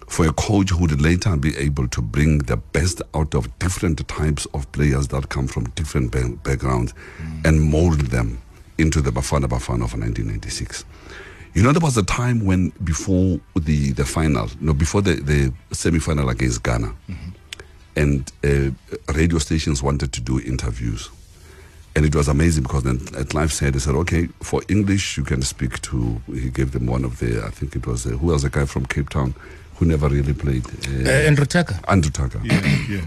for 0.08 0.26
a 0.26 0.32
coach 0.32 0.70
who 0.70 0.78
would 0.78 1.02
later 1.02 1.36
be 1.36 1.54
able 1.58 1.86
to 1.88 2.00
bring 2.00 2.38
the 2.38 2.56
best 2.56 3.02
out 3.14 3.34
of 3.34 3.46
different 3.58 4.06
types 4.08 4.46
of 4.54 4.70
players 4.72 5.08
that 5.08 5.28
come 5.28 5.46
from 5.46 5.64
different 5.74 6.10
ba- 6.10 6.30
backgrounds 6.42 6.94
and 7.44 7.60
mold 7.60 8.00
them 8.10 8.38
into 8.78 9.00
the 9.00 9.10
Bafana 9.10 9.46
Bafana 9.46 9.84
of 9.84 9.94
1996. 9.94 10.84
You 11.54 11.62
know, 11.62 11.72
there 11.72 11.80
was 11.80 11.96
a 11.96 12.02
time 12.04 12.44
when 12.44 12.70
before 12.84 13.40
the, 13.56 13.92
the 13.92 14.04
final, 14.04 14.48
no, 14.60 14.72
before 14.72 15.02
the, 15.02 15.14
the 15.14 15.52
semi 15.74 15.98
final 15.98 16.28
against 16.28 16.62
Ghana, 16.62 16.94
and 17.96 18.30
uh, 18.44 18.70
radio 19.12 19.38
stations 19.38 19.82
wanted 19.82 20.12
to 20.12 20.20
do 20.20 20.38
interviews. 20.40 21.10
And 21.96 22.04
it 22.06 22.14
was 22.14 22.28
amazing 22.28 22.62
because 22.62 22.84
then 22.84 23.00
at 23.18 23.34
Live 23.34 23.52
said, 23.52 23.72
they 23.74 23.80
said, 23.80 23.96
okay, 23.96 24.28
for 24.40 24.62
English, 24.68 25.16
you 25.16 25.24
can 25.24 25.42
speak 25.42 25.80
to, 25.82 26.20
he 26.32 26.48
gave 26.50 26.70
them 26.70 26.86
one 26.86 27.04
of 27.04 27.18
the, 27.18 27.42
I 27.44 27.50
think 27.50 27.74
it 27.74 27.86
was, 27.88 28.06
uh, 28.06 28.10
who 28.10 28.28
was 28.28 28.44
a 28.44 28.50
guy 28.50 28.66
from 28.66 28.86
Cape 28.86 29.08
Town 29.08 29.34
who 29.76 29.86
never 29.86 30.08
really 30.08 30.34
played? 30.34 30.64
Uh, 30.86 31.08
Uh, 31.08 31.26
Andrew 31.26 31.44
Tucker. 31.46 31.80
Andrew 31.88 32.12
Tucker. 32.12 32.40
Yeah, 32.44 32.76
yeah. 32.88 33.00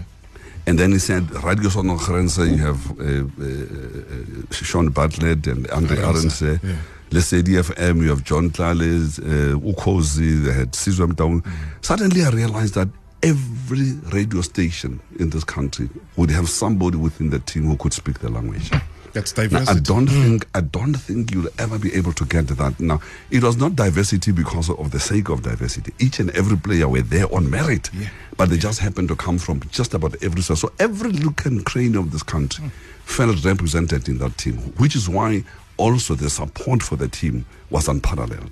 And 0.66 0.78
then 0.78 0.92
he 0.92 0.98
said, 0.98 1.28
Radio 1.42 1.68
Sonder 1.70 1.98
Grense, 1.98 2.38
you 2.38 2.56
have 2.58 2.90
uh, 2.92 3.04
uh, 3.04 4.50
uh, 4.50 4.52
Shaun 4.52 4.90
Bartlett 4.90 5.46
and 5.48 5.68
Andre 5.70 5.96
Arons, 5.96 6.40
Arons. 6.42 6.62
yeah. 6.62 6.76
Let's 7.10 7.26
say 7.26 7.42
DFM, 7.42 8.00
you 8.02 8.08
have 8.10 8.22
John 8.24 8.50
Tlales, 8.50 9.18
uh, 9.18 9.58
Ukhozi, 9.58 10.44
they 10.44 10.52
had 10.52 10.72
Sizwem 10.72 11.14
Down. 11.14 11.42
Suddenly 11.82 12.24
I 12.24 12.30
realized 12.30 12.74
that 12.74 12.88
every 13.22 13.92
radio 14.12 14.40
station 14.40 15.00
in 15.18 15.30
this 15.30 15.44
country 15.44 15.88
would 16.16 16.30
have 16.30 16.48
somebody 16.48 16.96
within 16.96 17.30
the 17.30 17.38
team 17.40 17.64
who 17.64 17.76
could 17.76 17.92
speak 17.92 18.20
the 18.20 18.30
language. 18.30 18.70
That's 19.12 19.36
Now, 19.36 19.42
diversity. 19.44 19.78
I 19.78 19.80
don't 19.80 20.06
think 20.06 20.46
I 20.54 20.60
don't 20.62 20.94
think 20.94 21.32
you'll 21.32 21.50
ever 21.58 21.78
be 21.78 21.92
able 21.94 22.12
to 22.14 22.24
get 22.24 22.46
that. 22.48 22.80
Now, 22.80 23.00
it 23.30 23.42
was 23.42 23.56
not 23.56 23.76
diversity 23.76 24.32
because 24.32 24.70
of 24.70 24.90
the 24.90 25.00
sake 25.00 25.28
of 25.28 25.42
diversity. 25.42 25.92
Each 25.98 26.18
and 26.18 26.30
every 26.30 26.56
player 26.56 26.88
were 26.88 27.02
there 27.02 27.32
on 27.34 27.50
merit, 27.50 27.90
Yeah. 27.92 28.08
but 28.36 28.48
they 28.50 28.56
just 28.56 28.78
happened 28.80 29.08
to 29.08 29.16
come 29.16 29.38
from 29.38 29.60
just 29.70 29.92
about 29.94 30.16
every 30.22 30.40
side. 30.42 30.58
So 30.58 30.72
every 30.78 31.12
look 31.12 31.44
and 31.44 31.64
crane 31.64 31.94
of 31.96 32.10
this 32.10 32.22
country 32.22 32.70
felt 33.04 33.44
represented 33.44 34.08
in 34.08 34.18
that 34.18 34.38
team, 34.38 34.56
which 34.78 34.96
is 34.96 35.08
why 35.08 35.44
also 35.76 36.14
the 36.14 36.30
support 36.30 36.82
for 36.82 36.96
the 36.96 37.08
team 37.08 37.44
was 37.70 37.88
unparalleled. 37.88 38.50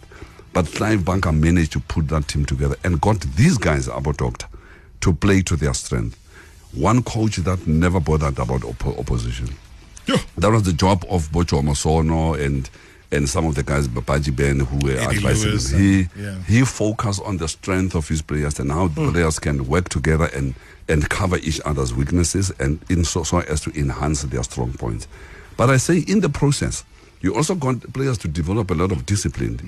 But 0.52 0.66
Clive 0.66 1.04
Barker 1.04 1.32
managed 1.32 1.72
to 1.72 1.80
put 1.80 2.08
that 2.08 2.26
team 2.28 2.44
together 2.44 2.76
and 2.82 3.00
got 3.00 3.20
these 3.36 3.56
guys, 3.56 3.86
about 3.88 4.16
Doctor, 4.16 4.46
to 5.00 5.14
play 5.14 5.42
to 5.42 5.56
their 5.56 5.72
strength. 5.74 6.16
One 6.72 7.02
coach 7.02 7.36
that 7.36 7.66
never 7.66 8.00
bothered 8.00 8.38
about 8.38 8.60
oppo- 8.62 8.98
opposition. 8.98 9.48
Yeah. 10.06 10.16
That 10.38 10.50
was 10.50 10.62
the 10.64 10.72
job 10.72 11.04
of 11.08 11.30
Jomo 11.30 11.76
Sono 11.76 12.34
and 12.34 12.68
and 13.12 13.28
some 13.28 13.46
of 13.46 13.54
the 13.54 13.62
guys, 13.62 13.88
Babaji 13.88 14.34
Ben, 14.34 14.60
who 14.60 14.86
were 14.86 14.96
Eddie 14.96 15.16
advising 15.16 15.50
Lewis 15.50 15.70
him. 15.72 15.80
He, 15.80 16.08
yeah. 16.16 16.42
he 16.42 16.64
focused 16.64 17.20
on 17.24 17.38
the 17.38 17.48
strength 17.48 17.94
of 17.94 18.06
his 18.08 18.22
players 18.22 18.60
and 18.60 18.70
how 18.70 18.88
the 18.88 19.00
hmm. 19.00 19.10
players 19.10 19.38
can 19.38 19.66
work 19.66 19.88
together 19.88 20.30
and, 20.34 20.54
and 20.88 21.08
cover 21.08 21.36
each 21.38 21.60
other's 21.64 21.92
weaknesses 21.92 22.52
and 22.60 22.80
in 22.88 23.04
so, 23.04 23.24
so 23.24 23.40
as 23.40 23.62
to 23.62 23.70
enhance 23.78 24.22
their 24.22 24.42
strong 24.44 24.72
points. 24.74 25.08
But 25.56 25.70
I 25.70 25.76
say 25.78 25.98
in 25.98 26.20
the 26.20 26.28
process, 26.28 26.84
you 27.22 27.34
also 27.36 27.54
got 27.54 27.80
players 27.92 28.18
to 28.18 28.28
develop 28.28 28.70
a 28.70 28.74
lot 28.74 28.92
of 28.92 29.04
discipline. 29.06 29.60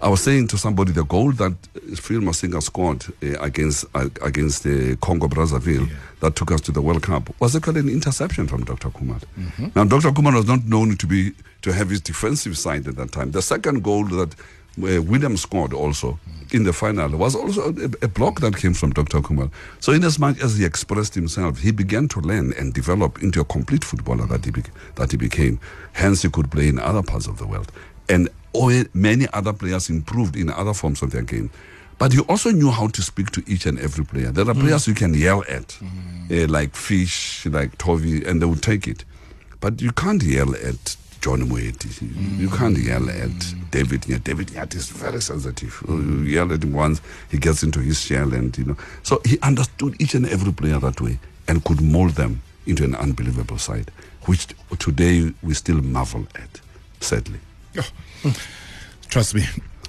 I 0.00 0.08
was 0.08 0.20
saying 0.22 0.48
to 0.48 0.58
somebody 0.58 0.92
the 0.92 1.04
goal 1.04 1.32
that 1.32 1.54
Phil 1.96 2.20
Masinga 2.20 2.62
scored 2.62 3.04
uh, 3.22 3.38
against 3.40 3.84
uh, 3.94 4.08
against 4.22 4.64
uh, 4.66 4.94
Congo 5.00 5.26
Brazzaville 5.26 5.90
that 6.20 6.36
took 6.36 6.52
us 6.52 6.60
to 6.62 6.72
the 6.72 6.80
World 6.82 7.02
Cup 7.02 7.30
was 7.40 7.56
actually 7.56 7.80
an 7.80 7.88
interception 7.88 8.46
from 8.46 8.64
Dr. 8.64 8.90
Khumalo. 8.90 9.24
Now 9.74 9.84
Dr. 9.84 10.10
Khumalo 10.10 10.34
was 10.36 10.46
not 10.46 10.64
known 10.66 10.96
to 10.96 11.06
be 11.06 11.32
to 11.62 11.72
have 11.72 11.90
his 11.90 12.00
defensive 12.00 12.56
side 12.56 12.86
at 12.86 12.96
that 12.96 13.10
time. 13.10 13.32
The 13.32 13.42
second 13.42 13.82
goal 13.82 14.04
that 14.04 14.34
uh, 14.82 15.02
William 15.02 15.36
scored 15.36 15.72
also 15.72 16.18
in 16.52 16.64
the 16.64 16.72
final 16.72 17.08
was 17.16 17.34
also 17.34 17.74
a, 17.74 18.04
a 18.04 18.08
block 18.08 18.40
that 18.40 18.56
came 18.56 18.74
from 18.74 18.90
Dr. 18.90 19.20
Khumalo. 19.20 19.50
So, 19.80 19.92
in 19.92 20.04
as 20.04 20.18
much 20.18 20.40
as 20.40 20.56
he 20.58 20.64
expressed 20.64 21.14
himself, 21.14 21.58
he 21.58 21.72
began 21.72 22.08
to 22.08 22.20
learn 22.20 22.52
and 22.54 22.72
develop 22.72 23.22
into 23.22 23.40
a 23.40 23.44
complete 23.44 23.84
footballer 23.84 24.26
that 24.26 24.44
he, 24.44 24.52
that 24.94 25.10
he 25.10 25.16
became. 25.16 25.60
Hence, 25.92 26.22
he 26.22 26.30
could 26.30 26.50
play 26.50 26.68
in 26.68 26.78
other 26.78 27.02
parts 27.02 27.26
of 27.26 27.38
the 27.38 27.46
world. 27.46 27.70
And 28.08 28.28
all, 28.52 28.72
many 28.94 29.26
other 29.32 29.52
players 29.52 29.90
improved 29.90 30.36
in 30.36 30.50
other 30.50 30.72
forms 30.72 31.02
of 31.02 31.10
their 31.10 31.22
game. 31.22 31.50
But 31.98 32.12
he 32.12 32.20
also 32.20 32.50
knew 32.50 32.70
how 32.70 32.86
to 32.88 33.02
speak 33.02 33.30
to 33.32 33.42
each 33.46 33.66
and 33.66 33.78
every 33.80 34.04
player. 34.04 34.30
There 34.30 34.48
are 34.48 34.54
players 34.54 34.86
you 34.86 34.94
can 34.94 35.14
yell 35.14 35.42
at, 35.48 35.76
uh, 36.30 36.46
like 36.46 36.76
Fish, 36.76 37.44
like 37.46 37.76
Tovey, 37.76 38.24
and 38.24 38.40
they 38.40 38.46
will 38.46 38.56
take 38.56 38.86
it. 38.86 39.04
But 39.60 39.82
you 39.82 39.90
can't 39.90 40.22
yell 40.22 40.54
at 40.54 40.96
John 41.20 41.40
Moeti. 41.42 42.38
You 42.38 42.48
can't 42.48 42.76
yell 42.78 43.08
at 43.10 43.70
David 43.70 44.02
Nyathi. 44.02 44.24
David 44.24 44.46
Nyathi 44.48 44.76
is 44.76 44.88
very 44.88 45.20
sensitive. 45.20 45.82
You 45.88 46.22
yell 46.22 46.52
at 46.52 46.62
him 46.62 46.72
once, 46.72 47.00
he 47.30 47.38
gets 47.38 47.62
into 47.62 47.80
his 47.80 48.00
shell, 48.00 48.32
and 48.32 48.56
you 48.56 48.64
know. 48.64 48.76
So 49.02 49.20
he 49.24 49.38
understood 49.40 50.00
each 50.00 50.14
and 50.14 50.26
every 50.28 50.52
player 50.52 50.78
that 50.78 51.00
way 51.00 51.18
and 51.48 51.64
could 51.64 51.80
mold 51.80 52.12
them 52.12 52.42
into 52.66 52.84
an 52.84 52.94
unbelievable 52.94 53.58
side, 53.58 53.90
which 54.26 54.46
today 54.78 55.32
we 55.42 55.54
still 55.54 55.80
marvel 55.80 56.26
at, 56.34 56.60
sadly. 57.00 57.40
Oh, 57.76 58.34
trust 59.08 59.34
me. 59.34 59.44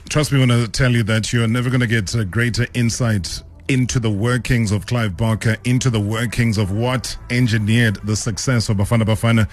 Trust 0.08 0.32
me 0.32 0.40
when 0.40 0.50
I 0.50 0.66
tell 0.66 0.92
you 0.92 1.04
that 1.04 1.32
you're 1.32 1.48
never 1.48 1.70
going 1.70 1.82
to 1.82 1.88
get 1.88 2.16
a 2.16 2.26
greater 2.26 2.66
insight 2.74 3.44
into 3.68 4.00
the 4.00 4.10
workings 4.10 4.72
of 4.72 4.88
Clive 4.88 5.16
Barker, 5.16 5.56
into 5.66 5.92
the 5.92 6.00
workings 6.00 6.58
of 6.58 6.72
what 6.72 7.16
engineered 7.30 7.98
the 8.04 8.16
success 8.16 8.70
of 8.70 8.78
Bafana 8.78 9.04
Bafana. 9.04 9.48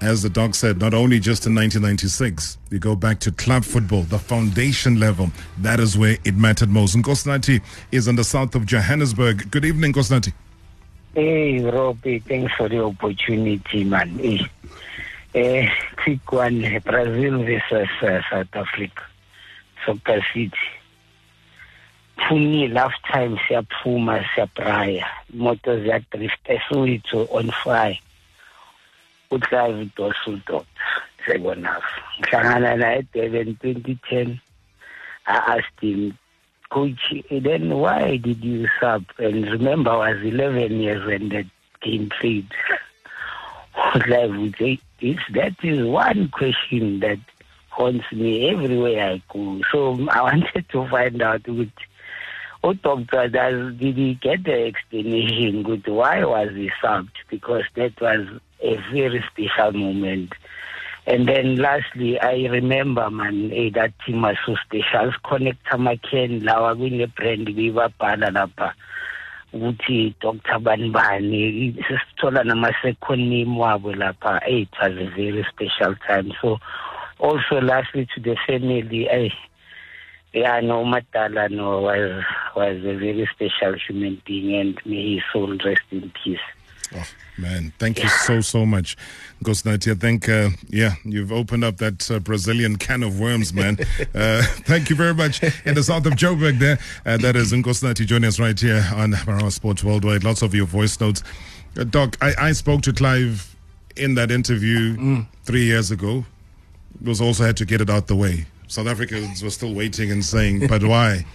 As 0.00 0.22
the 0.22 0.30
doc 0.30 0.54
said, 0.54 0.78
not 0.78 0.94
only 0.94 1.20
just 1.20 1.46
in 1.46 1.54
1996, 1.54 2.56
you 2.70 2.78
go 2.78 2.96
back 2.96 3.20
to 3.20 3.32
club 3.32 3.64
football, 3.64 4.02
the 4.04 4.18
foundation 4.18 4.98
level. 4.98 5.30
That 5.58 5.78
is 5.78 5.98
where 5.98 6.16
it 6.24 6.36
mattered 6.36 6.70
most. 6.70 6.94
And 6.94 7.04
Kosnati 7.04 7.60
is 7.92 8.08
in 8.08 8.16
the 8.16 8.24
south 8.24 8.54
of 8.54 8.64
Johannesburg. 8.64 9.50
Good 9.50 9.66
evening, 9.66 9.92
Kosnati. 9.92 10.32
Hey, 11.14 11.60
Robbie, 11.60 12.20
thanks 12.20 12.50
for 12.54 12.70
the 12.70 12.82
opportunity, 12.82 13.84
man. 13.84 14.08
Hey, 14.18 14.48
eh, 15.34 15.70
quick 15.96 16.32
one, 16.32 16.60
Brazil 16.82 17.44
versus 17.44 17.88
uh, 18.00 18.22
South 18.30 18.54
Africa, 18.54 19.02
Soccer 19.84 20.24
City. 20.32 20.52
Phumi 22.16 22.72
last 22.72 23.02
time 23.04 23.38
siyaphuma 23.48 24.24
siyabraya 24.34 25.06
imoto 25.34 25.80
ziyadrifta 25.80 26.52
esowethu 26.52 27.28
on 27.30 27.50
fire 27.50 27.98
uclive 29.30 29.90
dosultot 29.96 30.66
second 31.26 31.66
ngihlangana 32.20 32.72
naye 32.82 32.98
edurban 33.02 33.48
2010 33.62 34.40
i 35.26 35.36
asked 35.54 35.80
him 35.80 36.12
coach 36.70 37.02
then 37.30 37.76
why 37.76 38.16
did 38.16 38.44
you 38.44 38.68
sub? 38.80 39.04
And 39.18 39.44
remember 39.50 39.90
i 39.90 40.14
was 40.14 40.22
11 40.22 40.80
years 40.80 41.04
when 41.04 41.28
that 41.30 41.46
game 41.82 42.10
played. 42.20 42.48
Uclive 43.74 44.40
would 44.40 44.56
say 44.58 44.78
it's, 45.00 45.20
that 45.34 45.54
is 45.62 45.84
one 45.86 46.28
question 46.28 47.00
that 47.00 47.18
haunts 47.68 48.10
me 48.12 48.48
everywhere 48.50 49.10
i 49.10 49.22
go. 49.32 49.60
So 49.72 50.08
i 50.10 50.22
wanted 50.22 50.66
to 50.70 50.88
find 50.88 51.20
out 51.22 51.46
which 51.48 51.70
udoctor 52.62 53.24
oh, 53.24 53.28
does 53.28 53.76
did 53.76 53.96
he 53.96 54.14
get 54.14 54.44
the 54.44 54.66
explanation 54.66 55.62
good 55.62 55.86
why 55.88 56.24
was 56.24 56.50
he 56.54 56.70
subbed? 56.82 57.18
Because 57.28 57.64
that 57.74 58.00
was 58.00 58.26
a 58.62 58.76
very 58.92 59.24
special 59.32 59.72
moment. 59.72 60.32
And 61.06 61.26
then 61.26 61.56
lastly 61.56 62.20
i 62.20 62.46
remember 62.46 63.10
man 63.10 63.50
eh, 63.52 63.70
that 63.74 63.92
team 64.06 64.22
was 64.22 64.36
so 64.46 64.56
special. 64.64 65.12
Connect 65.24 65.64
amaken 65.66 66.42
lawa 66.42 66.76
kune-brand 66.76 67.48
bebabhala 67.48 68.30
lapha. 68.30 68.72
Ukuthi 69.54 70.14
dr 70.20 70.58
banibani 70.60 71.74
sesithola 71.84 72.44
nama-second 72.44 73.30
name 73.30 73.56
wabo 73.56 73.94
lapha. 73.94 74.40
Eh, 74.46 74.62
it 74.62 74.68
was 74.80 74.92
a 74.92 75.10
very 75.16 75.46
special 75.52 75.94
time. 76.06 76.32
So 76.40 76.58
also 77.18 77.60
lastly 77.60 78.06
to 78.14 78.20
the 78.20 78.36
family 78.46 79.08
eh, 79.08 79.30
yeah, 80.32 80.60
no, 80.60 80.84
Matala 80.84 81.50
no, 81.50 81.80
was 81.80 82.24
was 82.54 82.76
a 82.78 82.94
very 82.94 83.28
special 83.34 83.74
human 83.74 84.22
being, 84.24 84.54
and 84.54 84.80
may 84.86 85.14
his 85.14 85.22
soul 85.32 85.56
rest 85.64 85.82
in 85.90 86.12
peace. 86.22 86.38
Oh, 86.94 87.06
man, 87.38 87.72
thank 87.78 88.02
you 88.02 88.08
so, 88.08 88.40
so 88.40 88.66
much, 88.66 88.96
Gosnati. 89.44 89.92
I 89.92 89.94
think, 89.94 90.28
uh, 90.28 90.50
yeah, 90.68 90.94
you've 91.04 91.30
opened 91.30 91.62
up 91.62 91.76
that 91.76 92.10
uh, 92.10 92.18
Brazilian 92.18 92.76
can 92.76 93.04
of 93.04 93.20
worms, 93.20 93.54
man. 93.54 93.78
uh, 94.14 94.42
thank 94.64 94.90
you 94.90 94.96
very 94.96 95.14
much. 95.14 95.42
In 95.64 95.74
the 95.74 95.84
south 95.84 96.06
of 96.06 96.14
Joburg 96.14 96.58
there, 96.58 96.78
uh, 97.06 97.16
that 97.18 97.36
is 97.36 97.52
Nkosnati 97.52 98.06
joining 98.06 98.26
us 98.26 98.40
right 98.40 98.58
here 98.58 98.84
on 98.94 99.12
Marawa 99.12 99.52
Sports 99.52 99.84
Worldwide. 99.84 100.24
Lots 100.24 100.42
of 100.42 100.52
your 100.54 100.66
voice 100.66 100.98
notes. 101.00 101.22
Uh, 101.78 101.84
Doc, 101.84 102.16
I, 102.20 102.34
I 102.38 102.52
spoke 102.52 102.82
to 102.82 102.92
Clive 102.92 103.54
in 103.96 104.14
that 104.14 104.30
interview 104.32 105.24
three 105.44 105.64
years 105.64 105.90
ago. 105.90 106.24
Was 107.02 107.20
also 107.20 107.44
had 107.44 107.56
to 107.58 107.64
get 107.64 107.80
it 107.80 107.88
out 107.88 108.08
the 108.08 108.16
way. 108.16 108.46
South 108.66 108.86
Africans 108.86 109.42
were 109.42 109.50
still 109.50 109.74
waiting 109.74 110.10
and 110.10 110.24
saying, 110.24 110.66
but 110.66 110.82
why? 110.84 111.24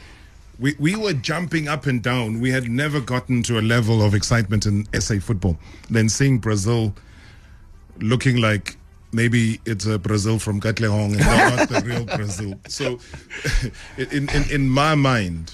We, 0.60 0.76
we 0.80 0.96
were 0.96 1.14
jumping 1.14 1.68
up 1.68 1.86
and 1.86 2.02
down. 2.02 2.40
We 2.40 2.50
had 2.52 2.70
never 2.70 3.02
gotten 3.02 3.44
to 3.44 3.60
a 3.60 3.62
level 3.62 4.02
of 4.02 4.14
excitement 4.14 4.66
in 4.66 4.88
SA 5.00 5.16
football. 5.20 5.58
Then 5.90 6.08
seeing 6.10 6.38
Brazil 6.40 6.96
looking 8.00 8.38
like 8.38 8.78
maybe 9.12 9.60
it's 9.66 9.86
a 9.86 9.98
Brazil 10.00 10.40
from 10.40 10.60
Katlehong 10.62 11.12
and 11.18 11.20
not 11.20 11.70
the 11.70 11.82
real 11.86 12.06
Brazil. 12.06 12.60
So, 12.68 13.00
in, 13.98 14.30
in, 14.30 14.52
in 14.52 14.70
my 14.70 14.96
mind, 14.96 15.54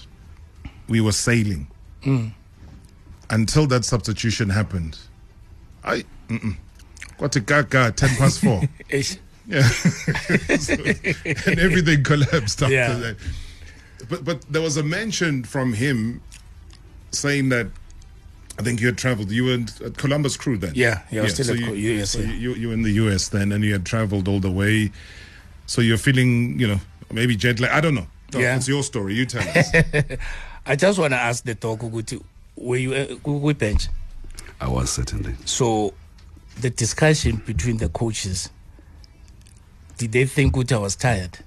we 0.88 1.02
were 1.02 1.12
sailing 1.12 1.68
mm. 2.04 2.32
until 3.30 3.68
that 3.68 3.86
substitution 3.86 4.50
happened. 4.50 4.98
I. 5.84 6.04
Got 7.18 7.34
to 7.34 7.42
Kaka, 7.42 7.92
10 7.96 8.10
past 8.18 8.42
4. 8.42 8.62
Yeah. 9.48 9.64
So- 9.64 10.74
and 10.76 11.60
everything 11.60 12.04
collapsed 12.04 12.62
after 12.62 12.74
Yeah. 12.74 12.94
that. 12.94 13.18
But 14.10 14.24
but 14.26 14.42
there 14.50 14.62
was 14.62 14.78
a 14.78 14.84
mention 14.84 15.44
from 15.44 15.74
him 15.74 16.22
saying 17.12 17.50
that 17.50 17.68
I 18.60 18.64
think 18.64 18.80
you 18.80 18.88
had 18.88 18.98
traveled. 18.98 19.32
You 19.32 19.46
were 19.46 19.60
at 19.86 19.98
Columbus 19.98 20.38
Crew 20.38 20.58
then. 20.58 20.74
Yeah, 20.76 21.02
yeah, 21.12 21.22
I 21.22 21.24
was 21.24 21.34
still 21.34 21.46
so 21.46 21.54
at 21.54 21.60
you, 21.60 22.00
US, 22.00 22.12
So 22.12 22.20
yeah. 22.20 22.32
you 22.34 22.54
you 22.54 22.68
were 22.70 22.74
in 22.74 22.84
the 22.84 22.92
US 22.94 23.30
then, 23.30 23.52
and 23.52 23.64
you 23.64 23.74
had 23.74 23.86
traveled 23.86 24.28
all 24.28 24.40
the 24.40 24.52
way. 24.52 24.92
So 25.66 25.82
you're 25.82 25.98
feeling, 25.98 26.60
you 26.60 26.68
know, 26.68 26.80
maybe 27.12 27.36
jet 27.36 27.60
lag. 27.60 27.72
I 27.72 27.80
don't 27.82 27.96
know. 27.96 28.08
No, 28.34 28.40
Yeah. 28.40 28.56
it's 28.58 28.68
your 28.68 28.84
story. 28.84 29.14
You 29.16 29.26
tell 29.26 29.48
us. 29.58 29.72
I 30.66 30.76
just 30.76 31.00
want 31.00 31.12
to 31.14 31.18
ask 31.18 31.44
the 31.44 31.56
talk, 31.56 31.80
Uguti, 31.80 32.22
were 32.56 32.78
you 32.78 32.94
uh, 32.94 33.06
Ugu 33.26 33.58
bench? 33.58 33.88
I 34.60 34.68
was 34.68 34.92
certainly. 34.92 35.34
So, 35.46 35.94
the 36.60 36.70
discussion 36.70 37.42
between 37.46 37.78
the 37.78 37.90
coaches, 37.90 38.50
did 39.98 40.12
they 40.12 40.26
think 40.26 40.56
Uta 40.56 40.80
was 40.80 40.96
tired? 40.96 41.40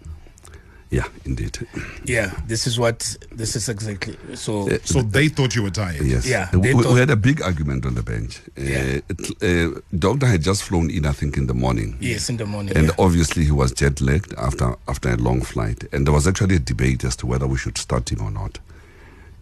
Yeah, 0.95 1.09
indeed. 1.25 1.59
Yeah, 2.05 2.31
this 2.47 2.67
is 2.69 2.79
what 2.79 3.17
this 3.33 3.57
is 3.57 3.69
exactly. 3.69 4.17
So, 4.35 4.71
Uh, 4.71 4.79
So 4.85 5.03
they 5.03 5.29
thought 5.29 5.57
you 5.57 5.65
were 5.65 5.71
tired. 5.75 6.05
Yes. 6.07 6.25
Yeah, 6.25 6.49
We, 6.55 6.61
they 6.69 6.75
we 6.75 7.01
had 7.01 7.11
a 7.11 7.17
big 7.17 7.43
argument 7.43 7.85
on 7.85 7.95
the 7.95 8.03
bench. 8.03 8.41
Yeah. 8.57 8.79
Uh, 8.79 9.01
it- 9.09 9.43
uh, 9.43 9.81
Doctor 9.99 10.27
had 10.27 10.43
just 10.43 10.63
flown 10.63 10.91
in, 10.91 11.05
I 11.05 11.13
think, 11.13 11.37
in 11.37 11.47
the 11.49 11.55
morning. 11.55 11.97
yes, 12.01 12.29
in 12.31 12.37
the 12.37 12.47
morning. 12.47 12.77
And 12.77 12.87
yeah. 12.89 12.95
obviously, 13.07 13.45
he 13.45 13.51
was 13.51 13.73
jet 13.73 14.01
lagged 14.01 14.35
after 14.39 14.77
after 14.87 15.09
a 15.11 15.17
long 15.17 15.43
flight, 15.43 15.85
and 15.93 16.07
there 16.07 16.15
was 16.15 16.27
actually 16.29 16.57
a 16.57 16.61
debate 16.61 17.03
as 17.09 17.17
to 17.17 17.27
whether 17.27 17.47
we 17.49 17.59
should 17.59 17.77
start 17.79 18.11
him 18.13 18.23
or 18.23 18.31
not. 18.31 18.61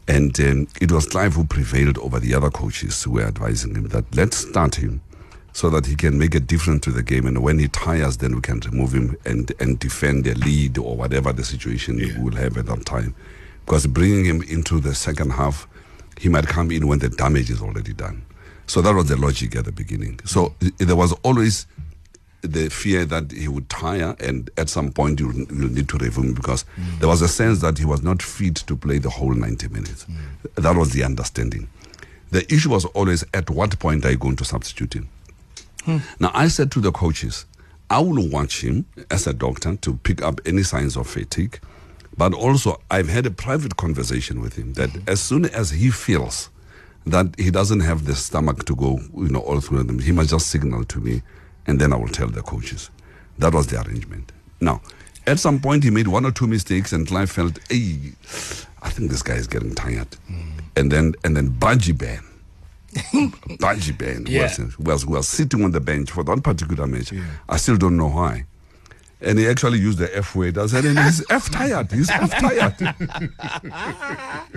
And 0.08 0.38
um, 0.40 0.66
it 0.80 0.90
was 0.90 1.06
Clive 1.06 1.34
who 1.34 1.44
prevailed 1.44 1.98
over 1.98 2.18
the 2.18 2.34
other 2.34 2.50
coaches 2.50 3.02
who 3.04 3.12
were 3.12 3.26
advising 3.26 3.74
him 3.76 3.88
that 3.88 4.04
let's 4.16 4.38
start 4.38 4.74
him 4.76 5.00
so 5.52 5.68
that 5.70 5.86
he 5.86 5.94
can 5.94 6.18
make 6.18 6.34
a 6.34 6.40
difference 6.40 6.82
to 6.84 6.90
the 6.90 7.02
game. 7.02 7.26
And 7.26 7.42
when 7.42 7.58
he 7.58 7.68
tires, 7.68 8.16
then 8.18 8.34
we 8.34 8.40
can 8.40 8.60
remove 8.60 8.92
him 8.92 9.16
and, 9.24 9.52
and 9.60 9.78
defend 9.78 10.24
the 10.24 10.34
lead 10.34 10.78
or 10.78 10.96
whatever 10.96 11.32
the 11.32 11.44
situation 11.44 11.98
Yeah. 11.98 12.16
we 12.18 12.24
will 12.24 12.36
have 12.36 12.56
at 12.56 12.66
that 12.66 12.86
time. 12.86 13.14
Because 13.64 13.86
bringing 13.86 14.24
him 14.24 14.42
into 14.42 14.80
the 14.80 14.94
second 14.94 15.30
half, 15.30 15.68
he 16.18 16.28
might 16.28 16.46
come 16.46 16.70
in 16.70 16.86
when 16.86 16.98
the 17.00 17.08
damage 17.08 17.50
is 17.50 17.60
already 17.60 17.92
done. 17.92 18.22
So 18.66 18.80
that 18.82 18.94
was 18.94 19.08
the 19.08 19.16
logic 19.16 19.56
at 19.56 19.64
the 19.66 19.72
beginning. 19.72 20.20
So 20.24 20.54
there 20.78 20.96
was 20.96 21.12
always 21.22 21.66
the 22.42 22.68
fear 22.70 23.04
that 23.04 23.30
he 23.30 23.46
would 23.46 23.68
tire 23.68 24.16
and 24.18 24.50
at 24.56 24.68
some 24.68 24.90
point 24.90 25.20
you 25.20 25.28
will 25.28 25.34
need 25.68 25.88
to 25.88 25.96
remove 25.98 26.16
him 26.16 26.34
because 26.34 26.64
mm. 26.76 26.98
there 26.98 27.08
was 27.08 27.22
a 27.22 27.28
sense 27.28 27.60
that 27.60 27.78
he 27.78 27.84
was 27.84 28.02
not 28.02 28.20
fit 28.20 28.56
to 28.56 28.74
play 28.76 28.98
the 28.98 29.10
whole 29.10 29.32
90 29.32 29.68
minutes. 29.68 30.06
Mm. 30.06 30.54
That 30.62 30.76
was 30.76 30.92
the 30.92 31.04
understanding. 31.04 31.68
The 32.30 32.52
issue 32.52 32.70
was 32.70 32.84
always 32.86 33.24
at 33.32 33.48
what 33.48 33.78
point 33.78 34.04
are 34.04 34.10
you 34.10 34.16
going 34.16 34.36
to 34.36 34.44
substitute 34.44 34.94
him? 34.94 35.08
Now, 35.86 36.30
I 36.34 36.48
said 36.48 36.70
to 36.72 36.80
the 36.80 36.92
coaches, 36.92 37.46
I 37.90 38.00
will 38.00 38.28
watch 38.28 38.62
him 38.62 38.86
as 39.10 39.26
a 39.26 39.32
doctor 39.32 39.76
to 39.76 39.96
pick 39.96 40.22
up 40.22 40.40
any 40.46 40.62
signs 40.62 40.96
of 40.96 41.06
fatigue. 41.06 41.60
But 42.16 42.34
also, 42.34 42.80
I've 42.90 43.08
had 43.08 43.26
a 43.26 43.30
private 43.30 43.76
conversation 43.76 44.40
with 44.40 44.56
him 44.56 44.74
that 44.74 44.90
as 45.08 45.20
soon 45.20 45.46
as 45.46 45.70
he 45.70 45.90
feels 45.90 46.50
that 47.06 47.34
he 47.38 47.50
doesn't 47.50 47.80
have 47.80 48.04
the 48.04 48.14
stomach 48.14 48.64
to 48.66 48.76
go, 48.76 49.00
you 49.16 49.28
know, 49.28 49.40
all 49.40 49.60
through 49.60 49.82
them, 49.84 49.98
he 49.98 50.12
must 50.12 50.30
just 50.30 50.48
signal 50.48 50.84
to 50.84 51.00
me, 51.00 51.22
and 51.66 51.80
then 51.80 51.92
I 51.92 51.96
will 51.96 52.08
tell 52.08 52.28
the 52.28 52.42
coaches. 52.42 52.90
That 53.38 53.54
was 53.54 53.66
the 53.66 53.82
arrangement. 53.82 54.30
Now, 54.60 54.82
at 55.26 55.38
some 55.38 55.60
point, 55.60 55.84
he 55.84 55.90
made 55.90 56.08
one 56.08 56.24
or 56.24 56.32
two 56.32 56.46
mistakes, 56.46 56.92
and 56.92 57.06
Clive 57.06 57.30
felt, 57.30 57.58
hey, 57.70 58.12
I 58.82 58.90
think 58.90 59.10
this 59.10 59.22
guy 59.22 59.34
is 59.34 59.46
getting 59.46 59.74
tired. 59.74 60.14
Hmm. 60.26 60.58
And 60.76 60.92
then, 60.92 61.14
and 61.24 61.36
then 61.36 61.48
Baji 61.48 61.92
Ben, 61.92 62.22
Baji 63.60 63.92
Ben 63.92 64.26
Yeah. 64.28 64.42
was, 64.42 64.78
was, 64.78 65.06
was 65.06 65.28
sitting 65.28 65.64
on 65.64 65.70
the 65.72 65.80
bench 65.80 66.10
for 66.10 66.22
that 66.24 66.42
particular 66.42 66.86
match. 66.86 67.12
I 67.48 67.56
still 67.56 67.76
don't 67.76 67.96
know 67.96 68.08
why. 68.08 68.44
And 69.24 69.38
he 69.38 69.46
actually 69.46 69.78
used 69.78 69.98
the 69.98 70.14
F 70.16 70.34
word. 70.34 70.58
I 70.58 70.66
said, 70.66 70.84
and 70.84 70.98
he's 70.98 71.24
F 71.30 71.48
tired. 71.48 71.92
He's 71.92 72.10
F 72.10 72.30
tired. 72.32 72.74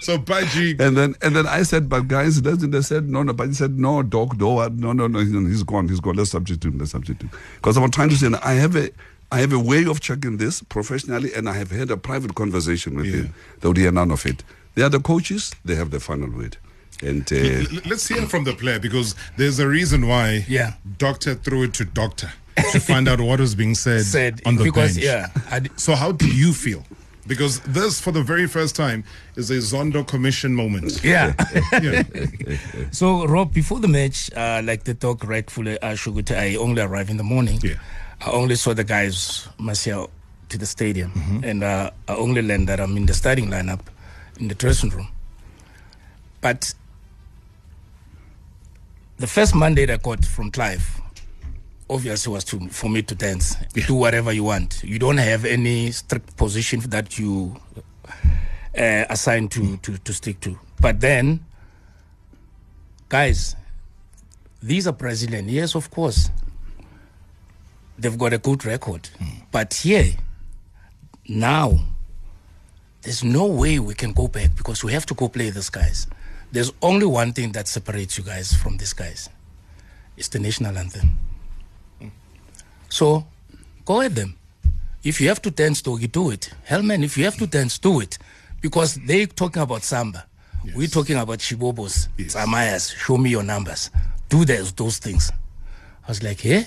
So 0.00 0.16
Baji, 0.16 0.76
And 0.78 0.96
then 0.96 1.14
and 1.22 1.36
then 1.36 1.46
I 1.46 1.62
said, 1.62 1.88
but 1.88 2.08
guys, 2.08 2.40
doesn't 2.40 2.70
they 2.70 2.80
said 2.82 3.08
no, 3.10 3.22
no, 3.22 3.32
but 3.32 3.48
he 3.48 3.54
said 3.54 3.78
no, 3.78 4.02
doc, 4.02 4.32
uh, 4.34 4.36
no, 4.36 4.92
no, 4.92 5.06
no, 5.06 5.06
no, 5.06 5.40
he's 5.46 5.62
gone, 5.62 5.88
he's 5.88 6.00
gone. 6.00 6.16
Let's 6.16 6.30
substitute 6.30 6.72
him, 6.72 6.78
let's 6.78 6.92
substitute 6.92 7.22
him. 7.28 7.30
Because 7.56 7.76
I 7.76 7.80
was 7.80 7.90
trying 7.90 8.08
to 8.08 8.16
say, 8.16 8.28
I 8.42 8.54
have 8.54 8.76
a 8.76 8.90
I 9.32 9.40
have 9.40 9.52
a 9.52 9.58
way 9.58 9.84
of 9.84 10.00
checking 10.00 10.38
this 10.38 10.62
professionally, 10.62 11.32
and 11.34 11.48
I 11.48 11.52
have 11.54 11.70
had 11.70 11.90
a 11.90 11.96
private 11.96 12.34
conversation 12.34 12.96
with 12.96 13.06
Yeah. 13.06 13.12
him. 13.22 13.34
There 13.60 13.70
would 13.70 13.76
hear 13.76 13.92
none 13.92 14.10
of 14.10 14.24
it. 14.26 14.42
They 14.74 14.82
are 14.82 14.88
the 14.88 15.00
coaches; 15.00 15.54
they 15.64 15.74
have 15.76 15.90
the 15.90 16.00
final 16.00 16.30
word. 16.30 16.56
And 17.02 17.30
uh, 17.32 17.36
l- 17.36 17.82
let's 17.86 18.06
hear 18.08 18.26
from 18.26 18.44
the 18.44 18.52
player 18.54 18.78
because 18.78 19.14
there's 19.36 19.58
a 19.58 19.66
reason 19.68 20.06
why 20.06 20.44
Yeah. 20.48 20.74
Doctor 20.98 21.34
threw 21.34 21.62
it 21.64 21.74
to 21.74 21.84
Doctor 21.84 22.30
to 22.72 22.80
find 22.80 23.08
out 23.08 23.20
what 23.20 23.40
was 23.40 23.54
being 23.54 23.74
said, 23.74 24.02
said 24.18 24.42
on 24.44 24.56
the 24.56 24.64
because 24.64 24.94
bench. 24.96 25.04
yeah, 25.06 25.28
I 25.50 25.60
d- 25.60 25.70
So 25.76 25.94
how 25.94 26.12
do 26.12 26.26
you 26.28 26.52
feel? 26.52 26.84
Because 27.26 27.60
this, 27.60 28.00
for 28.00 28.10
the 28.12 28.22
very 28.22 28.46
first 28.48 28.74
time, 28.74 29.04
is 29.36 29.50
a 29.50 29.58
Zondo 29.58 30.04
commission 30.06 30.54
moment. 30.54 31.00
yeah. 31.04 31.32
Yeah. 31.80 32.02
So, 32.90 33.24
Rob, 33.26 33.52
before 33.54 33.78
the 33.78 33.88
match, 33.88 34.30
uh, 34.34 34.60
like 34.64 34.82
the 34.84 34.94
talk 34.94 35.22
rightfully 35.24 35.78
uh, 35.80 35.92
Shuguta, 35.94 36.36
I 36.36 36.56
only 36.56 36.82
arrived 36.82 37.08
in 37.10 37.18
the 37.18 37.22
morning. 37.24 37.60
Yeah. 37.62 37.74
I 38.20 38.30
only 38.30 38.56
saw 38.56 38.74
the 38.74 38.84
guys 38.84 39.46
myself 39.58 40.10
to 40.48 40.58
the 40.58 40.66
stadium, 40.66 41.12
Mm-hmm. 41.12 41.44
and 41.44 41.62
uh, 41.62 41.90
I 42.08 42.14
only 42.16 42.42
learned 42.42 42.68
that 42.68 42.80
I'm 42.80 42.96
in 42.96 43.06
the 43.06 43.14
starting 43.14 43.48
lineup 43.48 43.80
in 44.40 44.48
the 44.48 44.54
dressing 44.56 44.90
room. 44.90 45.08
But 46.40 46.74
the 49.20 49.26
first 49.26 49.54
mandate 49.54 49.90
I 49.90 49.98
got 49.98 50.24
from 50.24 50.50
Clive, 50.50 50.98
obviously, 51.90 52.32
was 52.32 52.42
to 52.44 52.68
for 52.70 52.88
me 52.88 53.02
to 53.02 53.14
dance, 53.14 53.54
do 53.86 53.94
whatever 53.94 54.32
you 54.32 54.44
want. 54.44 54.82
You 54.82 54.98
don't 54.98 55.18
have 55.18 55.44
any 55.44 55.90
strict 55.90 56.38
position 56.38 56.80
that 56.88 57.18
you 57.18 57.54
uh, 58.74 59.04
assigned 59.10 59.50
to, 59.52 59.76
to 59.76 59.98
to 59.98 60.12
stick 60.14 60.40
to. 60.40 60.58
But 60.80 61.00
then 61.00 61.44
guys, 63.10 63.56
these 64.62 64.86
are 64.88 64.92
Brazilian. 64.92 65.50
Yes, 65.50 65.74
of 65.74 65.90
course. 65.90 66.30
They've 67.98 68.16
got 68.16 68.32
a 68.32 68.38
good 68.38 68.64
record. 68.64 69.10
But 69.52 69.74
here, 69.74 70.14
now, 71.28 71.78
there's 73.02 73.22
no 73.22 73.44
way 73.44 73.78
we 73.78 73.92
can 73.92 74.14
go 74.14 74.28
back 74.28 74.56
because 74.56 74.82
we 74.82 74.92
have 74.94 75.04
to 75.06 75.14
go 75.14 75.28
play 75.28 75.50
these 75.50 75.68
guys. 75.68 76.06
There's 76.52 76.72
only 76.82 77.06
one 77.06 77.32
thing 77.32 77.52
that 77.52 77.68
separates 77.68 78.18
you 78.18 78.24
guys 78.24 78.52
from 78.52 78.76
these 78.76 78.92
guys. 78.92 79.28
It's 80.16 80.28
the 80.28 80.38
national 80.38 80.76
anthem. 80.76 81.18
Hmm. 82.00 82.08
So, 82.88 83.26
go 83.84 84.00
at 84.00 84.14
them. 84.14 84.36
If 85.02 85.20
you 85.20 85.28
have 85.28 85.40
to 85.42 85.50
dance, 85.50 85.80
Doggy, 85.80 86.08
do 86.08 86.30
it. 86.30 86.50
Helman, 86.64 87.02
if 87.04 87.16
you 87.16 87.24
have 87.24 87.36
to 87.38 87.46
dance, 87.46 87.78
do 87.78 88.00
it. 88.00 88.18
Because 88.60 88.96
they 88.96 89.26
talking 89.26 89.62
about 89.62 89.82
samba. 89.82 90.26
We're 90.74 90.88
talking 90.88 91.16
about 91.16 91.38
Shibobos, 91.38 92.08
Yes. 92.18 92.34
Samayas, 92.34 92.94
show 92.94 93.16
me 93.16 93.30
your 93.30 93.42
numbers. 93.42 93.90
Do 94.28 94.44
those, 94.44 94.72
those 94.72 94.98
things. 94.98 95.32
I 96.04 96.08
was 96.08 96.22
like, 96.22 96.40
hey, 96.40 96.66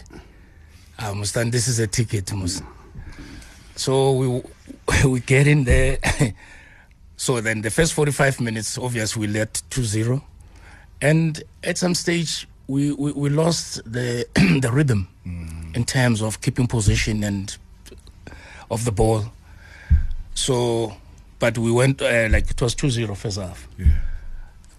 I 0.97 1.11
understand 1.11 1.51
this 1.51 1.67
is 1.67 1.77
a 1.77 1.85
ticket. 1.85 2.33
Mus. 2.33 2.63
So 3.75 4.13
we 4.13 4.41
we 5.05 5.19
get 5.19 5.45
in 5.47 5.63
there. 5.63 5.97
so 7.23 7.39
then 7.39 7.61
the 7.61 7.69
first 7.69 7.93
45 7.93 8.41
minutes, 8.41 8.77
obviously, 8.77 9.21
we 9.21 9.27
led 9.27 9.53
2 9.69 9.81
0. 9.85 10.21
And 11.01 11.41
at 11.63 11.77
some 11.77 11.95
stage, 11.95 12.49
we, 12.67 12.91
we, 12.91 13.13
we 13.13 13.29
lost 13.29 13.81
the, 13.89 14.27
the 14.61 14.69
rhythm 14.69 15.07
in 15.73 15.85
terms 15.85 16.21
of 16.21 16.41
keeping 16.41 16.67
possession 16.67 17.23
and 17.23 17.55
of 18.69 18.83
the 18.83 18.91
ball. 18.91 19.23
So, 20.33 20.97
but 21.39 21.57
we 21.57 21.71
went 21.71 22.01
uh, 22.01 22.27
like 22.29 22.51
it 22.51 22.61
was 22.61 22.75
2 22.75 22.89
0 22.89 23.15
first 23.15 23.39
half. 23.39 23.69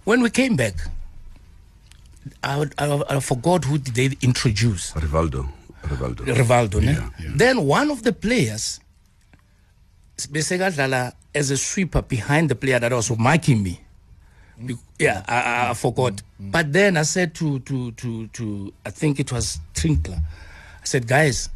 When 0.03 0.21
we 0.21 0.29
came 0.29 0.55
back, 0.55 0.75
I, 2.43 2.67
I, 2.77 3.01
I 3.09 3.19
forgot 3.21 3.65
who 3.65 3.79
did 3.79 3.95
they 3.95 4.17
introduce. 4.21 4.91
Rivaldo, 4.91 5.49
Rivaldo. 5.81 6.23
Rivaldo. 6.25 6.83
Yeah, 6.83 7.09
yeah. 7.19 7.31
Then 7.33 7.65
one 7.65 7.89
of 7.89 8.03
the 8.03 8.13
players 8.13 8.81
besekadlala 10.17 11.13
as 11.33 11.51
a 11.51 11.57
sweeper 11.57 12.01
behind 12.01 12.49
the 12.49 12.55
player 12.55 12.79
that 12.79 12.91
was 12.91 13.11
marking 13.17 13.61
me. 13.63 13.79
Mm-hmm. 14.57 14.67
Be- 14.67 14.77
Yeah, 14.99 15.23
I, 15.27 15.41
I, 15.41 15.69
I 15.71 15.73
forgot. 15.73 16.13
Mm-hmm. 16.13 16.43
Mm-hmm. 16.43 16.51
But 16.51 16.73
then 16.73 16.97
I 16.97 17.03
said 17.03 17.33
to 17.35 17.59
to 17.59 17.91
to 17.91 18.27
to 18.27 18.73
I 18.85 18.89
think 18.91 19.19
it 19.19 19.31
was 19.31 19.59
Tinkler. 19.73 20.17
I 20.81 20.85
said, 20.85 21.07
guys, 21.07 21.49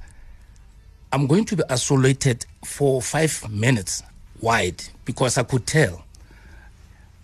I'm 1.14 1.28
going 1.28 1.45
to 1.45 1.55
be 1.55 1.64
isolated 1.70 2.45
for 2.66 3.01
five 3.01 3.49
minutes 3.49 4.03
wide 4.41 4.84
because 5.05 5.38
I 5.38 5.43
could 5.43 5.66
tell 5.68 6.03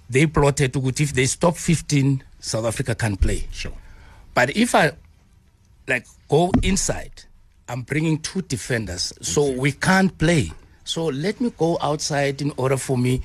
they 0.09 0.27
plotted 0.27 0.71
to 0.73 0.87
if 0.87 1.13
they 1.13 1.25
stop 1.25 1.57
15, 1.57 2.23
South 2.39 2.65
Africa 2.65 2.93
can 2.93 3.17
play. 3.17 3.47
Sure. 3.51 3.71
But 4.35 4.55
if 4.55 4.75
I 4.75 4.91
like 5.87 6.05
go 6.29 6.51
inside, 6.61 7.23
I'm 7.67 7.81
bringing 7.81 8.19
two 8.19 8.43
defenders, 8.43 9.11
so 9.21 9.51
we 9.51 9.71
can't 9.71 10.15
play. 10.17 10.51
So 10.85 11.05
let 11.05 11.41
me 11.41 11.51
go 11.57 11.77
outside 11.81 12.41
in 12.41 12.53
order 12.57 12.77
for 12.77 12.97
me 12.97 13.21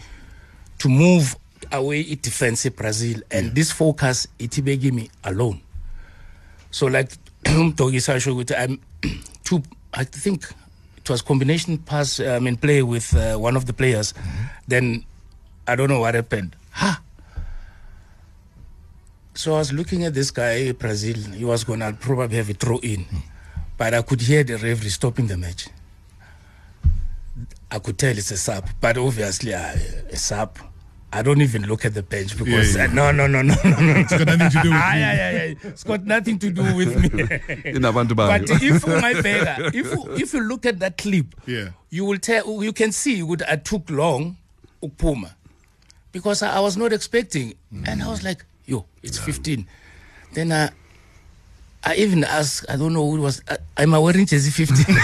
to 0.78 0.88
move 0.88 1.36
away 1.70 2.00
it 2.00 2.22
defensive 2.22 2.74
Brazil 2.74 3.20
and 3.30 3.54
this 3.54 3.70
focus 3.70 4.26
it 4.38 4.64
give 4.64 4.94
me 4.94 5.10
alone. 5.24 5.60
So 6.70 6.86
like 6.86 7.12
I'm 7.46 7.74
um, 7.78 8.80
two. 9.44 9.62
I 9.92 10.04
think 10.04 10.44
it 10.96 11.10
was 11.10 11.20
combination 11.22 11.78
pass. 11.78 12.18
Uh, 12.18 12.36
I 12.36 12.38
mean 12.38 12.56
play 12.56 12.82
with 12.82 13.14
uh, 13.14 13.36
one 13.36 13.56
of 13.56 13.66
the 13.66 13.72
players. 13.72 14.12
Mm-hmm. 14.14 14.44
Then 14.68 15.04
I 15.68 15.76
don't 15.76 15.88
know 15.88 16.00
what 16.00 16.14
happened. 16.14 16.56
Ha! 16.72 17.02
So 19.34 19.54
I 19.54 19.58
was 19.58 19.72
looking 19.72 20.04
at 20.04 20.14
this 20.14 20.30
guy, 20.30 20.72
Brazil. 20.72 21.16
He 21.32 21.44
was 21.44 21.64
going 21.64 21.80
to 21.80 21.92
probably 21.98 22.36
have 22.36 22.50
a 22.50 22.54
throw 22.54 22.78
in. 22.78 23.04
Hmm. 23.04 23.16
But 23.76 23.94
I 23.94 24.02
could 24.02 24.20
hear 24.20 24.44
the 24.44 24.58
referee 24.58 24.90
stopping 24.90 25.28
the 25.28 25.36
match. 25.36 25.68
I 27.70 27.78
could 27.78 27.98
tell 27.98 28.16
it's 28.16 28.30
a 28.30 28.36
sub. 28.36 28.68
But 28.80 28.98
obviously, 28.98 29.54
uh, 29.54 29.74
a 30.10 30.16
sub, 30.16 30.58
I 31.12 31.22
don't 31.22 31.40
even 31.42 31.62
look 31.66 31.84
at 31.84 31.94
the 31.94 32.02
bench 32.02 32.36
because 32.36 32.74
Yeah, 32.76 32.84
yeah. 32.86 32.90
uh, 32.90 32.94
no, 32.94 33.10
no, 33.12 33.26
no, 33.26 33.42
no, 33.42 33.54
no, 33.64 33.76
no. 33.80 33.92
It's 34.00 34.10
got 34.16 34.26
nothing 34.26 34.50
to 34.50 34.62
do 34.62 34.70
with 34.70 34.80
ah, 34.82 34.94
you. 34.94 35.00
yeah, 35.00 35.14
yeah, 35.14 35.30
yeah. 35.30 35.54
It's 35.70 35.84
got 35.84 36.04
nothing 36.04 36.38
to 36.38 36.50
do 36.50 36.62
with 36.74 36.96
me. 36.96 37.08
Inabantu 37.78 38.14
bayo. 38.14 38.28
but 38.38 38.50
if 38.62 38.86
my 38.86 39.14
beggar, 39.20 39.56
if 39.74 39.86
you- 39.86 40.14
if 40.14 40.34
you 40.34 40.40
look 40.40 40.66
at 40.66 40.78
that 40.80 40.98
clip, 40.98 41.34
Yeah. 41.46 41.70
you 41.90 42.04
will 42.04 42.18
tell 42.18 42.62
you 42.62 42.72
can 42.72 42.92
see 42.92 43.22
would 43.22 43.42
I 43.42 43.56
took 43.56 43.90
long 43.90 44.36
ukpuma 44.82 45.34
because 46.12 46.42
I, 46.42 46.56
I 46.56 46.60
was 46.60 46.76
not 46.76 46.92
expecting, 46.92 47.54
and 47.86 48.02
I 48.02 48.08
was 48.08 48.22
like, 48.24 48.44
yo, 48.66 48.86
it's 49.02 49.18
15. 49.18 49.66
Then 50.34 50.52
I. 50.52 50.70
I 51.82 51.94
even 51.96 52.24
asked, 52.24 52.66
I 52.68 52.76
don't 52.76 52.92
know 52.92 53.10
who 53.10 53.16
it 53.16 53.20
was, 53.20 53.40
uh, 53.48 53.56
am 53.78 53.94
I 53.94 53.98
wearing 53.98 54.26
jersey 54.26 54.50
15? 54.50 54.84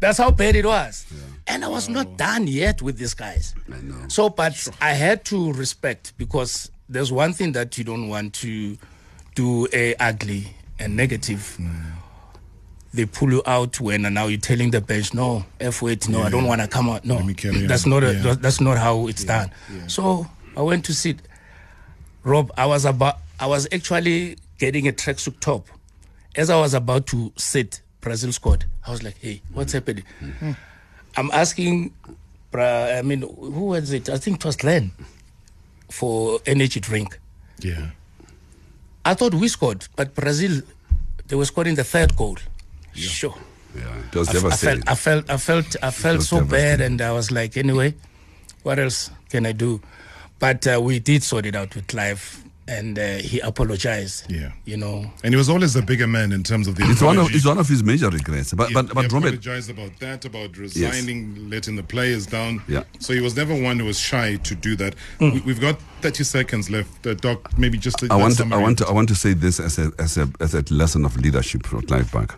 That's 0.00 0.18
how 0.18 0.30
bad 0.30 0.56
it 0.56 0.66
was. 0.66 1.06
And 1.46 1.64
I 1.64 1.68
was 1.68 1.88
not 1.88 2.16
done 2.16 2.46
yet 2.48 2.82
with 2.82 2.98
these 2.98 3.14
guys. 3.14 3.54
I 3.72 3.80
know. 3.80 4.08
So, 4.08 4.28
but 4.28 4.68
I 4.80 4.92
had 4.94 5.24
to 5.26 5.52
respect 5.52 6.12
because 6.18 6.70
there's 6.88 7.12
one 7.12 7.32
thing 7.32 7.52
that 7.52 7.78
you 7.78 7.84
don't 7.84 8.08
want 8.08 8.34
to 8.34 8.76
do 9.34 9.68
a 9.72 9.94
ugly 9.96 10.48
and 10.78 10.96
negative. 10.96 11.58
They 12.92 13.06
pull 13.06 13.30
you 13.30 13.42
out 13.46 13.80
when 13.80 14.04
and 14.06 14.14
now 14.14 14.26
you're 14.26 14.40
telling 14.40 14.70
the 14.70 14.80
bench, 14.80 15.12
no, 15.14 15.44
F 15.60 15.82
wait, 15.82 16.08
no, 16.08 16.22
I 16.22 16.30
don't 16.30 16.46
want 16.46 16.62
to 16.62 16.68
come 16.68 16.88
out. 16.88 17.04
No, 17.04 17.16
Let 17.16 17.26
me 17.26 17.34
carry 17.34 17.66
that's 17.66 17.84
on. 17.84 17.90
not 17.90 18.02
a, 18.04 18.14
Yeah. 18.14 18.34
that's 18.34 18.60
not 18.60 18.78
how 18.78 19.06
it's 19.06 19.22
done. 19.24 19.50
So 19.86 20.26
I 20.56 20.62
went 20.62 20.84
to 20.86 20.94
sit. 20.94 21.18
Rob, 22.24 22.50
I 22.56 22.66
was 22.66 22.84
about, 22.84 23.18
I 23.38 23.46
was 23.46 23.68
actually 23.72 24.36
getting 24.58 24.88
a 24.88 24.92
tracksuit 24.92 25.40
top. 25.40 25.66
As 26.34 26.50
I 26.50 26.56
was 26.60 26.74
about 26.74 27.06
to 27.08 27.32
sit, 27.36 27.80
Brazil 28.00 28.32
squad, 28.32 28.64
I 28.86 28.90
was 28.90 29.02
like, 29.02 29.18
hey, 29.18 29.42
what's 29.52 29.72
happening? 29.72 30.04
I'm 31.16 31.30
asking, 31.30 31.92
I 32.54 33.02
mean, 33.02 33.22
who 33.22 33.66
was 33.66 33.92
it? 33.92 34.08
I 34.08 34.18
think 34.18 34.36
it 34.36 34.44
was 34.44 34.56
Glenn 34.56 34.92
for 35.90 36.40
energy 36.46 36.80
drink. 36.80 37.18
Yeah. 37.60 37.90
I 39.04 39.14
thought 39.14 39.34
we 39.34 39.48
scored, 39.48 39.86
but 39.96 40.14
Brazil, 40.14 40.62
they 41.28 41.36
were 41.36 41.44
scoring 41.44 41.74
the 41.74 41.84
third 41.84 42.16
goal. 42.16 42.36
Sure. 42.92 43.34
Yeah, 43.74 43.94
it 44.10 44.14
was 44.16 44.28
I, 44.28 44.32
devastating. 44.32 44.82
felt, 44.82 44.90
I 44.90 44.94
felt, 44.94 45.30
I 45.30 45.36
felt, 45.36 45.76
I 45.82 45.90
felt 45.90 46.22
so 46.22 46.44
bad, 46.44 46.80
and 46.80 47.00
I 47.00 47.12
was 47.12 47.30
like, 47.30 47.56
anyway, 47.56 47.94
what 48.62 48.78
else 48.78 49.10
can 49.30 49.46
I 49.46 49.52
do? 49.52 49.80
But 50.38 50.66
uh, 50.66 50.80
we 50.82 50.98
did 50.98 51.22
sort 51.22 51.46
it 51.46 51.54
out 51.54 51.74
with 51.74 51.86
Clive, 51.86 52.42
and 52.68 52.98
uh, 52.98 53.16
he 53.18 53.38
apologized. 53.40 54.30
Yeah. 54.30 54.52
you 54.64 54.76
know. 54.76 55.10
And 55.22 55.32
he 55.32 55.36
was 55.36 55.48
always 55.48 55.74
the 55.74 55.82
bigger 55.82 56.06
man 56.06 56.32
in 56.32 56.42
terms 56.42 56.66
of 56.66 56.74
the 56.74 56.84
It's 56.90 57.00
one 57.02 57.16
of 57.18 57.32
it's 57.34 57.46
one 57.46 57.58
of 57.58 57.68
his 57.68 57.82
major 57.84 58.08
regrets. 58.10 58.52
But 58.54 58.68
He- 58.68 58.74
but 58.74 58.86
he 58.88 58.92
but 58.94 59.12
Robert, 59.12 59.28
apologized 59.28 59.70
about 59.70 59.98
that, 60.00 60.24
about 60.24 60.56
resigning, 60.58 61.48
letting 61.50 61.76
the 61.76 61.82
players 61.82 62.26
down. 62.26 62.62
Yeah. 62.68 62.82
So 62.98 63.12
he 63.12 63.20
was 63.20 63.36
never 63.36 63.54
one 63.54 63.78
who 63.78 63.84
was 63.86 63.98
shy 63.98 64.36
to 64.36 64.54
do 64.54 64.74
that. 64.76 64.94
We, 65.20 65.40
we've 65.40 65.60
got 65.60 65.78
30 66.02 66.24
seconds 66.24 66.68
left. 66.70 67.06
Uh, 67.06 67.14
Doc, 67.14 67.56
maybe 67.58 67.78
just 67.78 68.02
a 68.02 68.08
I 68.10 68.16
want 68.16 68.36
to, 68.38 68.44
I 68.52 68.56
want 68.56 68.78
to 68.78 68.86
I 68.86 68.92
want 68.92 69.08
to 69.10 69.14
say 69.14 69.32
this 69.32 69.60
as 69.60 69.78
a 69.78 69.92
as 69.98 70.16
a 70.18 70.28
as 70.40 70.54
a 70.54 70.62
lesson 70.72 71.04
of 71.04 71.16
leadership 71.16 71.66
for 71.66 71.80
Clive 71.82 72.10
Park. 72.10 72.36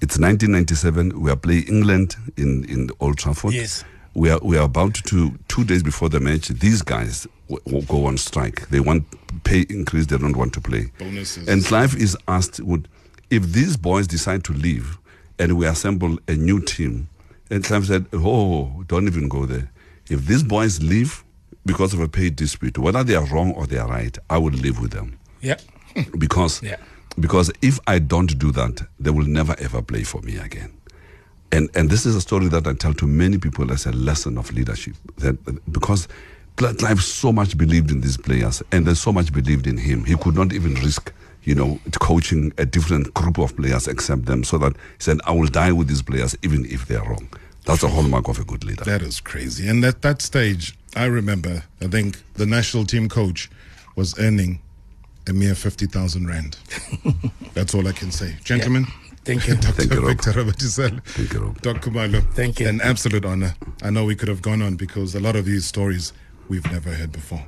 It's 0.00 0.18
1997. 0.18 1.20
We 1.20 1.30
are 1.30 1.36
playing 1.36 1.64
England 1.68 2.16
in 2.36 2.64
in 2.64 2.90
Old 3.00 3.18
Trafford. 3.18 3.52
Yes. 3.54 3.84
We 4.16 4.30
are 4.30 4.40
we 4.42 4.56
are 4.56 4.64
about 4.64 4.94
to 4.94 5.38
two 5.48 5.64
days 5.64 5.82
before 5.82 6.08
the 6.08 6.20
match. 6.20 6.48
These 6.48 6.80
guys 6.80 7.26
w- 7.50 7.62
will 7.66 7.82
go 7.86 8.06
on 8.06 8.16
strike. 8.16 8.66
They 8.70 8.80
want 8.80 9.04
pay 9.44 9.66
increase. 9.68 10.06
They 10.06 10.16
don't 10.16 10.36
want 10.36 10.54
to 10.54 10.60
play. 10.60 10.90
Bonuses. 10.98 11.46
And 11.48 11.62
Clive 11.64 11.94
is 11.96 12.16
asked, 12.26 12.58
would 12.60 12.88
if 13.28 13.42
these 13.52 13.76
boys 13.76 14.06
decide 14.06 14.42
to 14.44 14.54
leave, 14.54 14.96
and 15.38 15.58
we 15.58 15.66
assemble 15.66 16.18
a 16.28 16.32
new 16.34 16.60
team, 16.62 17.08
and 17.50 17.62
Clive 17.62 17.86
said, 17.86 18.06
"Oh, 18.14 18.84
don't 18.88 19.06
even 19.06 19.28
go 19.28 19.44
there. 19.44 19.70
If 20.08 20.24
these 20.26 20.42
boys 20.42 20.80
leave 20.82 21.22
because 21.66 21.92
of 21.92 22.00
a 22.00 22.08
pay 22.08 22.30
dispute, 22.30 22.78
whether 22.78 23.04
they 23.04 23.16
are 23.16 23.26
wrong 23.26 23.52
or 23.52 23.66
they 23.66 23.76
are 23.76 23.88
right, 23.88 24.16
I 24.30 24.38
will 24.38 24.52
live 24.54 24.80
with 24.80 24.92
them." 24.92 25.18
Yeah. 25.42 25.58
because 26.18 26.62
Yeah. 26.62 26.76
because 27.20 27.50
if 27.60 27.78
I 27.86 27.98
don't 27.98 28.38
do 28.38 28.50
that, 28.52 28.80
they 28.98 29.10
will 29.10 29.26
never 29.26 29.54
ever 29.58 29.82
play 29.82 30.04
for 30.04 30.22
me 30.22 30.38
again. 30.38 30.72
And 31.56 31.70
and 31.74 31.88
this 31.88 32.04
is 32.04 32.14
a 32.14 32.20
story 32.20 32.48
that 32.48 32.66
I 32.66 32.74
tell 32.74 32.92
to 32.92 33.06
many 33.06 33.38
people 33.38 33.72
as 33.72 33.86
a 33.86 33.92
lesson 33.92 34.36
of 34.36 34.52
leadership. 34.52 34.94
That 35.18 35.36
because 35.72 36.06
Blood 36.56 36.78
Clive 36.78 37.02
so 37.02 37.32
much 37.32 37.56
believed 37.56 37.90
in 37.90 38.02
these 38.02 38.18
players 38.18 38.62
and 38.72 38.84
they 38.84 38.92
so 38.92 39.10
much 39.10 39.32
believed 39.32 39.66
in 39.66 39.78
him, 39.78 40.04
he 40.04 40.16
could 40.16 40.34
not 40.34 40.52
even 40.52 40.74
risk, 40.74 41.14
you 41.44 41.54
know, 41.54 41.80
coaching 41.98 42.52
a 42.58 42.66
different 42.66 43.14
group 43.14 43.38
of 43.38 43.56
players 43.56 43.88
except 43.88 44.26
them. 44.26 44.44
So 44.44 44.58
that 44.58 44.72
he 44.74 44.80
said, 44.98 45.18
"I 45.24 45.32
will 45.32 45.46
die 45.46 45.72
with 45.72 45.88
these 45.88 46.02
players 46.02 46.36
even 46.42 46.66
if 46.66 46.88
they 46.88 46.96
are 46.96 47.08
wrong." 47.08 47.26
That's 47.64 47.82
a 47.82 47.88
hallmark 47.88 48.28
of 48.28 48.38
a 48.38 48.44
good 48.44 48.62
leader. 48.62 48.84
That 48.84 49.00
is 49.00 49.18
crazy. 49.20 49.66
And 49.66 49.82
at 49.84 50.02
that 50.02 50.20
stage, 50.20 50.76
I 50.94 51.06
remember, 51.06 51.64
I 51.80 51.88
think 51.88 52.18
the 52.34 52.46
national 52.46 52.84
team 52.84 53.08
coach 53.08 53.50
was 53.96 54.16
earning 54.18 54.60
a 55.26 55.32
mere 55.32 55.54
50,000 55.54 56.28
Rand. 56.28 56.58
That's 57.54 57.74
all 57.74 57.88
I 57.88 57.92
can 57.92 58.12
say. 58.12 58.36
Gentlemen, 58.44 58.86
Thank 59.26 59.48
you. 59.48 59.54
Dr. 59.56 59.72
Thank 59.72 59.92
you, 59.92 60.00
Rob. 60.00 60.08
Victor 60.08 60.30
Ramathesele, 60.32 61.02
Thank 61.04 61.32
you, 61.32 61.40
Rob. 61.40 61.60
Doc 61.62 61.76
Khumalo. 61.82 62.22
Thank 62.34 62.60
you. 62.60 62.68
An 62.68 62.80
absolute 62.80 63.24
honor. 63.24 63.54
I 63.82 63.90
know 63.90 64.04
we 64.04 64.14
could 64.14 64.28
have 64.28 64.40
gone 64.42 64.62
on 64.62 64.76
because 64.76 65.14
a 65.14 65.20
lot 65.20 65.36
of 65.36 65.44
these 65.44 65.66
stories 65.66 66.12
we've 66.48 66.70
never 66.72 66.90
heard 66.90 67.12
before. 67.12 67.46